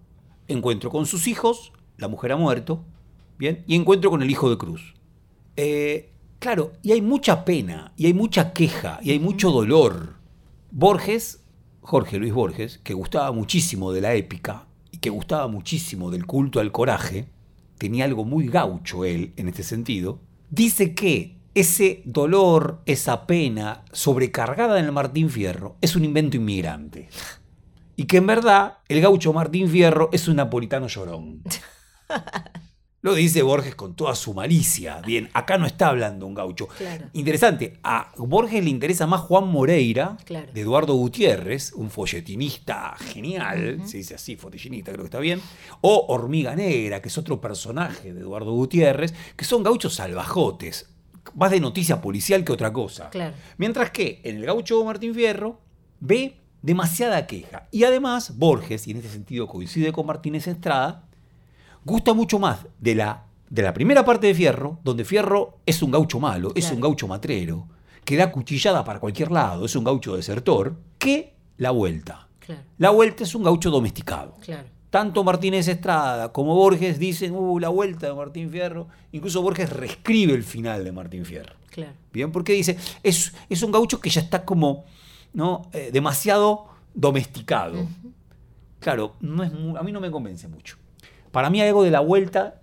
Encuentro 0.46 0.90
con 0.90 1.06
sus 1.06 1.26
hijos, 1.26 1.72
la 1.96 2.08
mujer 2.08 2.32
ha 2.32 2.36
muerto, 2.36 2.84
¿bien? 3.38 3.64
Y 3.66 3.76
encuentro 3.76 4.10
con 4.10 4.20
el 4.20 4.30
hijo 4.30 4.50
de 4.50 4.58
Cruz. 4.58 4.92
Eh, 5.56 6.12
claro, 6.38 6.72
y 6.82 6.92
hay 6.92 7.00
mucha 7.00 7.46
pena, 7.46 7.94
y 7.96 8.04
hay 8.04 8.12
mucha 8.12 8.52
queja, 8.52 8.98
y 9.02 9.12
hay 9.12 9.20
mucho 9.20 9.52
dolor. 9.52 10.16
Borges, 10.70 11.42
Jorge 11.80 12.18
Luis 12.18 12.34
Borges, 12.34 12.76
que 12.84 12.92
gustaba 12.92 13.32
muchísimo 13.32 13.90
de 13.90 14.02
la 14.02 14.12
épica 14.12 14.66
que 15.02 15.10
gustaba 15.10 15.48
muchísimo 15.48 16.10
del 16.10 16.24
culto 16.24 16.60
al 16.60 16.72
coraje, 16.72 17.26
tenía 17.76 18.06
algo 18.06 18.24
muy 18.24 18.46
gaucho 18.46 19.04
él 19.04 19.34
en 19.36 19.48
este 19.48 19.64
sentido, 19.64 20.20
dice 20.48 20.94
que 20.94 21.36
ese 21.54 22.02
dolor, 22.06 22.80
esa 22.86 23.26
pena 23.26 23.84
sobrecargada 23.92 24.78
en 24.78 24.86
el 24.86 24.92
Martín 24.92 25.28
Fierro 25.28 25.76
es 25.82 25.96
un 25.96 26.04
invento 26.04 26.38
inmigrante. 26.38 27.08
Y 27.96 28.04
que 28.04 28.18
en 28.18 28.26
verdad 28.26 28.78
el 28.88 29.02
gaucho 29.02 29.32
Martín 29.32 29.68
Fierro 29.68 30.08
es 30.12 30.28
un 30.28 30.36
napolitano 30.36 30.86
llorón. 30.86 31.42
Lo 33.04 33.14
dice 33.14 33.42
Borges 33.42 33.74
con 33.74 33.94
toda 33.96 34.14
su 34.14 34.32
malicia. 34.32 35.02
Bien, 35.04 35.28
acá 35.34 35.58
no 35.58 35.66
está 35.66 35.88
hablando 35.88 36.24
un 36.24 36.34
gaucho. 36.34 36.68
Claro. 36.68 37.06
Interesante, 37.14 37.80
a 37.82 38.12
Borges 38.16 38.62
le 38.62 38.70
interesa 38.70 39.08
más 39.08 39.22
Juan 39.22 39.48
Moreira, 39.48 40.16
Claro. 40.24 40.52
de 40.52 40.60
Eduardo 40.60 40.94
Gutiérrez, 40.94 41.72
un 41.72 41.90
folletinista 41.90 42.94
genial, 43.12 43.82
se 43.86 43.96
dice 43.96 44.14
así, 44.14 44.36
folletinista, 44.36 44.92
creo 44.92 45.02
que 45.02 45.08
está 45.08 45.18
bien, 45.18 45.40
o 45.80 46.06
Hormiga 46.10 46.54
Negra, 46.54 47.02
que 47.02 47.08
es 47.08 47.18
otro 47.18 47.40
personaje 47.40 48.12
de 48.14 48.20
Eduardo 48.20 48.52
Gutiérrez, 48.52 49.12
que 49.36 49.44
son 49.44 49.64
gauchos 49.64 49.94
salvajotes, 49.94 50.88
más 51.34 51.50
de 51.50 51.58
noticia 51.58 52.00
policial 52.00 52.44
que 52.44 52.52
otra 52.52 52.72
cosa. 52.72 53.10
Claro. 53.10 53.34
Mientras 53.58 53.90
que 53.90 54.20
en 54.22 54.36
el 54.36 54.46
gaucho 54.46 54.84
Martín 54.84 55.12
Fierro 55.12 55.60
ve 55.98 56.36
demasiada 56.62 57.26
queja. 57.26 57.66
Y 57.72 57.82
además, 57.82 58.38
Borges, 58.38 58.86
y 58.86 58.92
en 58.92 58.98
este 58.98 59.08
sentido 59.10 59.48
coincide 59.48 59.90
con 59.92 60.06
Martínez 60.06 60.46
Estrada, 60.46 61.08
gusta 61.84 62.14
mucho 62.14 62.38
más 62.38 62.66
de 62.78 62.94
la, 62.94 63.24
de 63.50 63.62
la 63.62 63.72
primera 63.74 64.04
parte 64.04 64.26
de 64.28 64.34
Fierro, 64.34 64.78
donde 64.84 65.04
Fierro 65.04 65.58
es 65.66 65.82
un 65.82 65.90
gaucho 65.90 66.20
malo, 66.20 66.52
es 66.54 66.70
un 66.70 66.80
gaucho 66.80 67.06
matrero, 67.08 67.68
que 68.04 68.16
da 68.16 68.30
cuchillada 68.32 68.84
para 68.84 69.00
cualquier 69.00 69.30
lado, 69.30 69.64
es 69.64 69.76
un 69.76 69.84
gaucho 69.84 70.16
desertor, 70.16 70.76
que 70.98 71.34
la 71.58 71.70
vuelta. 71.70 72.28
Claro, 72.40 72.62
La 72.78 72.90
vuelta 72.90 73.22
es 73.24 73.34
un 73.34 73.44
gaucho 73.44 73.70
domesticado. 73.70 74.34
claro. 74.40 74.68
Tanto 74.90 75.24
Martínez 75.24 75.68
Estrada 75.68 76.32
como 76.32 76.54
Borges 76.54 76.98
dicen, 76.98 77.34
uh, 77.34 77.58
la 77.58 77.70
vuelta 77.70 78.08
de 78.08 78.14
Martín 78.14 78.50
Fierro. 78.50 78.88
Incluso 79.12 79.40
Borges 79.40 79.70
reescribe 79.70 80.34
el 80.34 80.42
final 80.44 80.84
de 80.84 80.92
Martín 80.92 81.24
Fierro. 81.24 81.54
Claro. 81.70 81.92
Bien, 82.12 82.30
porque 82.30 82.52
dice, 82.52 82.76
es, 83.02 83.32
es 83.48 83.62
un 83.62 83.72
gaucho 83.72 83.98
que 84.00 84.10
ya 84.10 84.20
está 84.20 84.44
como 84.44 84.84
¿no? 85.32 85.62
Eh, 85.72 85.88
demasiado 85.92 86.66
domesticado. 86.92 87.86
Claro, 88.80 89.14
no 89.20 89.42
es 89.42 89.50
a 89.50 89.82
mí 89.82 89.92
no 89.92 90.00
me 90.00 90.10
convence 90.10 90.46
mucho. 90.48 90.76
Para 91.32 91.50
mí 91.50 91.60
hay 91.60 91.68
algo 91.68 91.82
de 91.82 91.90
la 91.90 92.00
vuelta, 92.00 92.60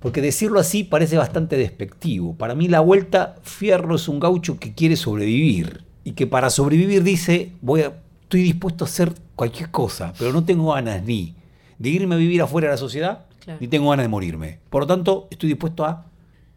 porque 0.00 0.20
decirlo 0.22 0.58
así 0.58 0.82
parece 0.84 1.16
bastante 1.18 1.56
despectivo. 1.56 2.34
Para 2.34 2.54
mí 2.54 2.68
la 2.68 2.80
vuelta, 2.80 3.36
Fierro 3.42 3.96
es 3.96 4.08
un 4.08 4.18
gaucho 4.18 4.58
que 4.58 4.72
quiere 4.74 4.96
sobrevivir 4.96 5.84
y 6.04 6.12
que 6.12 6.26
para 6.26 6.48
sobrevivir 6.50 7.02
dice, 7.02 7.52
voy 7.60 7.82
a, 7.82 7.92
estoy 8.22 8.42
dispuesto 8.42 8.84
a 8.84 8.88
hacer 8.88 9.12
cualquier 9.36 9.70
cosa, 9.70 10.12
pero 10.18 10.32
no 10.32 10.44
tengo 10.44 10.72
ganas 10.72 11.02
ni 11.04 11.34
de 11.78 11.88
irme 11.90 12.14
a 12.14 12.18
vivir 12.18 12.40
afuera 12.42 12.68
de 12.68 12.72
la 12.74 12.78
sociedad, 12.78 13.26
Claro. 13.44 13.58
ni 13.60 13.66
tengo 13.68 13.90
ganas 13.90 14.04
de 14.04 14.08
morirme. 14.08 14.60
Por 14.70 14.82
lo 14.82 14.86
tanto, 14.86 15.26
estoy 15.30 15.48
dispuesto 15.48 15.84
a 15.84 16.06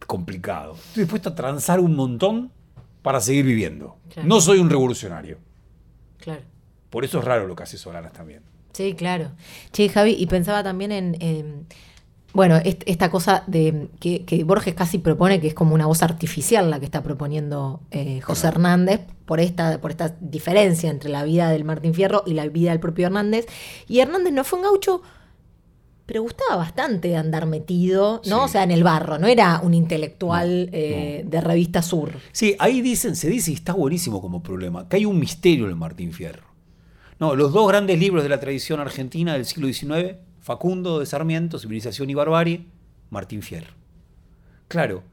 complicado. 0.05 0.75
Estoy 0.75 1.03
dispuesto 1.03 1.29
a 1.29 1.35
transar 1.35 1.79
un 1.79 1.95
montón 1.95 2.51
para 3.01 3.19
seguir 3.19 3.43
viviendo. 3.45 3.97
Claro. 4.13 4.27
No 4.29 4.39
soy 4.39 4.59
un 4.59 4.69
revolucionario. 4.69 5.39
Claro. 6.19 6.41
Por 6.91 7.03
eso 7.03 7.19
es 7.19 7.25
raro 7.25 7.47
lo 7.47 7.55
que 7.55 7.63
hace 7.63 7.77
Solanas 7.77 8.13
también. 8.13 8.41
Sí, 8.75 8.93
claro. 8.93 9.31
Che, 9.71 9.87
Javi, 9.87 10.15
y 10.19 10.25
pensaba 10.27 10.61
también 10.63 10.91
en, 10.91 11.15
en, 11.21 11.65
bueno, 12.33 12.57
est- 12.57 12.83
esta 12.85 13.09
cosa 13.09 13.43
de 13.47 13.87
que, 14.01 14.25
que 14.25 14.43
Borges 14.43 14.73
casi 14.75 14.97
propone 14.97 15.39
que 15.39 15.47
es 15.47 15.53
como 15.53 15.73
una 15.73 15.85
voz 15.85 16.03
artificial 16.03 16.69
la 16.69 16.79
que 16.79 16.85
está 16.85 17.01
proponiendo 17.01 17.79
eh, 17.91 18.19
José 18.19 18.47
Hernández 18.47 18.99
por 19.25 19.39
esta, 19.39 19.79
por 19.79 19.91
esta 19.91 20.15
diferencia 20.19 20.89
entre 20.89 21.09
la 21.09 21.23
vida 21.23 21.49
del 21.51 21.63
Martín 21.63 21.93
Fierro 21.93 22.23
y 22.25 22.33
la 22.33 22.45
vida 22.49 22.71
del 22.71 22.81
propio 22.81 23.05
Hernández. 23.05 23.45
Y 23.87 23.99
Hernández 23.99 24.33
no 24.33 24.43
fue 24.43 24.59
un 24.59 24.65
gaucho, 24.65 25.01
pero 26.05 26.21
gustaba 26.21 26.57
bastante 26.57 27.15
andar 27.15 27.45
metido, 27.45 28.21
¿no? 28.25 28.39
Sí. 28.39 28.43
O 28.43 28.47
sea, 28.49 28.63
en 28.63 28.71
el 28.71 28.83
barro, 28.83 29.17
no 29.17 29.27
era 29.27 29.61
un 29.63 29.73
intelectual 29.73 30.69
eh, 30.73 31.23
de 31.25 31.39
revista 31.41 31.81
Sur. 31.81 32.11
Sí, 32.33 32.55
ahí 32.59 32.81
dicen, 32.81 33.15
se 33.15 33.29
dice, 33.29 33.51
y 33.51 33.53
está 33.53 33.71
buenísimo 33.71 34.21
como 34.21 34.43
problema, 34.43 34.87
que 34.89 34.97
hay 34.97 35.05
un 35.05 35.17
misterio 35.17 35.63
en 35.63 35.69
el 35.71 35.77
Martín 35.77 36.11
Fierro. 36.11 36.53
No, 37.19 37.35
los 37.35 37.53
dos 37.53 37.67
grandes 37.67 37.97
libros 37.99 38.23
de 38.23 38.29
la 38.29 38.39
tradición 38.39 38.79
argentina 38.79 39.33
del 39.33 39.45
siglo 39.45 39.67
XIX, 39.71 40.17
Facundo 40.41 40.99
de 40.99 41.05
Sarmiento, 41.05 41.57
Civilización 41.59 42.09
y 42.09 42.13
Barbarie, 42.13 42.65
Martín 43.09 43.41
Fierro. 43.41 43.73
Claro, 44.67 45.03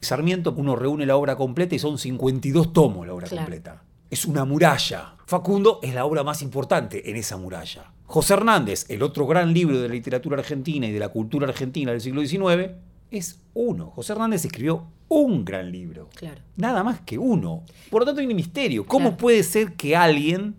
Sarmiento 0.00 0.54
uno 0.56 0.76
reúne 0.76 1.06
la 1.06 1.16
obra 1.16 1.36
completa 1.36 1.74
y 1.74 1.78
son 1.78 1.98
52 1.98 2.72
tomos 2.72 3.06
la 3.06 3.14
obra 3.14 3.26
Claro. 3.26 3.44
completa. 3.44 3.82
Es 4.10 4.24
una 4.24 4.44
muralla. 4.44 5.14
Facundo 5.26 5.80
es 5.82 5.94
la 5.94 6.04
obra 6.04 6.22
más 6.22 6.40
importante 6.42 7.10
en 7.10 7.16
esa 7.16 7.36
muralla. 7.36 7.92
José 8.04 8.34
Hernández, 8.34 8.88
el 8.88 9.02
otro 9.02 9.26
gran 9.26 9.52
libro 9.52 9.80
de 9.80 9.88
la 9.88 9.94
literatura 9.94 10.38
argentina 10.38 10.86
y 10.86 10.92
de 10.92 11.00
la 11.00 11.08
cultura 11.08 11.48
argentina 11.48 11.90
del 11.90 12.00
siglo 12.00 12.24
XIX, 12.24 12.70
es 13.10 13.40
uno. 13.54 13.90
José 13.90 14.12
Hernández 14.12 14.44
escribió 14.44 14.84
un 15.08 15.44
gran 15.44 15.72
libro. 15.72 16.08
Claro. 16.14 16.40
Nada 16.56 16.84
más 16.84 17.00
que 17.00 17.18
uno. 17.18 17.64
Por 17.90 18.02
lo 18.02 18.06
tanto, 18.06 18.20
hay 18.20 18.26
un 18.28 18.36
misterio. 18.36 18.86
¿Cómo 18.86 19.08
Claro. 19.10 19.16
puede 19.16 19.42
ser 19.42 19.72
que 19.74 19.96
alguien 19.96 20.54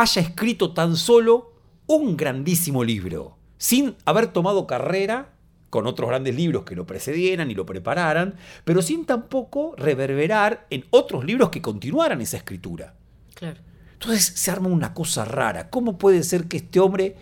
haya 0.00 0.22
escrito 0.22 0.72
tan 0.72 0.96
solo 0.96 1.52
un 1.88 2.16
grandísimo 2.16 2.84
libro 2.84 3.36
sin 3.56 3.96
haber 4.04 4.28
tomado 4.28 4.66
carrera 4.66 5.32
con 5.70 5.88
otros 5.88 6.08
grandes 6.08 6.36
libros 6.36 6.62
que 6.62 6.76
lo 6.76 6.86
precedieran 6.86 7.50
y 7.50 7.54
lo 7.54 7.66
prepararan, 7.66 8.36
pero 8.64 8.80
sin 8.80 9.04
tampoco 9.04 9.74
reverberar 9.76 10.66
en 10.70 10.84
otros 10.90 11.24
libros 11.24 11.50
que 11.50 11.60
continuaran 11.60 12.20
esa 12.20 12.36
escritura? 12.36 12.94
Claro. 13.34 13.60
Entonces 13.94 14.24
se 14.24 14.50
arma 14.52 14.68
una 14.68 14.94
cosa 14.94 15.24
rara. 15.24 15.68
¿Cómo 15.68 15.98
puede 15.98 16.22
ser 16.22 16.46
que 16.46 16.58
este 16.58 16.78
hombre, 16.78 17.16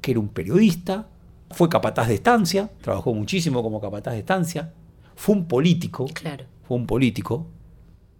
que 0.00 0.10
era 0.10 0.20
un 0.20 0.28
periodista, 0.28 1.06
fue 1.52 1.68
capataz 1.68 2.08
de 2.08 2.14
estancia, 2.14 2.70
trabajó 2.82 3.14
muchísimo 3.14 3.62
como 3.62 3.80
capataz 3.80 4.14
de 4.14 4.18
estancia, 4.18 4.74
fue 5.14 5.36
un 5.36 5.46
político, 5.46 6.06
Claro. 6.12 6.44
fue 6.66 6.76
un 6.76 6.86
político, 6.88 7.46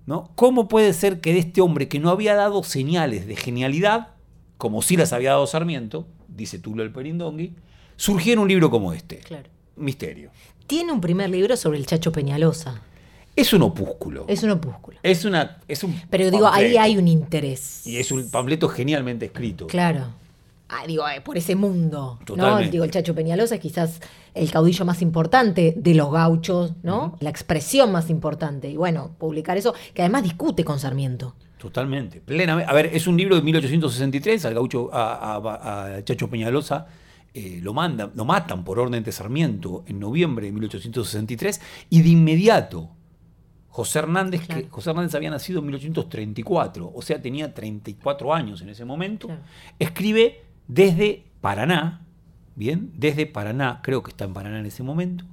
¿no? 0.06 0.30
¿Cómo 0.36 0.68
puede 0.68 0.92
ser 0.92 1.20
que 1.20 1.32
de 1.32 1.40
este 1.40 1.60
hombre 1.60 1.88
que 1.88 1.98
no 1.98 2.10
había 2.10 2.34
dado 2.34 2.62
señales 2.62 3.26
de 3.26 3.36
genialidad, 3.36 4.14
como 4.56 4.82
sí 4.82 4.96
las 4.96 5.12
había 5.12 5.30
dado 5.30 5.46
Sarmiento, 5.46 6.06
dice 6.28 6.58
Tulio 6.58 6.84
el 6.84 6.92
Perindongui, 6.92 7.54
surgiera 7.96 8.40
un 8.40 8.48
libro 8.48 8.70
como 8.70 8.92
este? 8.92 9.18
Claro. 9.18 9.50
Misterio. 9.76 10.30
Tiene 10.66 10.92
un 10.92 11.00
primer 11.00 11.30
libro 11.30 11.56
sobre 11.56 11.78
el 11.78 11.86
Chacho 11.86 12.12
Peñalosa. 12.12 12.80
Es 13.34 13.52
un 13.52 13.62
opúsculo. 13.62 14.24
Es 14.28 14.42
un 14.42 14.50
opúsculo. 14.50 14.98
Es 15.02 15.24
una, 15.26 15.58
es 15.68 15.84
un 15.84 16.00
Pero 16.08 16.30
digo, 16.30 16.46
ahí 16.46 16.78
hay 16.78 16.96
un 16.96 17.06
interés. 17.06 17.86
Y 17.86 17.98
es 17.98 18.10
un 18.10 18.30
panfleto 18.30 18.68
genialmente 18.68 19.26
escrito. 19.26 19.66
Claro. 19.66 20.06
Ah, 20.68 20.85
digo, 20.87 21.09
eh, 21.09 21.20
por 21.20 21.37
ese 21.38 21.55
mundo. 21.55 22.18
¿no? 22.37 22.59
Digo, 22.59 22.83
el 22.85 22.90
Chacho 22.90 23.14
Peñalosa 23.14 23.55
es 23.55 23.61
quizás 23.61 24.00
el 24.35 24.50
caudillo 24.50 24.85
más 24.85 25.00
importante 25.00 25.74
de 25.76 25.94
los 25.94 26.11
gauchos, 26.12 26.72
¿no? 26.83 27.16
La 27.20 27.31
expresión 27.31 27.92
más 27.92 28.11
importante. 28.11 28.68
Y 28.68 28.76
bueno, 28.76 29.12
publicar 29.18 29.57
eso, 29.57 29.74
que 29.94 30.02
además 30.02 30.24
discute 30.24 30.64
con 30.64 30.81
Sarmiento. 30.81 31.37
Totalmente, 31.59 32.20
plenamente. 32.20 32.68
A 32.70 32.74
ver, 32.74 32.87
es 32.92 33.07
un 33.07 33.16
libro 33.16 33.37
de 33.37 33.42
1863, 33.42 34.44
al 34.44 34.55
gaucho, 34.55 34.90
a, 34.92 35.37
a- 35.37 35.96
a 35.96 36.05
Chacho 36.05 36.29
Peñalosa 36.29 36.87
eh, 37.33 37.61
lo 37.62 37.72
mandan, 37.74 38.12
lo 38.14 38.24
matan 38.24 38.64
por 38.64 38.79
orden 38.79 39.02
de 39.05 39.12
Sarmiento 39.12 39.85
en 39.87 40.00
noviembre 40.00 40.46
de 40.46 40.52
1863 40.52 41.61
y 41.90 42.02
de 42.02 42.09
inmediato 42.09 42.90
José 43.68 43.98
Hernández, 44.00 44.46
que. 44.48 44.68
José 44.70 44.90
Hernández 44.90 45.14
había 45.14 45.31
nacido 45.31 45.59
en 45.61 45.66
1834, 45.66 46.92
o 46.94 47.02
sea, 47.02 47.20
tenía 47.20 47.52
34 47.52 48.33
años 48.35 48.62
en 48.62 48.70
ese 48.70 48.85
momento, 48.87 49.26
Claro. 49.26 49.42
escribe 49.79 50.45
desde 50.68 51.24
Paraná, 51.40 52.07
bien, 52.55 52.92
desde 52.94 53.26
Paraná, 53.26 53.81
creo 53.83 54.02
que 54.02 54.11
está 54.11 54.24
en 54.24 54.35
Paraná 54.35 54.59
en 54.59 54.66
ese 54.66 54.83
momento, 54.83 55.24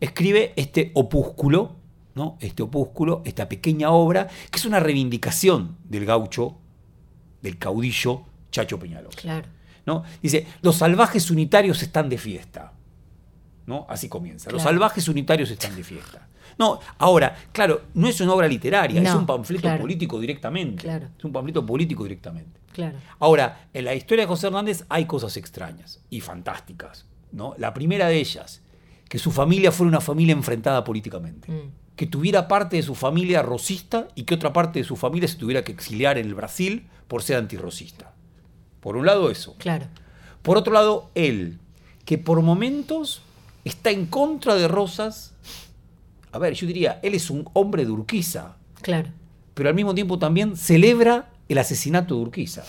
escribe 0.00 0.52
este 0.56 0.90
opúsculo, 0.94 1.76
¿no? 2.14 2.36
Este 2.40 2.62
opúsculo, 2.62 3.22
esta 3.24 3.48
pequeña 3.48 3.90
obra, 3.90 4.28
que 4.50 4.58
es 4.58 4.64
una 4.64 4.80
reivindicación 4.80 5.76
del 5.84 6.04
gaucho, 6.04 6.58
del 7.40 7.58
caudillo 7.58 8.22
Chacho 8.50 8.78
Peñalosa. 8.78 9.18
Claro. 9.18 9.48
¿no? 9.86 10.04
Dice, 10.22 10.46
los 10.60 10.76
salvajes 10.76 11.30
unitarios 11.30 11.82
están 11.82 12.08
de 12.08 12.18
fiesta. 12.18 12.72
¿no? 13.66 13.86
Así 13.88 14.08
comienza. 14.08 14.50
Los 14.50 14.62
salvajes 14.62 15.08
unitarios 15.08 15.50
están 15.50 15.74
de 15.76 15.84
fiesta. 15.84 16.28
No, 16.58 16.80
ahora, 16.98 17.36
claro, 17.52 17.82
no 17.94 18.08
es 18.08 18.20
una 18.20 18.34
obra 18.34 18.48
literaria, 18.48 19.02
es 19.02 19.14
un 19.14 19.26
panfleto 19.26 19.62
claro. 19.62 19.80
político 19.80 20.18
directamente. 20.20 20.82
Claro. 20.82 21.08
Es 21.18 21.24
un 21.24 21.32
panfleto 21.32 21.64
político 21.64 22.02
directamente. 22.02 22.60
Claro. 22.72 22.98
Ahora, 23.18 23.68
en 23.72 23.84
la 23.84 23.94
historia 23.94 24.24
de 24.24 24.28
José 24.28 24.46
Hernández 24.46 24.84
hay 24.88 25.04
cosas 25.06 25.36
extrañas 25.36 26.00
y 26.10 26.20
fantásticas. 26.20 27.06
¿no? 27.32 27.54
La 27.58 27.74
primera 27.74 28.08
de 28.08 28.18
ellas, 28.18 28.62
que 29.08 29.18
su 29.18 29.30
familia 29.30 29.72
fuera 29.72 29.88
una 29.88 30.00
familia 30.00 30.32
enfrentada 30.32 30.84
políticamente. 30.84 31.50
Mm. 31.50 31.70
Que 31.96 32.06
tuviera 32.06 32.48
parte 32.48 32.76
de 32.76 32.82
su 32.82 32.94
familia 32.94 33.42
rosista 33.42 34.08
y 34.14 34.22
que 34.22 34.34
otra 34.34 34.52
parte 34.52 34.78
de 34.78 34.84
su 34.84 34.96
familia 34.96 35.28
se 35.28 35.36
tuviera 35.36 35.62
que 35.62 35.72
exiliar 35.72 36.16
en 36.16 36.26
el 36.26 36.34
Brasil 36.34 36.88
por 37.06 37.22
ser 37.22 37.36
antirrosista. 37.36 38.14
Por 38.80 38.96
un 38.96 39.04
lado 39.04 39.30
eso. 39.30 39.54
Claro. 39.58 39.86
Por 40.40 40.56
otro 40.56 40.72
lado, 40.72 41.10
él, 41.14 41.58
que 42.04 42.18
por 42.18 42.40
momentos 42.40 43.22
está 43.64 43.90
en 43.90 44.06
contra 44.06 44.54
de 44.54 44.68
Rosas. 44.68 45.34
A 46.32 46.38
ver, 46.38 46.54
yo 46.54 46.66
diría, 46.66 46.98
él 47.02 47.14
es 47.14 47.30
un 47.30 47.48
hombre 47.52 47.84
de 47.84 47.90
Urquiza, 47.92 48.56
Claro. 48.80 49.10
pero 49.54 49.68
al 49.68 49.74
mismo 49.74 49.94
tiempo 49.94 50.18
también 50.18 50.56
celebra 50.56 51.30
el 51.48 51.58
asesinato 51.58 52.14
de 52.16 52.22
Urquiza. 52.22 52.64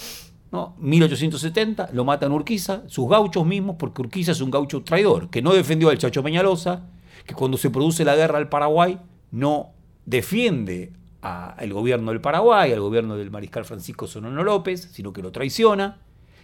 ¿no? 0.52 0.76
1870, 0.80 1.90
lo 1.94 2.06
matan 2.06 2.32
Urquiza, 2.32 2.84
sus 2.88 3.10
gauchos 3.10 3.46
mismos, 3.46 3.78
porque 3.80 4.02
Urquiza 4.02 4.34
es 4.34 4.42
un 4.42 4.52
gaucho 4.52 4.84
traidor, 4.84 5.30
que 5.30 5.42
no 5.42 5.54
defendió 5.54 5.90
al 5.90 5.98
Chacho 5.98 6.22
Peñalosa, 6.22 6.84
que 7.26 7.34
cuando 7.34 7.58
se 7.58 7.70
produce 7.72 8.06
la 8.06 8.16
guerra 8.16 8.38
al 8.38 8.50
Paraguay 8.50 9.00
no 9.32 9.72
defiende 10.06 10.92
al 11.22 11.72
gobierno 11.74 12.12
del 12.12 12.20
Paraguay, 12.22 12.72
al 12.74 12.82
gobierno 12.82 13.16
del 13.16 13.32
mariscal 13.32 13.64
Francisco 13.66 14.06
Sonono 14.08 14.44
López, 14.44 14.90
sino 14.92 15.14
que 15.14 15.22
lo 15.24 15.32
traiciona, 15.32 15.98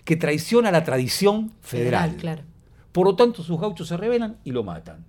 que 0.05 0.15
traiciona 0.15 0.71
la 0.71 0.83
tradición 0.85 1.51
federal. 1.61 2.15
claro. 2.15 2.43
Por 2.93 3.05
lo 3.05 3.15
tanto, 3.15 3.43
sus 3.43 3.59
gauchos 3.59 3.89
se 3.89 3.97
rebelan 3.97 4.37
y 4.43 4.51
lo 4.51 4.63
matan. 4.63 5.05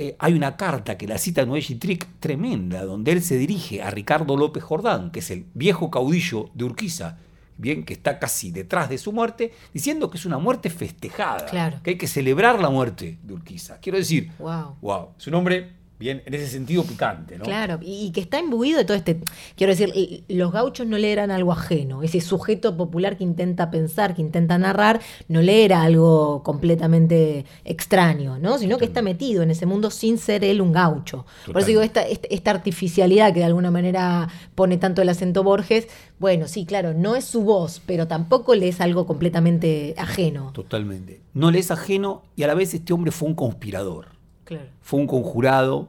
Eh, 0.00 0.14
hay 0.20 0.34
una 0.34 0.56
carta 0.56 0.96
que 0.96 1.08
la 1.08 1.18
cita 1.18 1.44
Noé 1.44 1.60
Trick 1.60 2.06
tremenda, 2.20 2.84
donde 2.84 3.10
él 3.12 3.22
se 3.22 3.36
dirige 3.36 3.82
a 3.82 3.90
Ricardo 3.90 4.36
López 4.36 4.62
Jordán, 4.62 5.10
que 5.10 5.18
es 5.18 5.30
el 5.32 5.46
viejo 5.54 5.90
caudillo 5.90 6.50
de 6.54 6.64
Urquiza, 6.64 7.18
bien 7.56 7.84
que 7.84 7.94
está 7.94 8.20
casi 8.20 8.52
detrás 8.52 8.88
de 8.88 8.96
su 8.98 9.12
muerte, 9.12 9.52
diciendo 9.74 10.08
que 10.08 10.16
es 10.18 10.24
una 10.24 10.38
muerte 10.38 10.70
festejada, 10.70 11.46
Claro. 11.46 11.80
que 11.82 11.90
hay 11.90 11.98
que 11.98 12.06
celebrar 12.06 12.60
la 12.60 12.70
muerte 12.70 13.18
de 13.24 13.34
Urquiza. 13.34 13.78
Quiero 13.80 13.98
decir, 13.98 14.30
Wow. 14.38 14.76
wow, 14.80 15.08
es 15.18 15.26
un 15.26 15.34
hombre 15.34 15.72
bien 15.98 16.22
en 16.26 16.34
ese 16.34 16.46
sentido 16.46 16.84
picante, 16.84 17.38
¿no? 17.38 17.44
Claro, 17.44 17.78
y 17.82 18.10
que 18.12 18.20
está 18.20 18.38
imbuido 18.38 18.78
de 18.78 18.84
todo 18.84 18.96
este. 18.96 19.20
Quiero 19.56 19.74
decir, 19.74 20.24
los 20.28 20.52
gauchos 20.52 20.86
no 20.86 20.96
le 20.96 21.12
eran 21.12 21.30
algo 21.30 21.52
ajeno. 21.52 22.02
Ese 22.02 22.20
sujeto 22.20 22.76
popular 22.76 23.16
que 23.16 23.24
intenta 23.24 23.70
pensar, 23.70 24.14
que 24.14 24.22
intenta 24.22 24.58
narrar, 24.58 25.00
no 25.28 25.42
le 25.42 25.64
era 25.64 25.82
algo 25.82 26.42
completamente 26.44 27.44
extraño, 27.64 28.38
¿no? 28.38 28.58
Sino 28.58 28.78
que 28.78 28.84
está 28.84 29.02
metido 29.02 29.42
en 29.42 29.50
ese 29.50 29.66
mundo 29.66 29.90
sin 29.90 30.18
ser 30.18 30.44
él 30.44 30.60
un 30.60 30.72
gaucho. 30.72 31.26
Por 31.46 31.58
eso 31.58 31.66
digo, 31.66 31.82
esta, 31.82 32.02
esta, 32.02 32.28
esta 32.30 32.50
artificialidad 32.50 33.32
que 33.32 33.40
de 33.40 33.46
alguna 33.46 33.70
manera 33.70 34.28
pone 34.54 34.78
tanto 34.78 35.02
el 35.02 35.08
acento 35.08 35.42
Borges, 35.42 35.88
bueno, 36.18 36.48
sí, 36.48 36.64
claro, 36.64 36.94
no 36.94 37.16
es 37.16 37.24
su 37.24 37.42
voz, 37.42 37.80
pero 37.84 38.06
tampoco 38.08 38.54
le 38.54 38.68
es 38.68 38.80
algo 38.80 39.06
completamente 39.06 39.94
ajeno. 39.96 40.52
Totalmente. 40.52 41.20
No 41.34 41.50
le 41.50 41.58
es 41.58 41.70
ajeno 41.70 42.22
y 42.36 42.42
a 42.42 42.46
la 42.46 42.54
vez 42.54 42.74
este 42.74 42.92
hombre 42.92 43.12
fue 43.12 43.28
un 43.28 43.34
conspirador. 43.34 44.17
Claro. 44.48 44.70
fue 44.80 44.98
un 44.98 45.06
conjurado, 45.06 45.88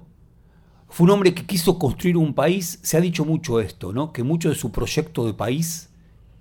fue 0.89 1.05
un 1.05 1.12
hombre 1.12 1.34
que 1.34 1.45
quiso 1.45 1.80
construir 1.80 2.18
un 2.18 2.34
país, 2.34 2.80
se 2.84 2.97
ha 2.97 2.99
dicho 2.99 3.24
mucho 3.24 3.62
esto, 3.62 3.93
¿no? 3.93 4.12
Que 4.12 4.24
mucho 4.24 4.49
de 4.49 4.55
su 4.55 4.74
proyecto 4.74 5.26
de 5.26 5.34
país, 5.34 5.89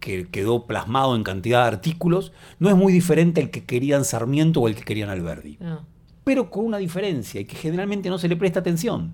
que 0.01 0.27
quedó 0.27 0.66
plasmado 0.66 1.14
en 1.14 1.23
cantidad 1.23 1.62
de 1.62 1.69
artículos, 1.69 2.33
no 2.59 2.69
es 2.71 2.75
muy 2.75 2.93
diferente 2.93 3.41
al 3.41 3.51
que 3.51 3.64
querían 3.64 4.05
Sarmiento 4.05 4.61
o 4.61 4.66
el 4.66 4.75
que 4.75 4.83
querían 4.83 5.11
Alberdi. 5.11 5.59
No. 5.61 5.87
Pero 6.25 6.51
con 6.51 6.64
una 6.64 6.79
diferencia 6.79 7.41
y 7.41 7.45
que 7.45 7.55
generalmente 7.55 8.09
no 8.09 8.19
se 8.19 8.29
le 8.29 8.35
presta 8.35 8.59
atención. 8.59 9.12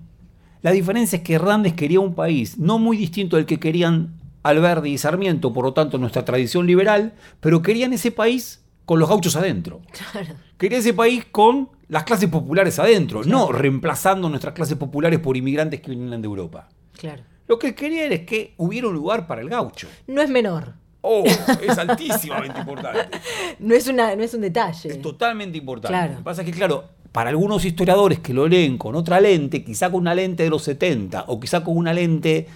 La 0.63 0.71
diferencia 0.71 1.17
es 1.17 1.23
que 1.23 1.35
Hernández 1.35 1.75
quería 1.75 1.99
un 1.99 2.15
país 2.15 2.57
no 2.57 2.79
muy 2.79 2.97
distinto 2.97 3.37
al 3.37 3.45
que 3.45 3.59
querían 3.59 4.15
Alberdi 4.41 4.93
y 4.93 4.97
Sarmiento, 4.97 5.53
por 5.53 5.65
lo 5.65 5.73
tanto 5.73 5.99
nuestra 5.99 6.25
tradición 6.25 6.65
liberal, 6.65 7.13
pero 7.39 7.61
querían 7.61 7.93
ese 7.93 8.11
país 8.11 8.63
con 8.85 8.99
los 8.99 9.09
gauchos 9.09 9.35
adentro. 9.35 9.81
Claro. 10.11 10.35
Quería 10.57 10.79
ese 10.79 10.93
país 10.93 11.25
con 11.31 11.69
las 11.87 12.03
clases 12.03 12.29
populares 12.29 12.79
adentro, 12.79 13.23
no 13.23 13.51
reemplazando 13.51 14.29
nuestras 14.29 14.53
clases 14.53 14.77
populares 14.77 15.19
por 15.19 15.37
inmigrantes 15.37 15.81
que 15.81 15.91
vinieran 15.91 16.21
de 16.21 16.25
Europa. 16.25 16.69
Claro. 16.93 17.23
Lo 17.47 17.59
que 17.59 17.75
quería 17.75 18.05
era 18.05 18.25
que 18.25 18.53
hubiera 18.57 18.87
un 18.87 18.95
lugar 18.95 19.27
para 19.27 19.41
el 19.41 19.49
gaucho. 19.49 19.87
No 20.07 20.21
es 20.21 20.29
menor. 20.29 20.73
Oh, 21.01 21.23
es 21.61 21.77
altísimamente 21.77 22.59
importante. 22.59 23.17
No 23.59 23.75
es, 23.75 23.87
una, 23.87 24.15
no 24.15 24.23
es 24.23 24.33
un 24.33 24.41
detalle. 24.41 24.89
Es 24.89 25.01
totalmente 25.01 25.57
importante. 25.57 25.89
Claro. 25.89 26.11
Lo 26.13 26.17
que 26.17 26.23
pasa 26.23 26.41
es 26.41 26.47
que, 26.47 26.53
claro, 26.53 26.85
para 27.11 27.29
algunos 27.29 27.63
historiadores 27.63 28.19
que 28.19 28.33
lo 28.33 28.47
leen 28.47 28.77
con 28.77 28.95
otra 28.95 29.21
lente, 29.21 29.63
quizá 29.63 29.91
con 29.91 30.01
una 30.01 30.15
lente 30.15 30.43
de 30.43 30.49
los 30.49 30.63
70 30.63 31.25
o 31.27 31.39
quizá 31.39 31.63
con 31.63 31.77
una 31.77 31.93
lente 31.93 32.47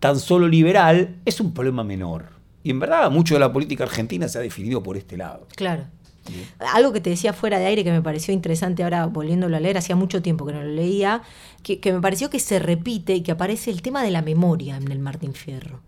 tan 0.00 0.18
solo 0.18 0.48
liberal, 0.48 1.16
es 1.26 1.40
un 1.40 1.52
problema 1.52 1.84
menor. 1.84 2.30
Y 2.62 2.70
en 2.70 2.80
verdad, 2.80 3.10
mucho 3.10 3.34
de 3.34 3.40
la 3.40 3.52
política 3.52 3.84
argentina 3.84 4.26
se 4.28 4.38
ha 4.38 4.40
definido 4.40 4.82
por 4.82 4.96
este 4.96 5.16
lado. 5.16 5.46
Claro. 5.54 5.84
Algo 6.72 6.92
que 6.92 7.00
te 7.00 7.10
decía 7.10 7.32
fuera 7.32 7.58
de 7.58 7.66
aire 7.66 7.84
que 7.84 7.90
me 7.92 8.02
pareció 8.02 8.32
interesante 8.34 8.82
ahora 8.82 9.06
volviéndolo 9.06 9.56
a 9.56 9.60
leer, 9.60 9.78
hacía 9.78 9.96
mucho 9.96 10.22
tiempo 10.22 10.44
que 10.46 10.52
no 10.52 10.62
lo 10.62 10.68
leía, 10.70 11.22
que, 11.62 11.80
que 11.80 11.92
me 11.92 12.00
pareció 12.00 12.30
que 12.30 12.40
se 12.40 12.58
repite 12.58 13.14
y 13.14 13.22
que 13.22 13.32
aparece 13.32 13.70
el 13.70 13.82
tema 13.82 14.02
de 14.02 14.10
la 14.10 14.22
memoria 14.22 14.76
en 14.76 14.90
el 14.90 14.98
Martín 14.98 15.34
Fierro. 15.34 15.80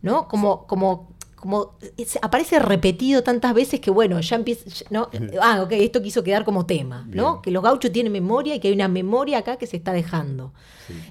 ¿No? 0.00 0.28
Como, 0.28 0.66
como, 0.68 1.08
como 1.34 1.72
es- 1.96 2.18
aparece 2.22 2.60
repetido 2.60 3.22
tantas 3.24 3.52
veces 3.52 3.80
que 3.80 3.90
bueno, 3.90 4.20
ya 4.20 4.36
empieza. 4.36 4.64
¿no? 4.90 5.08
Ah, 5.42 5.62
ok, 5.62 5.72
esto 5.72 6.00
quiso 6.02 6.22
quedar 6.22 6.44
como 6.44 6.66
tema, 6.66 7.04
¿no? 7.08 7.30
Bien. 7.32 7.42
Que 7.42 7.50
los 7.50 7.62
gauchos 7.64 7.90
tienen 7.90 8.12
memoria 8.12 8.54
y 8.54 8.60
que 8.60 8.68
hay 8.68 8.74
una 8.74 8.86
memoria 8.88 9.38
acá 9.38 9.56
que 9.56 9.66
se 9.66 9.76
está 9.76 9.92
dejando. 9.92 10.52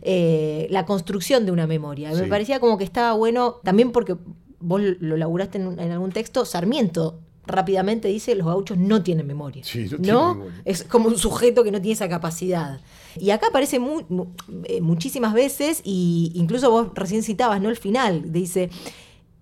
Eh, 0.01 0.67
la 0.69 0.85
construcción 0.85 1.45
de 1.45 1.51
una 1.51 1.67
memoria. 1.67 2.11
Me 2.11 2.27
parecía 2.29 2.59
como 2.59 2.77
que 2.77 2.83
estaba 2.83 3.13
bueno, 3.13 3.57
también 3.63 3.91
porque 3.91 4.15
vos 4.59 4.81
lo 4.81 5.17
laburaste 5.17 5.57
en 5.59 5.91
algún 5.91 6.11
texto, 6.11 6.45
Sarmiento 6.45 7.19
rápidamente 7.47 8.07
dice 8.09 8.35
los 8.35 8.45
gauchos 8.47 8.77
no 8.77 9.01
tienen 9.01 9.25
memoria. 9.25 9.63
Sí, 9.63 9.85
no 9.85 9.97
¿no? 9.97 10.01
tienen 10.01 10.37
memoria. 10.39 10.61
Es 10.65 10.83
como 10.83 11.07
un 11.07 11.17
sujeto 11.17 11.63
que 11.63 11.71
no 11.71 11.79
tiene 11.81 11.93
esa 11.93 12.09
capacidad. 12.09 12.79
Y 13.19 13.31
acá 13.31 13.47
aparece 13.47 13.79
mu- 13.79 14.03
mu- 14.09 14.27
eh, 14.65 14.81
muchísimas 14.81 15.33
veces, 15.33 15.81
y 15.83 16.31
incluso 16.35 16.69
vos 16.69 16.89
recién 16.93 17.23
citabas, 17.23 17.61
¿no? 17.61 17.69
El 17.69 17.77
final, 17.77 18.31
dice, 18.31 18.69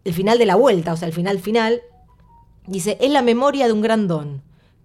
el 0.06 0.14
final 0.14 0.38
de 0.38 0.46
la 0.46 0.56
vuelta, 0.56 0.94
o 0.94 0.98
sea, 0.98 1.08
el 1.08 1.14
final 1.14 1.40
final, 1.40 1.82
dice, 2.68 2.98
es 3.02 3.12
la 3.12 3.22
memoria 3.22 3.66
de 3.68 3.74
un 3.74 3.82
gran 3.82 4.08
don, 4.08 4.42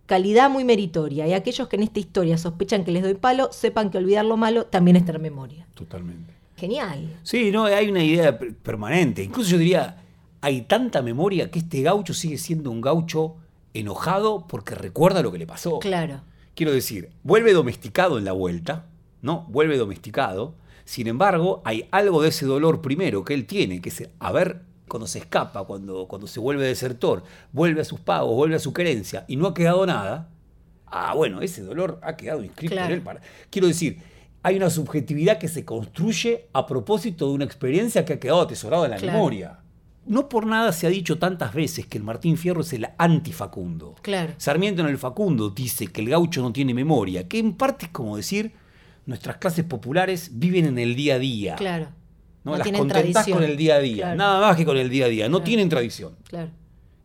calidad 0.06 0.50
muy 0.50 0.64
meritoria, 0.64 1.26
y 1.28 1.34
aquellos 1.34 1.68
que 1.68 1.76
en 1.76 1.82
esta 1.84 2.00
historia 2.00 2.36
sospechan 2.36 2.84
que 2.84 2.90
les 2.90 3.02
doy 3.02 3.14
palo, 3.14 3.50
sepan 3.52 3.90
que 3.90 3.98
olvidar 3.98 4.24
lo 4.24 4.36
malo 4.36 4.66
también 4.66 4.96
es 4.96 5.04
tener 5.04 5.20
memoria. 5.20 5.66
Totalmente. 5.74 6.34
Genial. 6.56 7.16
Sí, 7.22 7.50
no, 7.52 7.64
hay 7.64 7.88
una 7.88 8.02
idea 8.04 8.38
per- 8.38 8.54
permanente. 8.56 9.22
Incluso 9.22 9.50
yo 9.52 9.58
diría, 9.58 9.96
hay 10.40 10.62
tanta 10.62 11.02
memoria 11.02 11.50
que 11.50 11.58
este 11.60 11.82
gaucho 11.82 12.14
sigue 12.14 12.38
siendo 12.38 12.70
un 12.70 12.80
gaucho 12.80 13.36
enojado 13.74 14.46
porque 14.48 14.74
recuerda 14.74 15.22
lo 15.22 15.30
que 15.32 15.38
le 15.38 15.46
pasó. 15.46 15.78
Claro. 15.78 16.22
Quiero 16.54 16.72
decir, 16.72 17.10
vuelve 17.22 17.52
domesticado 17.52 18.18
en 18.18 18.24
la 18.24 18.32
vuelta, 18.32 18.86
¿no? 19.22 19.46
Vuelve 19.48 19.76
domesticado. 19.78 20.54
Sin 20.84 21.06
embargo, 21.06 21.62
hay 21.64 21.86
algo 21.90 22.22
de 22.22 22.30
ese 22.30 22.46
dolor 22.46 22.80
primero 22.82 23.24
que 23.24 23.34
él 23.34 23.46
tiene, 23.46 23.80
que 23.80 23.90
es 23.90 24.08
a 24.18 24.32
ver 24.32 24.62
cuando 24.88 25.06
se 25.06 25.20
escapa, 25.20 25.62
cuando, 25.64 26.06
cuando 26.08 26.26
se 26.26 26.40
vuelve 26.40 26.66
desertor, 26.66 27.22
vuelve 27.52 27.82
a 27.82 27.84
sus 27.84 28.00
pagos, 28.00 28.34
vuelve 28.34 28.56
a 28.56 28.58
su 28.58 28.72
querencia 28.72 29.24
y 29.28 29.36
no 29.36 29.46
ha 29.46 29.54
quedado 29.54 29.86
nada. 29.86 30.28
Ah, 30.86 31.14
bueno, 31.14 31.40
ese 31.42 31.62
dolor 31.62 32.00
ha 32.02 32.16
quedado 32.16 32.42
inscrito 32.42 32.74
Claro. 32.74 32.88
en 32.88 32.92
él. 32.94 33.02
Para... 33.02 33.20
Quiero 33.50 33.68
decir, 33.68 33.98
hay 34.42 34.56
una 34.56 34.68
subjetividad 34.68 35.38
que 35.38 35.46
se 35.46 35.64
construye 35.64 36.48
a 36.52 36.66
propósito 36.66 37.28
de 37.28 37.34
una 37.34 37.44
experiencia 37.44 38.04
que 38.04 38.14
ha 38.14 38.18
quedado 38.20 38.40
atesorada 38.40 38.86
en 38.86 38.90
la 38.90 38.96
Claro. 38.96 39.18
memoria. 39.18 39.58
No 40.10 40.28
por 40.28 40.44
nada 40.44 40.72
se 40.72 40.88
ha 40.88 40.90
dicho 40.90 41.18
tantas 41.18 41.54
veces 41.54 41.86
que 41.86 41.96
el 41.96 42.02
Martín 42.02 42.36
Fierro 42.36 42.62
es 42.62 42.72
el 42.72 42.88
antifacundo. 42.98 43.94
Claro. 44.02 44.32
Sarmiento 44.38 44.82
en 44.82 44.88
el 44.88 44.98
Facundo 44.98 45.50
dice 45.50 45.86
que 45.86 46.00
el 46.00 46.08
gaucho 46.10 46.42
no 46.42 46.52
tiene 46.52 46.74
memoria, 46.74 47.28
que 47.28 47.38
en 47.38 47.54
parte 47.54 47.86
es 47.86 47.92
como 47.92 48.16
decir, 48.16 48.52
nuestras 49.06 49.36
clases 49.36 49.64
populares 49.64 50.30
viven 50.34 50.66
en 50.66 50.78
el 50.80 50.96
día 50.96 51.14
a 51.14 51.18
día. 51.20 51.54
Claro. 51.54 51.88
¿no? 52.42 52.52
No 52.52 52.58
Las 52.58 52.66
contentás 52.68 53.02
tradición. 53.24 53.38
con 53.38 53.48
el 53.48 53.56
día 53.56 53.76
a 53.76 53.78
día, 53.78 53.96
Claro. 54.04 54.16
nada 54.16 54.40
más 54.40 54.56
que 54.56 54.64
con 54.64 54.76
el 54.78 54.90
día 54.90 55.04
a 55.04 55.08
día, 55.08 55.28
no 55.28 55.38
Claro. 55.38 55.44
tienen 55.44 55.68
tradición. 55.68 56.16
Claro. 56.28 56.50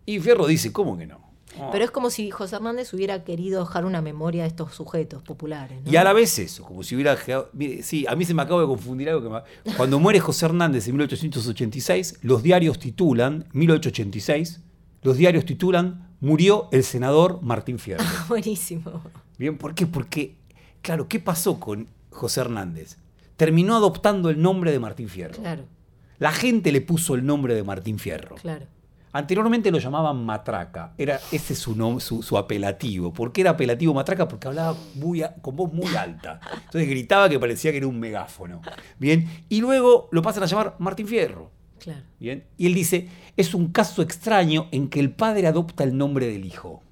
Y 0.08 0.20
Fierro 0.20 0.48
dice, 0.48 0.72
¿cómo 0.72 0.98
que 0.98 1.06
no? 1.06 1.20
No. 1.60 1.70
Pero 1.72 1.86
es 1.86 1.92
como 1.92 2.10
si 2.10 2.32
José 2.32 2.56
Hernández 2.58 2.94
hubiera 2.94 3.24
querido 3.24 3.62
dejar 3.64 3.86
una 3.86 4.02
memoria 4.02 4.44
de 4.44 4.50
estos 4.50 4.74
sujetos 4.74 5.22
populares. 5.24 5.82
¿no? 5.84 5.92
Y 5.92 5.96
a 5.96 6.04
la 6.04 6.14
vez 6.14 6.38
eso, 6.40 6.64
como 6.64 6.84
si 6.84 6.96
hubiera... 6.96 7.18
mire, 7.54 7.82
sí, 7.84 8.06
a 8.08 8.16
mí 8.16 8.26
se 8.26 8.34
me 8.34 8.42
acaba 8.42 8.62
de 8.62 8.68
confundir 8.68 9.10
algo 9.10 9.22
que 9.22 9.30
me- 9.70 9.74
Cuando 9.78 10.00
muere 10.00 10.20
José 10.20 10.46
Hernández 10.46 10.88
en 10.88 10.96
1886, 10.96 12.20
los 12.22 12.44
diarios 12.44 12.80
titulan, 12.80 13.46
1886, 13.54 14.62
los 15.02 15.18
diarios 15.18 15.46
titulan, 15.46 16.10
murió 16.20 16.68
el 16.72 16.84
senador 16.84 17.40
Martín 17.42 17.80
Fierro. 17.80 18.04
Buenísimo. 18.28 19.02
Bien, 19.38 19.58
¿por 19.58 19.76
qué? 19.76 19.86
Porque, 19.86 20.36
claro, 20.82 21.08
¿qué 21.08 21.20
pasó 21.20 21.60
con 21.60 21.88
José 22.10 22.42
Hernández? 22.42 22.98
Terminó 23.38 23.76
adoptando 23.76 24.30
el 24.30 24.42
nombre 24.42 24.72
de 24.72 24.80
Martín 24.80 25.10
Fierro. 25.10 25.36
Claro, 25.36 25.64
La 26.20 26.32
gente 26.32 26.72
le 26.72 26.80
puso 26.82 27.16
el 27.16 27.26
nombre 27.26 27.54
de 27.54 27.64
Martín 27.64 28.00
Fierro. 28.00 28.36
claro. 28.36 28.66
Anteriormente 29.18 29.72
lo 29.72 29.78
llamaban 29.80 30.26
Matraca, 30.26 30.94
era 30.98 31.22
ese 31.32 31.54
es 31.54 31.60
su, 31.60 31.74
nom- 31.74 32.02
su, 32.02 32.22
su 32.22 32.38
apelativo. 32.38 33.14
¿Por 33.14 33.32
qué 33.32 33.40
era 33.42 33.52
apelativo 33.52 33.94
Matraca? 33.94 34.28
Porque 34.28 34.50
hablaba 34.50 34.76
muy 34.96 35.22
a- 35.24 35.34
con 35.36 35.56
voz 35.56 35.72
muy 35.72 35.88
alta. 35.96 36.42
Entonces 36.66 36.90
gritaba 36.90 37.30
que 37.30 37.40
parecía 37.40 37.72
que 37.72 37.78
era 37.78 37.88
un 37.88 37.98
megáfono. 37.98 38.62
Bien, 39.00 39.26
y 39.48 39.62
luego 39.62 40.10
lo 40.12 40.22
pasan 40.22 40.44
a 40.44 40.48
llamar 40.48 40.76
Martín 40.80 41.08
Fierro. 41.08 41.50
Claro. 41.80 42.02
Bien, 42.20 42.44
y 42.58 42.66
él 42.66 42.74
dice, 42.74 43.08
es 43.38 43.54
un 43.54 43.68
caso 43.72 44.02
extraño 44.02 44.68
en 44.72 44.90
que 44.90 45.00
el 45.00 45.12
padre 45.12 45.48
adopta 45.48 45.86
el 45.86 45.98
nombre 45.98 46.28
del 46.28 46.44
hijo. 46.44 46.84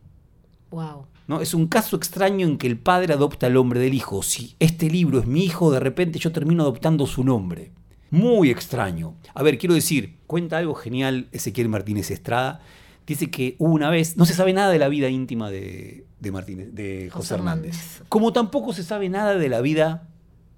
Wow. 0.71 1.07
¿no? 1.27 1.41
Es 1.41 1.53
un 1.53 1.67
caso 1.67 1.95
extraño 1.97 2.47
en 2.47 2.57
que 2.57 2.67
el 2.67 2.77
padre 2.77 3.13
adopta 3.13 3.47
el 3.47 3.53
nombre 3.53 3.81
del 3.81 3.93
hijo. 3.93 4.23
Si 4.23 4.55
este 4.59 4.89
libro 4.89 5.19
es 5.19 5.25
mi 5.25 5.43
hijo, 5.43 5.71
de 5.71 5.79
repente 5.81 6.19
yo 6.19 6.31
termino 6.31 6.63
adoptando 6.63 7.05
su 7.05 7.23
nombre. 7.25 7.71
Muy 8.13 8.51
extraño. 8.51 9.15
A 9.33 9.41
ver, 9.41 9.57
quiero 9.57 9.73
decir, 9.73 10.19
cuenta 10.27 10.59
algo 10.59 10.75
genial 10.75 11.27
Ezequiel 11.31 11.67
Martínez 11.67 12.11
Estrada. 12.11 12.61
Dice 13.07 13.31
que 13.31 13.55
hubo 13.57 13.73
una 13.73 13.89
vez, 13.89 14.17
no 14.17 14.25
se 14.27 14.35
sabe 14.35 14.53
nada 14.53 14.69
de 14.71 14.77
la 14.77 14.87
vida 14.87 15.09
íntima 15.09 15.49
de, 15.49 16.05
de 16.19 16.31
Martínez, 16.31 16.73
de 16.75 17.09
José, 17.11 17.17
José 17.17 17.33
Hernández. 17.33 17.75
Hernández. 17.75 18.03
Como 18.09 18.31
tampoco 18.31 18.71
se 18.71 18.83
sabe 18.83 19.09
nada 19.09 19.35
de 19.35 19.49
la 19.49 19.61
vida 19.61 20.07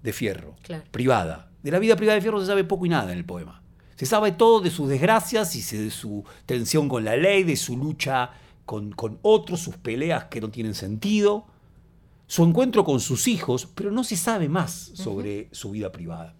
de 0.03 0.11
Fierro, 0.11 0.55
Claro. 0.63 0.83
privada. 0.91 1.49
De 1.63 1.71
la 1.71 1.79
vida 1.79 1.95
privada 1.95 2.15
de 2.15 2.21
Fierro 2.21 2.41
se 2.41 2.45
sabe 2.47 2.65
poco 2.65 2.85
y 2.85 2.89
nada 2.89 3.11
en 3.13 3.17
el 3.19 3.25
poema. 3.25 3.61
Se 3.95 4.05
sabe 4.05 4.33
todo 4.33 4.59
de 4.59 4.69
sus 4.69 4.89
desgracias 4.89 5.55
y 5.55 5.77
de 5.77 5.89
su 5.91 6.25
tensión 6.45 6.89
con 6.89 7.05
la 7.05 7.15
ley, 7.15 7.43
de 7.43 7.55
su 7.55 7.77
lucha 7.77 8.31
con, 8.65 8.91
con 8.91 9.17
otros, 9.21 9.61
sus 9.61 9.77
peleas 9.77 10.25
que 10.25 10.41
no 10.41 10.49
tienen 10.49 10.73
sentido, 10.75 11.45
su 12.27 12.43
encuentro 12.43 12.83
con 12.83 12.99
sus 12.99 13.29
hijos, 13.29 13.65
pero 13.73 13.91
no 13.91 14.03
se 14.03 14.17
sabe 14.17 14.49
más 14.49 14.73
sobre 14.93 15.47
su 15.53 15.71
vida 15.71 15.93
privada. 15.93 16.35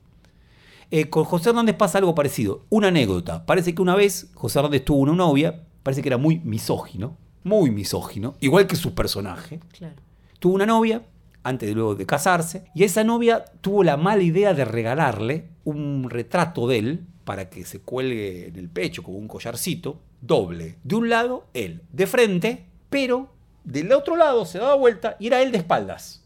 Eh, 0.92 1.10
con 1.10 1.24
José 1.24 1.50
Hernández 1.50 1.76
pasa 1.76 1.98
algo 1.98 2.16
parecido. 2.16 2.66
Una 2.70 2.88
anécdota. 2.88 3.46
Parece 3.46 3.74
que 3.74 3.82
una 3.82 3.96
vez 3.96 4.32
José 4.34 4.60
Hernández 4.60 4.86
tuvo 4.86 5.00
una 5.00 5.14
novia, 5.14 5.64
parece 5.84 6.02
que 6.02 6.10
era 6.10 6.18
muy 6.18 6.40
misógino, 6.40 7.18
muy 7.44 7.72
misógino, 7.72 8.36
igual 8.40 8.68
que 8.68 8.76
su 8.76 8.94
personaje. 8.94 9.60
Claro. 9.72 9.96
Tuvo 10.40 10.56
una 10.56 10.66
novia 10.66 11.04
antes 11.46 11.70
de 11.70 11.76
luego 11.76 11.94
de 11.94 12.08
casarse, 12.08 12.66
y 12.74 12.84
esa 12.84 13.04
novia 13.04 13.46
tuvo 13.62 13.84
la 13.84 13.98
mala 13.98 14.24
idea 14.24 14.56
de 14.56 14.66
regalarle 14.66 15.50
un 15.64 16.10
retrato 16.10 16.68
de 16.68 16.80
él 16.80 17.06
para 17.24 17.52
que 17.52 17.66
se 17.66 17.82
cuelgue 17.82 18.48
en 18.48 18.56
el 18.56 18.68
pecho 18.68 19.04
como 19.04 19.20
un 19.20 19.28
collarcito, 19.28 20.02
doble. 20.22 20.78
De 20.84 20.96
un 20.96 21.08
lado, 21.08 21.46
él, 21.54 21.84
de 21.94 22.08
frente, 22.08 22.66
pero 22.90 23.30
del 23.64 23.92
otro 23.92 24.16
lado 24.16 24.46
se 24.46 24.58
daba 24.58 24.74
vuelta 24.74 25.18
y 25.20 25.28
era 25.28 25.44
él 25.44 25.52
de 25.52 25.60
espaldas. 25.60 26.24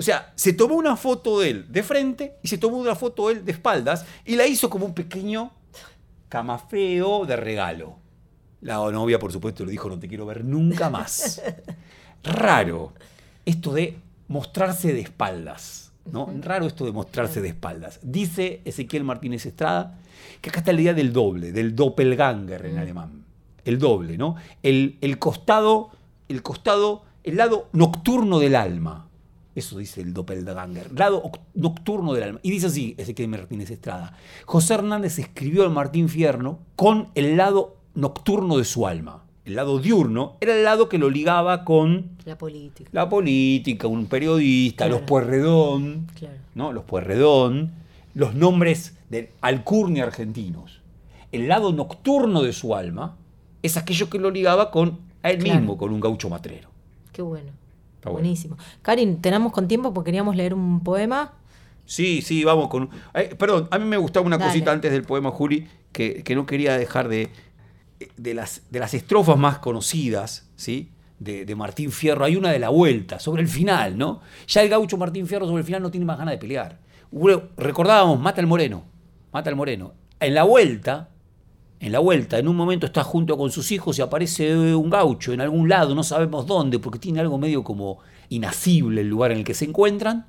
O 0.00 0.02
sea, 0.02 0.32
se 0.34 0.54
tomó 0.54 0.76
una 0.76 0.96
foto 0.96 1.40
de 1.40 1.50
él 1.50 1.66
de 1.70 1.82
frente 1.82 2.36
y 2.42 2.48
se 2.48 2.56
tomó 2.56 2.78
una 2.78 2.94
foto 2.94 3.28
de 3.28 3.34
él 3.34 3.44
de 3.44 3.52
espaldas 3.52 4.06
y 4.24 4.34
la 4.34 4.46
hizo 4.46 4.70
como 4.70 4.86
un 4.86 4.94
pequeño 4.94 5.52
camafeo 6.30 7.26
de 7.26 7.36
regalo. 7.36 7.98
La 8.62 8.76
novia, 8.76 9.18
por 9.18 9.30
supuesto, 9.30 9.62
le 9.62 9.72
dijo, 9.72 9.90
no 9.90 9.98
te 9.98 10.08
quiero 10.08 10.24
ver 10.24 10.42
nunca 10.42 10.88
más. 10.88 11.42
Raro 12.24 12.94
esto 13.44 13.74
de 13.74 13.98
mostrarse 14.28 14.94
de 14.94 15.00
espaldas. 15.00 15.92
¿no? 16.10 16.32
Raro 16.40 16.66
esto 16.66 16.86
de 16.86 16.92
mostrarse 16.92 17.42
de 17.42 17.48
espaldas. 17.48 18.00
Dice 18.00 18.62
Ezequiel 18.64 19.04
Martínez 19.04 19.44
Estrada 19.44 19.98
que 20.40 20.48
acá 20.48 20.60
está 20.60 20.72
la 20.72 20.80
idea 20.80 20.94
del 20.94 21.12
doble, 21.12 21.52
del 21.52 21.76
doppelganger 21.76 22.64
en 22.64 22.78
alemán. 22.78 23.24
El 23.66 23.78
doble, 23.78 24.16
¿no? 24.16 24.36
El, 24.62 24.96
el 25.02 25.18
costado, 25.18 25.90
el 26.30 26.42
costado, 26.42 27.04
el 27.22 27.36
lado 27.36 27.68
nocturno 27.74 28.38
del 28.38 28.56
alma. 28.56 29.09
Eso 29.60 29.78
dice 29.78 30.00
el 30.00 30.12
doppelganger, 30.14 30.98
lado 30.98 31.22
oc- 31.22 31.38
nocturno 31.54 32.12
del 32.14 32.22
alma. 32.24 32.40
Y 32.42 32.50
dice 32.50 32.66
así 32.68 32.94
Ezequiel 32.98 33.28
Martínez 33.28 33.70
Estrada. 33.70 34.16
José 34.46 34.74
Hernández 34.74 35.18
escribió 35.18 35.62
al 35.64 35.70
Martín 35.70 36.08
Fierno 36.08 36.58
con 36.76 37.08
el 37.14 37.36
lado 37.36 37.76
nocturno 37.94 38.56
de 38.56 38.64
su 38.64 38.86
alma. 38.86 39.24
El 39.44 39.56
lado 39.56 39.78
diurno 39.78 40.36
era 40.40 40.54
el 40.54 40.64
lado 40.64 40.88
que 40.88 40.96
lo 40.98 41.10
ligaba 41.10 41.64
con 41.64 42.10
La 42.24 42.38
política. 42.38 42.88
la 42.92 43.08
política, 43.08 43.86
un 43.86 44.06
periodista, 44.06 44.84
Claro. 44.86 44.98
los 45.00 45.06
Puerredón, 45.08 46.06
Claro. 46.14 46.36
¿no? 46.54 46.72
Los 46.72 46.84
Puerredón, 46.84 47.72
los 48.14 48.34
nombres 48.34 48.96
de 49.10 49.32
alcurnia 49.40 50.04
argentinos. 50.04 50.80
El 51.32 51.48
lado 51.48 51.72
nocturno 51.72 52.42
de 52.42 52.52
su 52.52 52.74
alma 52.74 53.16
es 53.62 53.76
aquello 53.76 54.08
que 54.08 54.18
lo 54.18 54.30
ligaba 54.30 54.70
con 54.70 54.98
a 55.22 55.30
él 55.30 55.38
Claro. 55.38 55.60
mismo, 55.60 55.76
con 55.76 55.92
un 55.92 56.00
gaucho 56.00 56.30
matrero. 56.30 56.70
Qué 57.12 57.20
bueno. 57.22 57.50
Está 58.00 58.10
bueno. 58.10 58.24
Buenísimo. 58.24 58.56
Karin, 58.82 59.20
tenemos 59.22 59.52
con 59.52 59.68
tiempo 59.68 59.92
porque 59.92 60.08
queríamos 60.08 60.34
leer 60.34 60.54
un 60.54 60.82
poema. 60.82 61.34
Sí, 61.84 62.22
sí, 62.22 62.44
vamos 62.44 62.68
con... 62.68 62.88
eh, 63.14 63.34
perdón, 63.38 63.68
a 63.70 63.78
mí 63.78 63.84
me 63.84 63.98
gustaba 63.98 64.24
una 64.26 64.38
Dale. 64.38 64.50
cosita 64.50 64.72
antes 64.72 64.90
del 64.90 65.02
poema, 65.02 65.30
Juli, 65.30 65.68
que, 65.92 66.22
que 66.22 66.34
no 66.34 66.46
quería 66.46 66.76
dejar 66.76 67.08
de... 67.08 67.30
De 68.16 68.32
las, 68.32 68.62
de 68.70 68.80
las 68.80 68.94
estrofas 68.94 69.36
más 69.36 69.58
conocidas, 69.58 70.48
¿sí? 70.56 70.90
De, 71.18 71.44
de 71.44 71.54
Martín 71.54 71.92
Fierro, 71.92 72.24
hay 72.24 72.34
una 72.34 72.50
de 72.50 72.58
la 72.58 72.70
vuelta, 72.70 73.18
sobre 73.18 73.42
el 73.42 73.48
final, 73.48 73.98
¿no? 73.98 74.22
Ya 74.48 74.62
el 74.62 74.70
gaucho 74.70 74.96
Martín 74.96 75.26
Fierro 75.26 75.44
sobre 75.44 75.58
el 75.60 75.66
final 75.66 75.82
no 75.82 75.90
tiene 75.90 76.06
más 76.06 76.16
ganas 76.16 76.32
de 76.32 76.38
pelear. 76.38 76.78
Recordábamos, 77.58 78.18
mata 78.18 78.40
al 78.40 78.46
moreno, 78.46 78.84
mata 79.30 79.50
al 79.50 79.56
moreno. 79.56 79.92
En 80.18 80.32
la 80.32 80.44
vuelta, 80.44 81.10
en 81.80 81.92
la 81.92 81.98
vuelta, 81.98 82.38
en 82.38 82.46
un 82.46 82.56
momento 82.56 82.84
está 82.84 83.02
junto 83.02 83.38
con 83.38 83.50
sus 83.50 83.72
hijos 83.72 83.98
y 83.98 84.02
aparece 84.02 84.74
un 84.74 84.90
gaucho 84.90 85.32
en 85.32 85.40
algún 85.40 85.66
lado, 85.68 85.94
no 85.94 86.04
sabemos 86.04 86.46
dónde, 86.46 86.78
porque 86.78 86.98
tiene 86.98 87.20
algo 87.20 87.38
medio 87.38 87.64
como 87.64 87.98
inacible 88.28 89.00
el 89.00 89.08
lugar 89.08 89.32
en 89.32 89.38
el 89.38 89.44
que 89.44 89.54
se 89.54 89.64
encuentran. 89.64 90.26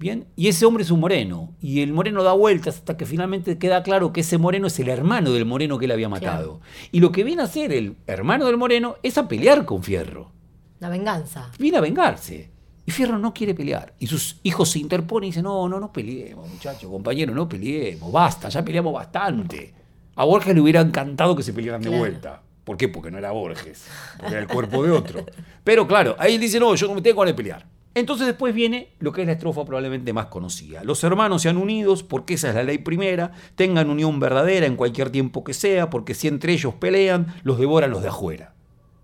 Bien, 0.00 0.26
y 0.34 0.48
ese 0.48 0.66
hombre 0.66 0.82
es 0.82 0.90
un 0.90 0.98
moreno, 0.98 1.54
y 1.60 1.82
el 1.82 1.92
moreno 1.92 2.22
da 2.24 2.32
vueltas 2.32 2.76
hasta 2.76 2.96
que 2.96 3.06
finalmente 3.06 3.58
queda 3.58 3.82
claro 3.82 4.12
que 4.12 4.22
ese 4.22 4.38
moreno 4.38 4.66
es 4.66 4.80
el 4.80 4.88
hermano 4.88 5.30
del 5.30 5.44
moreno 5.44 5.78
que 5.78 5.84
él 5.84 5.92
había 5.92 6.08
matado. 6.08 6.60
Y 6.90 7.00
lo 7.00 7.12
que 7.12 7.22
viene 7.22 7.42
a 7.42 7.44
hacer 7.44 7.70
el 7.70 7.96
hermano 8.06 8.46
del 8.46 8.56
moreno 8.56 8.96
es 9.02 9.16
a 9.18 9.28
pelear 9.28 9.66
con 9.66 9.82
Fierro. 9.82 10.32
La 10.80 10.88
venganza. 10.88 11.50
Viene 11.58 11.76
a 11.76 11.82
vengarse. 11.82 12.50
Y 12.86 12.90
Fierro 12.90 13.18
no 13.18 13.34
quiere 13.34 13.54
pelear. 13.54 13.94
Y 13.98 14.06
sus 14.06 14.40
hijos 14.42 14.70
se 14.70 14.78
interponen 14.78 15.28
y 15.28 15.30
dicen, 15.30 15.44
no, 15.44 15.68
no, 15.68 15.78
no 15.78 15.92
peleemos, 15.92 16.48
muchachos, 16.48 16.90
compañero, 16.90 17.34
no 17.34 17.46
peleemos, 17.46 18.10
basta, 18.10 18.48
ya 18.48 18.64
peleamos 18.64 18.94
bastante. 18.94 19.79
A 20.20 20.24
Borges 20.24 20.54
le 20.54 20.60
hubiera 20.60 20.82
encantado 20.82 21.34
que 21.34 21.42
se 21.42 21.54
pelearan 21.54 21.80
de 21.80 21.88
vuelta. 21.88 22.42
¿Por 22.64 22.76
qué? 22.76 22.88
Porque 22.88 23.10
no 23.10 23.16
era 23.16 23.30
Borges, 23.30 23.86
porque 24.18 24.34
era 24.34 24.42
el 24.42 24.48
cuerpo 24.48 24.82
de 24.82 24.90
otro. 24.90 25.24
Pero 25.64 25.88
claro, 25.88 26.14
ahí 26.18 26.34
él 26.34 26.40
dice, 26.42 26.60
no, 26.60 26.74
yo 26.74 26.88
no 26.88 26.94
me 26.94 27.00
tengo 27.00 27.22
ganas 27.22 27.32
de 27.32 27.36
pelear. 27.42 27.66
Entonces 27.94 28.26
después 28.26 28.54
viene 28.54 28.92
lo 28.98 29.12
que 29.12 29.22
es 29.22 29.26
la 29.26 29.32
estrofa 29.32 29.64
probablemente 29.64 30.12
más 30.12 30.26
conocida. 30.26 30.84
Los 30.84 31.02
hermanos 31.04 31.40
sean 31.40 31.56
unidos 31.56 32.02
porque 32.02 32.34
esa 32.34 32.50
es 32.50 32.54
la 32.54 32.64
ley 32.64 32.76
primera, 32.76 33.32
tengan 33.54 33.88
unión 33.88 34.20
verdadera 34.20 34.66
en 34.66 34.76
cualquier 34.76 35.08
tiempo 35.08 35.42
que 35.42 35.54
sea, 35.54 35.88
porque 35.88 36.12
si 36.12 36.28
entre 36.28 36.52
ellos 36.52 36.74
pelean, 36.74 37.34
los 37.42 37.58
devoran 37.58 37.90
los 37.90 38.02
de 38.02 38.08
afuera. 38.08 38.52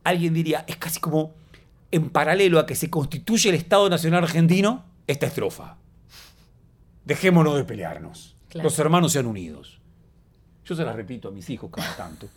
Alguien 0.05 0.35
diría, 0.35 0.67
es 0.69 0.77
casi 0.77 1.01
como 1.01 1.33
en 1.93 2.11
paralelo 2.11 2.59
a 2.59 2.67
que 2.67 2.75
se 2.75 2.91
constituye 2.91 3.49
el 3.49 3.55
Estado 3.55 3.89
Nacional 3.89 4.25
Argentino, 4.25 4.85
esta 5.07 5.25
estrofa. 5.25 5.79
Dejémonos 7.07 7.57
de 7.57 7.64
pelearnos. 7.64 8.37
Claro. 8.51 8.64
Los 8.64 8.79
hermanos 8.79 9.12
sean 9.12 9.25
unidos. 9.25 9.81
Yo 10.67 10.75
se 10.75 10.85
la 10.85 10.93
repito 10.93 11.29
a 11.29 11.31
mis 11.31 11.49
hijos 11.49 11.71
cada 11.73 11.97
tanto. 11.97 12.29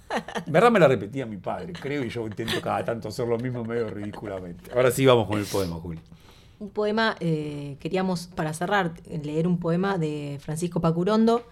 En 0.45 0.53
verdad 0.53 0.69
me 0.71 0.79
la 0.79 0.87
repetía 0.87 1.25
mi 1.25 1.37
padre, 1.37 1.73
creo, 1.73 2.03
y 2.03 2.09
yo 2.09 2.25
intento 2.27 2.61
cada 2.61 2.85
tanto 2.85 3.07
hacer 3.07 3.27
lo 3.27 3.37
mismo 3.39 3.63
medio 3.65 3.89
ridículamente. 3.89 4.71
Ahora 4.73 4.91
sí 4.91 5.05
vamos 5.05 5.27
con 5.27 5.39
el 5.39 5.45
poema, 5.45 5.75
Juli. 5.77 5.99
Un 6.59 6.69
poema, 6.69 7.15
eh, 7.21 7.77
queríamos 7.79 8.27
para 8.27 8.53
cerrar, 8.53 8.93
leer 9.23 9.47
un 9.47 9.59
poema 9.59 9.97
de 9.97 10.37
Francisco 10.41 10.79
Pacurondo, 10.79 11.43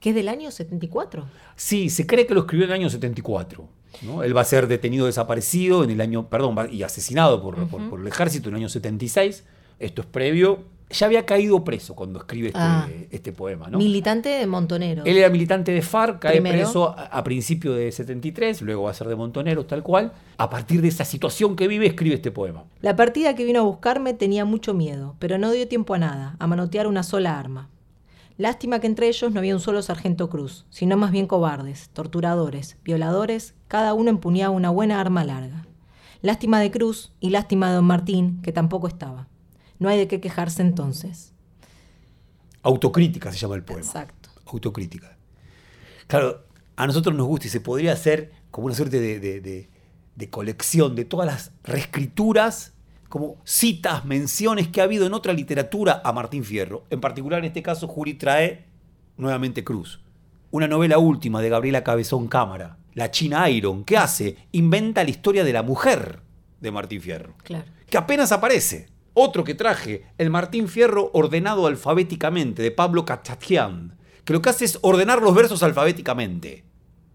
que 0.00 0.10
es 0.10 0.14
del 0.14 0.28
año 0.28 0.50
74. 0.50 1.26
Sí, 1.56 1.90
se 1.90 2.06
cree 2.06 2.26
que 2.26 2.34
lo 2.34 2.40
escribió 2.42 2.64
en 2.66 2.70
el 2.70 2.74
año 2.76 2.90
74. 2.90 3.66
¿no? 4.02 4.22
Él 4.22 4.36
va 4.36 4.42
a 4.42 4.44
ser 4.44 4.66
detenido 4.68 5.06
desaparecido 5.06 5.82
en 5.82 5.90
el 5.90 6.00
año, 6.00 6.28
perdón, 6.28 6.56
y 6.70 6.82
asesinado 6.84 7.42
por, 7.42 7.66
por- 7.68 7.90
por 7.90 8.00
el 8.00 8.06
ejército 8.06 8.48
en 8.48 8.54
el 8.54 8.60
año 8.60 8.68
76. 8.68 9.44
Esto 9.80 10.02
es 10.02 10.06
previo. 10.06 10.62
Ya 10.90 11.06
había 11.06 11.24
caído 11.24 11.62
preso 11.62 11.94
cuando 11.94 12.18
escribe 12.18 12.48
este, 12.48 12.58
Ah. 12.60 12.88
este 13.10 13.32
poema. 13.32 13.68
¿no? 13.68 13.78
Militante 13.78 14.28
de 14.28 14.46
Montoneros. 14.46 15.06
Él 15.06 15.16
era 15.18 15.28
militante 15.30 15.70
de 15.72 15.82
FARC, 15.82 16.18
cae 16.20 16.32
Primero. 16.32 16.56
preso 16.56 16.88
a, 16.88 17.04
a 17.04 17.22
principios 17.22 17.76
de 17.76 17.92
73, 17.92 18.60
luego 18.62 18.82
va 18.84 18.90
a 18.90 18.94
ser 18.94 19.06
de 19.06 19.14
Montoneros, 19.16 19.66
tal 19.68 19.82
cual. 19.84 20.12
A 20.36 20.50
partir 20.50 20.82
de 20.82 20.88
esa 20.88 21.04
situación 21.04 21.54
que 21.54 21.68
vive, 21.68 21.86
escribe 21.86 22.16
este 22.16 22.32
poema. 22.32 22.64
La 22.80 22.96
partida 22.96 23.34
que 23.36 23.44
vino 23.44 23.60
a 23.60 23.62
buscarme 23.62 24.14
tenía 24.14 24.44
mucho 24.44 24.74
miedo, 24.74 25.14
pero 25.20 25.38
no 25.38 25.52
dio 25.52 25.68
tiempo 25.68 25.94
a 25.94 25.98
nada, 25.98 26.34
a 26.40 26.46
manotear 26.48 26.86
una 26.88 27.04
sola 27.04 27.38
arma. 27.38 27.68
Lástima 28.36 28.80
que 28.80 28.86
entre 28.86 29.06
ellos 29.06 29.30
no 29.32 29.38
había 29.38 29.54
un 29.54 29.60
solo 29.60 29.82
sargento 29.82 30.28
Cruz, 30.30 30.64
sino 30.70 30.96
más 30.96 31.10
bien 31.12 31.26
cobardes, 31.26 31.90
torturadores, 31.92 32.78
violadores, 32.82 33.54
cada 33.68 33.92
uno 33.94 34.10
empuñaba 34.10 34.50
una 34.54 34.70
buena 34.70 34.98
arma 35.00 35.24
larga. 35.24 35.66
Lástima 36.22 36.58
de 36.58 36.70
Cruz 36.70 37.12
y 37.20 37.30
lástima 37.30 37.68
de 37.68 37.76
don 37.76 37.84
Martín, 37.84 38.40
que 38.42 38.50
tampoco 38.52 38.88
estaba. 38.88 39.28
No 39.80 39.88
hay 39.88 39.98
de 39.98 40.06
qué 40.06 40.20
quejarse 40.20 40.62
entonces. 40.62 41.32
Autocrítica 42.62 43.32
se 43.32 43.38
llama 43.38 43.54
el 43.56 43.64
poema. 43.64 43.82
Exacto. 43.82 44.28
Autocrítica. 44.46 45.16
Claro, 46.06 46.44
a 46.76 46.86
nosotros 46.86 47.14
nos 47.14 47.26
gusta 47.26 47.46
y 47.46 47.50
se 47.50 47.60
podría 47.60 47.92
hacer 47.92 48.32
como 48.50 48.66
una 48.66 48.74
suerte 48.76 49.00
de, 49.00 49.18
de- 49.20 49.40
de- 49.40 49.70
de 50.16 50.28
colección 50.28 50.94
de 50.96 51.06
todas 51.06 51.26
las 51.26 51.52
reescrituras, 51.64 52.74
como 53.08 53.38
citas, 53.44 54.04
menciones 54.04 54.68
que 54.68 54.80
ha 54.80 54.84
habido 54.84 55.06
en 55.06 55.14
otra 55.14 55.32
literatura 55.32 56.02
a 56.04 56.12
Martín 56.12 56.44
Fierro. 56.44 56.84
En 56.90 57.00
particular, 57.00 57.38
en 57.38 57.46
este 57.46 57.62
caso, 57.62 57.88
Juri 57.88 58.14
trae 58.14 58.66
nuevamente 59.16 59.64
Cruz. 59.64 60.00
Una 60.50 60.68
novela 60.68 60.98
última 60.98 61.40
de 61.40 61.48
Gabriela 61.48 61.82
Cabezón 61.84 62.28
Cámara, 62.28 62.76
La 62.92 63.10
China 63.10 63.48
Iron. 63.48 63.84
¿Qué 63.84 63.96
hace? 63.96 64.36
Inventa 64.52 65.02
la 65.04 65.10
historia 65.10 65.42
de 65.44 65.52
la 65.54 65.62
mujer 65.62 66.20
de 66.60 66.70
Martín 66.70 67.00
Fierro 67.00 67.34
Claro. 67.44 67.64
que 67.88 67.96
apenas 67.96 68.30
aparece. 68.32 68.88
Otro 69.14 69.44
que 69.44 69.54
traje, 69.54 70.04
el 70.18 70.30
Martín 70.30 70.68
Fierro 70.68 71.10
ordenado 71.12 71.66
alfabéticamente, 71.66 72.62
de 72.62 72.70
Pablo 72.70 73.04
Cachatian, 73.04 73.96
que 74.24 74.32
lo 74.32 74.40
que 74.40 74.50
hace 74.50 74.64
es 74.64 74.78
ordenar 74.82 75.20
los 75.20 75.34
versos 75.34 75.62
alfabéticamente. 75.62 76.64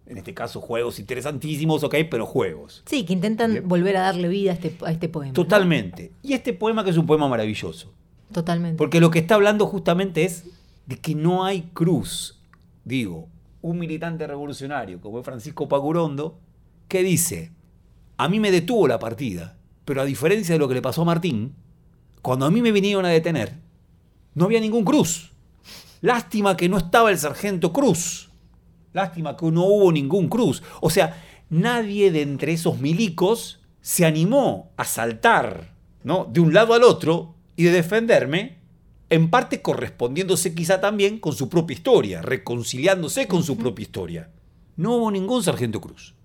En 0.05 0.17
este 0.17 0.33
caso, 0.33 0.61
juegos 0.61 0.99
interesantísimos, 0.99 1.83
ok, 1.83 1.95
pero 2.11 2.25
juegos. 2.25 2.83
Sí, 2.85 3.05
que 3.05 3.13
intentan 3.13 3.53
Bien. 3.53 3.67
volver 3.67 3.97
a 3.97 4.01
darle 4.01 4.27
vida 4.27 4.51
a 4.51 4.53
este, 4.53 4.75
a 4.85 4.91
este 4.91 5.09
poema. 5.09 5.29
¿no? 5.29 5.33
Totalmente. 5.33 6.11
Y 6.21 6.33
este 6.33 6.53
poema 6.53 6.83
que 6.83 6.91
es 6.91 6.97
un 6.97 7.07
poema 7.07 7.27
maravilloso. 7.27 7.91
Totalmente. 8.31 8.77
Porque 8.77 8.99
lo 8.99 9.09
que 9.09 9.19
está 9.19 9.35
hablando 9.35 9.65
justamente 9.65 10.25
es 10.25 10.45
de 10.85 10.97
que 10.97 11.15
no 11.15 11.45
hay 11.45 11.69
cruz. 11.73 12.39
Digo, 12.83 13.29
un 13.61 13.79
militante 13.79 14.27
revolucionario 14.27 15.01
como 15.01 15.19
es 15.19 15.25
Francisco 15.25 15.67
Pacurondo, 15.67 16.37
que 16.87 17.01
dice, 17.01 17.51
a 18.17 18.29
mí 18.29 18.39
me 18.39 18.51
detuvo 18.51 18.87
la 18.87 18.99
partida, 18.99 19.57
pero 19.85 20.01
a 20.01 20.05
diferencia 20.05 20.53
de 20.53 20.59
lo 20.59 20.67
que 20.67 20.75
le 20.75 20.83
pasó 20.83 21.01
a 21.01 21.05
Martín, 21.05 21.55
cuando 22.25 22.47
a 22.47 22.49
mí 22.49 22.59
me 22.59 22.71
vinieron 22.71 23.05
a 23.05 23.09
detener, 23.09 23.53
no 24.33 24.45
había 24.45 24.59
ningún 24.59 24.83
cruz. 24.83 25.31
Lástima 26.01 26.57
que 26.57 26.67
no 26.67 26.79
estaba 26.79 27.11
el 27.11 27.19
sargento 27.19 27.71
Cruz. 27.71 28.31
Lástima 28.93 29.37
que 29.37 29.45
no 29.51 29.65
hubo 29.65 29.91
ningún 29.91 30.27
cruz. 30.27 30.63
O 30.81 30.89
sea, 30.89 31.23
nadie 31.51 32.11
de 32.11 32.23
entre 32.23 32.53
esos 32.53 32.79
milicos 32.79 33.59
se 33.79 34.07
animó 34.07 34.71
a 34.75 34.85
saltar 34.85 35.75
¿no? 36.03 36.25
de 36.25 36.39
un 36.39 36.51
lado 36.51 36.73
al 36.73 36.81
otro 36.81 37.35
y 37.55 37.65
de 37.65 37.71
defenderme, 37.71 38.57
en 39.11 39.29
parte 39.29 39.61
correspondiéndose 39.61 40.55
quizá 40.55 40.81
también 40.81 41.19
con 41.19 41.33
su 41.33 41.47
propia 41.47 41.75
historia, 41.75 42.23
reconciliándose 42.23 43.27
con 43.27 43.43
su 43.43 43.55
propia 43.55 43.83
historia. 43.83 44.31
No 44.77 44.95
hubo 44.95 45.11
ningún 45.11 45.43
sargento 45.43 45.79
cruz. 45.79 46.15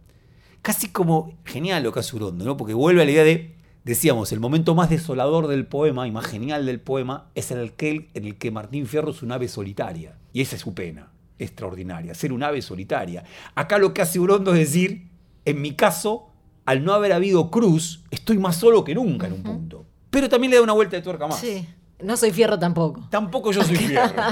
Casi 0.62 0.88
como 0.88 1.34
genial 1.44 1.82
lo 1.82 1.92
que 1.92 2.01
hace 2.01 2.16
Urondo, 2.16 2.46
¿no? 2.46 2.57
porque 2.57 2.72
vuelve 2.72 3.03
a 3.03 3.05
la 3.05 3.11
idea 3.11 3.24
de, 3.24 3.59
decíamos, 3.84 4.32
el 4.32 4.40
momento 4.40 4.74
más 4.74 4.90
desolador 4.90 5.46
del 5.46 5.66
poema 5.66 6.06
y 6.06 6.10
más 6.10 6.26
genial 6.26 6.66
del 6.66 6.80
poema 6.80 7.30
es 7.34 7.50
el 7.50 7.72
que, 7.72 8.10
en 8.14 8.24
el 8.24 8.36
que 8.36 8.50
Martín 8.50 8.86
Fierro 8.86 9.10
es 9.10 9.22
un 9.22 9.32
ave 9.32 9.48
solitaria. 9.48 10.16
Y 10.32 10.40
esa 10.40 10.56
es 10.56 10.62
su 10.62 10.74
pena 10.74 11.10
extraordinaria, 11.38 12.14
ser 12.14 12.32
un 12.32 12.42
ave 12.42 12.62
solitaria. 12.62 13.24
Acá 13.54 13.78
lo 13.78 13.94
que 13.94 14.02
hace 14.02 14.20
Urondo 14.20 14.52
es 14.52 14.58
decir, 14.58 15.08
en 15.44 15.60
mi 15.60 15.72
caso, 15.72 16.30
al 16.66 16.84
no 16.84 16.92
haber 16.92 17.12
habido 17.12 17.50
cruz, 17.50 18.04
estoy 18.10 18.38
más 18.38 18.56
solo 18.56 18.84
que 18.84 18.94
nunca 18.94 19.26
en 19.26 19.32
un 19.32 19.42
punto. 19.42 19.86
Pero 20.10 20.28
también 20.28 20.50
le 20.50 20.56
da 20.58 20.62
una 20.62 20.72
vuelta 20.72 20.96
de 20.96 21.02
tuerca 21.02 21.26
más. 21.26 21.40
Sí. 21.40 21.66
No 22.02 22.16
soy 22.16 22.30
fierro 22.30 22.58
tampoco. 22.58 23.06
Tampoco 23.10 23.52
yo 23.52 23.62
soy 23.62 23.76
fierro. 23.76 24.22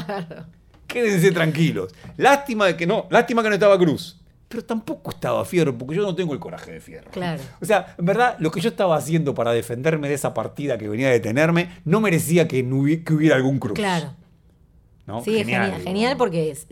Quédense 0.86 1.32
tranquilos. 1.32 1.94
Lástima 2.16 2.66
de 2.66 2.76
que 2.76 2.86
no, 2.86 3.07
lástima 3.11 3.42
que 3.42 3.49
no 3.49 3.55
estaba 3.55 3.78
cruz. 3.78 4.20
Pero 4.49 4.64
tampoco 4.64 5.11
estaba 5.11 5.44
fierro, 5.44 5.76
porque 5.76 5.94
yo 5.94 6.03
no 6.03 6.14
tengo 6.14 6.32
el 6.32 6.40
coraje 6.40 6.72
de 6.72 6.80
fierro. 6.80 7.11
Claro. 7.11 7.42
O 7.61 7.66
sea, 7.66 7.94
en 7.99 8.05
verdad, 8.07 8.36
lo 8.38 8.51
que 8.51 8.61
yo 8.62 8.70
estaba 8.70 8.96
haciendo 8.96 9.34
para 9.34 9.53
defenderme 9.53 10.09
de 10.09 10.14
esa 10.14 10.32
partida 10.32 10.78
que 10.78 10.88
venía 10.88 11.09
a 11.09 11.11
detenerme, 11.11 11.70
no 11.84 12.01
merecía 12.01 12.49
que, 12.49 12.62
no 12.62 12.76
hubi- 12.76 13.05
que 13.05 13.12
hubiera 13.12 13.36
algún 13.36 13.59
cruz. 13.59 13.74
Claro. 13.74 14.14
¿no? 15.07 15.22
Sí, 15.22 15.34
genial, 15.34 15.72
digo. 15.72 15.84
genial, 15.84 16.16
porque 16.16 16.51
es- 16.51 16.66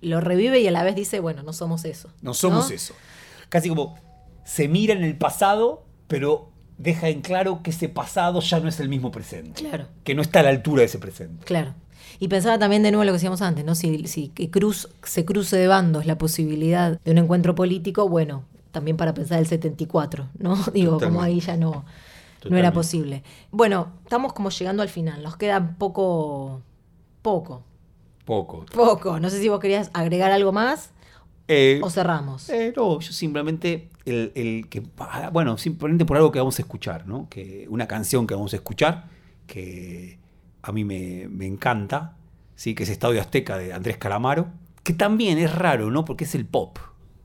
lo 0.00 0.20
revive 0.20 0.60
y 0.60 0.66
a 0.66 0.70
la 0.70 0.82
vez 0.82 0.94
dice, 0.96 1.20
bueno, 1.20 1.42
no 1.42 1.52
somos 1.52 1.84
eso. 1.84 2.08
No 2.22 2.34
somos 2.34 2.68
¿no? 2.70 2.74
eso. 2.74 2.94
Casi 3.48 3.68
como 3.68 3.98
se 4.44 4.66
mira 4.68 4.94
en 4.94 5.04
el 5.04 5.16
pasado, 5.16 5.84
pero 6.08 6.50
deja 6.78 7.08
en 7.08 7.20
claro 7.20 7.62
que 7.62 7.70
ese 7.70 7.88
pasado 7.88 8.40
ya 8.40 8.58
no 8.58 8.68
es 8.68 8.80
el 8.80 8.88
mismo 8.88 9.12
presente. 9.12 9.62
Claro. 9.62 9.86
Que 10.02 10.14
no 10.14 10.22
está 10.22 10.40
a 10.40 10.44
la 10.44 10.48
altura 10.48 10.80
de 10.80 10.86
ese 10.86 10.98
presente. 10.98 11.44
Claro. 11.44 11.74
Y 12.18 12.28
pensaba 12.28 12.58
también 12.58 12.82
de 12.82 12.90
nuevo 12.90 13.04
lo 13.04 13.10
que 13.12 13.14
decíamos 13.14 13.42
antes, 13.42 13.64
¿no? 13.64 13.74
Si, 13.74 14.06
si 14.06 14.28
que 14.28 14.50
Cruz 14.50 14.88
se 15.02 15.24
cruce 15.24 15.56
de 15.56 15.66
bandos 15.66 16.06
la 16.06 16.18
posibilidad 16.18 17.00
de 17.00 17.10
un 17.10 17.18
encuentro 17.18 17.54
político, 17.54 18.08
bueno, 18.08 18.44
también 18.70 18.96
para 18.96 19.14
pensar 19.14 19.38
el 19.38 19.46
74, 19.46 20.28
¿no? 20.38 20.56
Digo, 20.72 20.98
como 21.00 21.22
ahí 21.22 21.40
ya 21.40 21.56
no, 21.56 21.84
no 22.48 22.56
era 22.56 22.72
posible. 22.72 23.22
Bueno, 23.50 23.88
estamos 24.04 24.32
como 24.32 24.50
llegando 24.50 24.82
al 24.82 24.88
final, 24.88 25.22
nos 25.22 25.36
queda 25.36 25.76
poco, 25.78 26.62
poco, 27.22 27.64
Poco. 28.24 28.64
poco. 28.72 29.20
No 29.20 29.30
sé 29.30 29.40
si 29.40 29.48
vos 29.48 29.60
querías 29.60 29.90
agregar 29.94 30.30
algo 30.32 30.52
más 30.52 30.90
Eh, 31.48 31.80
o 31.82 31.90
cerramos. 31.90 32.48
eh, 32.48 32.72
no, 32.76 33.00
yo 33.00 33.12
simplemente, 33.12 33.90
el, 34.04 34.32
el 34.34 34.68
que, 34.68 34.82
ah, 34.98 35.30
bueno, 35.32 35.58
simplemente 35.58 36.04
por 36.04 36.16
algo 36.16 36.30
que 36.32 36.38
vamos 36.38 36.58
a 36.58 36.62
escuchar, 36.62 37.06
¿no? 37.06 37.28
Que 37.28 37.66
una 37.68 37.86
canción 37.88 38.26
que 38.26 38.34
vamos 38.34 38.52
a 38.52 38.56
escuchar, 38.56 39.08
que 39.46 40.18
a 40.62 40.72
mí 40.72 40.84
me, 40.84 41.28
me 41.28 41.46
encanta, 41.46 42.16
¿sí? 42.54 42.74
Que 42.74 42.84
es 42.84 42.88
Estadio 42.88 43.20
Azteca 43.20 43.58
de 43.58 43.72
Andrés 43.72 43.96
Calamaro, 43.96 44.48
que 44.82 44.92
también 44.92 45.38
es 45.38 45.54
raro, 45.54 45.90
¿no? 45.90 46.04
Porque 46.04 46.24
es 46.24 46.34
el 46.34 46.46
pop. 46.46 46.78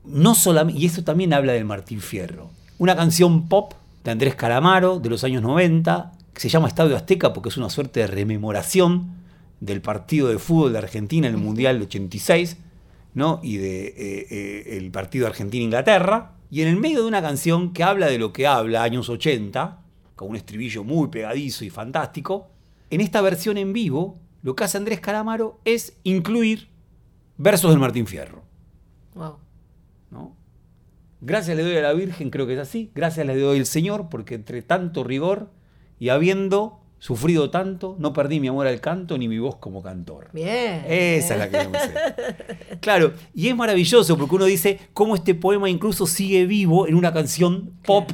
No 0.04 0.34
solamente, 0.34 0.80
y 0.80 0.86
eso 0.86 1.04
también 1.04 1.32
habla 1.32 1.52
del 1.52 1.64
Martín 1.64 2.00
Fierro. 2.00 2.50
Una 2.78 2.96
canción 2.96 3.48
pop 3.48 3.74
de 4.04 4.10
Andrés 4.10 4.34
Calamaro 4.34 5.00
de 5.00 5.10
los 5.10 5.24
años 5.24 5.42
90, 5.42 6.12
que 6.32 6.40
se 6.40 6.48
llama 6.48 6.68
Estadio 6.68 6.96
Azteca 6.96 7.32
porque 7.32 7.48
es 7.48 7.56
una 7.56 7.68
suerte 7.68 8.00
de 8.00 8.06
rememoración 8.06 9.18
del 9.60 9.80
partido 9.80 10.28
de 10.28 10.38
fútbol 10.38 10.72
de 10.72 10.78
Argentina 10.78 11.26
en 11.26 11.34
el 11.34 11.40
Mundial 11.40 11.76
del 11.76 11.88
86, 11.88 12.56
¿no? 13.14 13.40
Y 13.42 13.56
de 13.56 13.88
eh, 13.88 14.76
eh, 14.76 14.90
partido 14.92 15.26
Argentina-Inglaterra. 15.26 16.32
Y 16.50 16.62
en 16.62 16.68
el 16.68 16.76
medio 16.76 17.02
de 17.02 17.08
una 17.08 17.20
canción 17.20 17.72
que 17.72 17.82
habla 17.82 18.06
de 18.06 18.18
lo 18.18 18.32
que 18.32 18.46
habla, 18.46 18.82
años 18.82 19.08
80, 19.08 19.80
con 20.14 20.30
un 20.30 20.36
estribillo 20.36 20.84
muy 20.84 21.08
pegadizo 21.08 21.64
y 21.64 21.70
fantástico, 21.70 22.48
en 22.90 23.00
esta 23.00 23.20
versión 23.20 23.58
en 23.58 23.72
vivo, 23.72 24.18
lo 24.42 24.54
que 24.54 24.64
hace 24.64 24.78
Andrés 24.78 25.00
Calamaro 25.00 25.60
es 25.64 25.98
incluir 26.04 26.68
versos 27.36 27.70
del 27.70 27.80
Martín 27.80 28.06
Fierro. 28.06 28.42
Wow. 29.14 29.36
¿no? 30.10 30.36
Gracias 31.20 31.56
le 31.56 31.62
doy 31.62 31.76
a 31.76 31.82
la 31.82 31.92
Virgen, 31.92 32.30
creo 32.30 32.46
que 32.46 32.54
es 32.54 32.60
así. 32.60 32.90
Gracias 32.94 33.26
le 33.26 33.36
doy 33.36 33.58
al 33.58 33.66
Señor, 33.66 34.08
porque 34.08 34.34
entre 34.34 34.62
tanto 34.62 35.04
rigor 35.04 35.50
y 35.98 36.10
habiendo 36.10 36.80
sufrido 37.00 37.50
tanto, 37.50 37.96
no 37.98 38.12
perdí 38.12 38.40
mi 38.40 38.48
amor 38.48 38.66
al 38.66 38.80
canto 38.80 39.18
ni 39.18 39.28
mi 39.28 39.38
voz 39.38 39.56
como 39.56 39.82
cantor. 39.82 40.30
Bien. 40.32 40.84
Esa 40.86 41.34
es 41.34 41.38
la 41.38 41.50
que 41.50 41.68
me 41.68 41.78
sé. 41.78 41.94
Claro, 42.80 43.12
y 43.34 43.48
es 43.48 43.56
maravilloso 43.56 44.16
porque 44.16 44.36
uno 44.36 44.44
dice 44.44 44.78
cómo 44.92 45.14
este 45.14 45.34
poema 45.34 45.68
incluso 45.68 46.06
sigue 46.06 46.46
vivo 46.46 46.86
en 46.86 46.94
una 46.94 47.12
canción 47.12 47.72
pop 47.84 48.10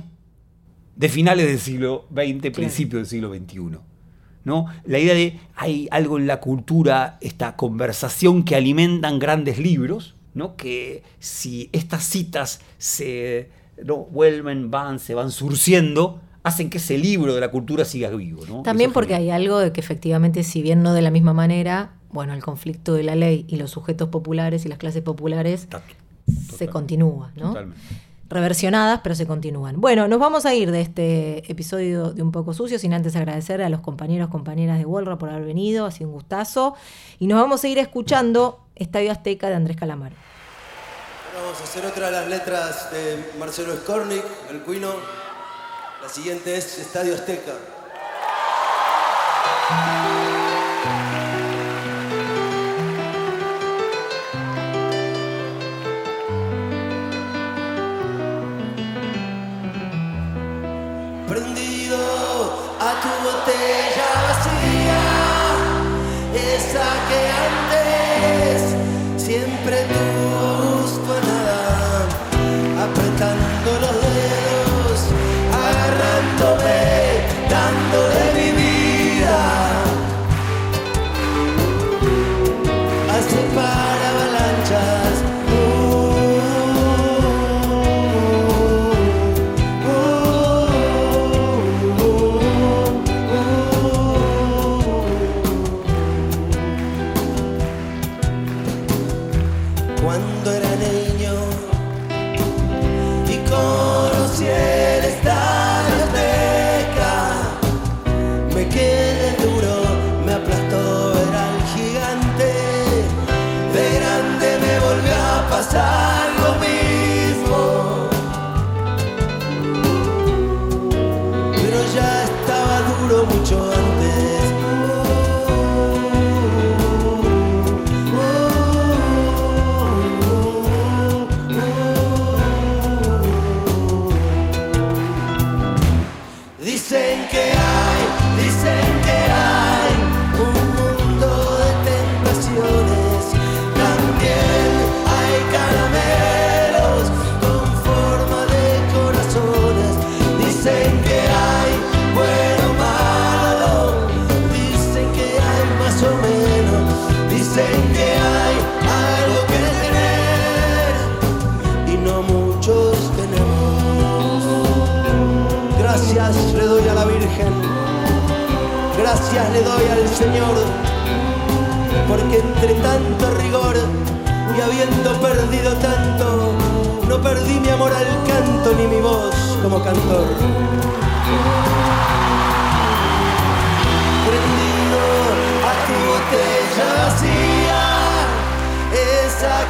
de 0.96 1.08
finales 1.08 1.46
del 1.46 1.58
siglo 1.58 2.06
XX, 2.14 2.50
principios 2.50 3.00
del 3.00 3.06
siglo 3.06 3.34
XXI. 3.34 3.78
¿No? 4.44 4.66
La 4.84 4.98
idea 4.98 5.14
de 5.14 5.38
hay 5.56 5.88
algo 5.90 6.18
en 6.18 6.26
la 6.26 6.40
cultura, 6.40 7.18
esta 7.20 7.56
conversación 7.56 8.44
que 8.44 8.56
alimentan 8.56 9.18
grandes 9.18 9.58
libros, 9.58 10.14
¿no? 10.34 10.56
que 10.56 11.02
si 11.18 11.70
estas 11.72 12.04
citas 12.04 12.60
se 12.78 13.48
¿no? 13.84 13.96
vuelven, 13.98 14.70
van, 14.70 14.98
se 14.98 15.14
van 15.14 15.30
surciendo, 15.30 16.20
hacen 16.42 16.68
que 16.70 16.78
ese 16.78 16.98
libro 16.98 17.34
de 17.34 17.40
la 17.40 17.50
cultura 17.50 17.84
siga 17.84 18.10
vivo. 18.10 18.44
¿no? 18.46 18.62
También 18.62 18.90
Eso 18.90 18.94
porque 18.94 19.14
hay 19.14 19.30
algo 19.30 19.58
de 19.58 19.72
que 19.72 19.80
efectivamente, 19.80 20.42
si 20.42 20.60
bien 20.62 20.82
no 20.82 20.92
de 20.92 21.02
la 21.02 21.10
misma 21.10 21.32
manera, 21.32 21.92
bueno, 22.10 22.32
el 22.34 22.42
conflicto 22.42 22.94
de 22.94 23.02
la 23.02 23.14
ley 23.16 23.44
y 23.48 23.56
los 23.56 23.70
sujetos 23.70 24.08
populares 24.10 24.64
y 24.66 24.68
las 24.68 24.78
clases 24.78 25.02
populares 25.02 25.68
se 26.26 26.50
total- 26.50 26.68
continúa, 26.70 27.32
¿no? 27.36 27.48
Totalmente. 27.48 27.80
Reversionadas, 28.34 28.98
pero 29.04 29.14
se 29.14 29.28
continúan. 29.28 29.80
Bueno, 29.80 30.08
nos 30.08 30.18
vamos 30.18 30.44
a 30.44 30.52
ir 30.54 30.72
de 30.72 30.80
este 30.80 31.48
episodio 31.48 32.10
de 32.12 32.20
Un 32.20 32.32
poco 32.32 32.52
sucio, 32.52 32.80
sin 32.80 32.92
antes 32.92 33.14
agradecer 33.14 33.62
a 33.62 33.68
los 33.68 33.78
compañeros, 33.80 34.28
compañeras 34.28 34.76
de 34.78 34.84
Wolra 34.84 35.16
por 35.18 35.28
haber 35.28 35.44
venido, 35.44 35.86
ha 35.86 35.92
sido 35.92 36.08
un 36.08 36.14
gustazo. 36.14 36.74
Y 37.20 37.28
nos 37.28 37.40
vamos 37.40 37.62
a 37.62 37.68
ir 37.68 37.78
escuchando 37.78 38.66
Estadio 38.74 39.12
Azteca 39.12 39.48
de 39.48 39.54
Andrés 39.54 39.76
Calamaro. 39.76 40.16
Vamos 41.40 41.60
a 41.60 41.62
hacer 41.62 41.86
otra 41.86 42.06
de 42.06 42.12
las 42.12 42.26
letras 42.26 42.90
de 42.90 43.24
Marcelo 43.38 43.76
Skornik, 43.76 44.24
el 44.50 44.62
cuino. 44.62 44.88
La 46.02 46.08
siguiente 46.08 46.56
es 46.56 46.80
Estadio 46.80 47.14
Azteca. 47.14 47.52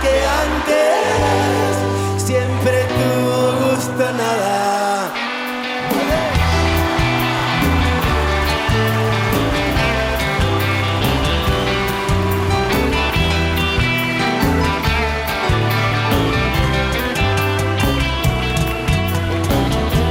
Que 0.03 0.15
antes 0.45 1.73
siempre 2.17 2.87
tuvo 2.99 3.41
gusto 3.65 4.05
nada. 4.13 5.13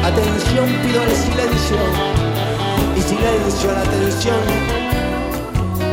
Atención 0.05 0.67
pido 0.84 1.01
al 1.01 1.11
silencio 1.11 1.78
y 2.95 3.01
silencio 3.01 3.69
a 3.71 3.74
la 3.74 3.82
atención. 3.82 4.43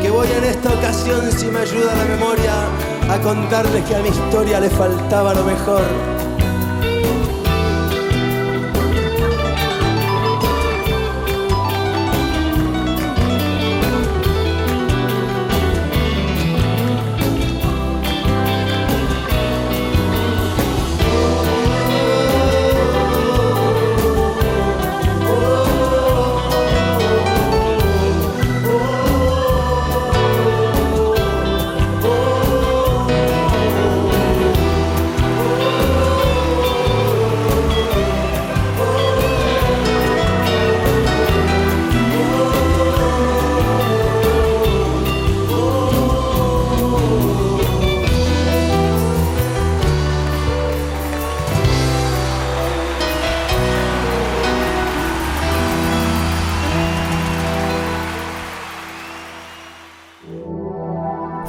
Que 0.03 0.11
voy 0.11 0.29
en 0.37 0.45
esta 0.45 0.69
ocasión, 0.71 1.31
si 1.33 1.47
me 1.47 1.61
ayuda 1.61 1.95
la 1.95 2.05
memoria, 2.05 2.55
a 3.11 3.19
contarles 3.21 3.85
que 3.87 3.97
a 3.97 4.03
mi 4.03 4.09
historia 4.09 4.61
le 4.61 4.71
faltaba 4.71 5.35
lo 5.35 5.45
mejor. 5.45 6.20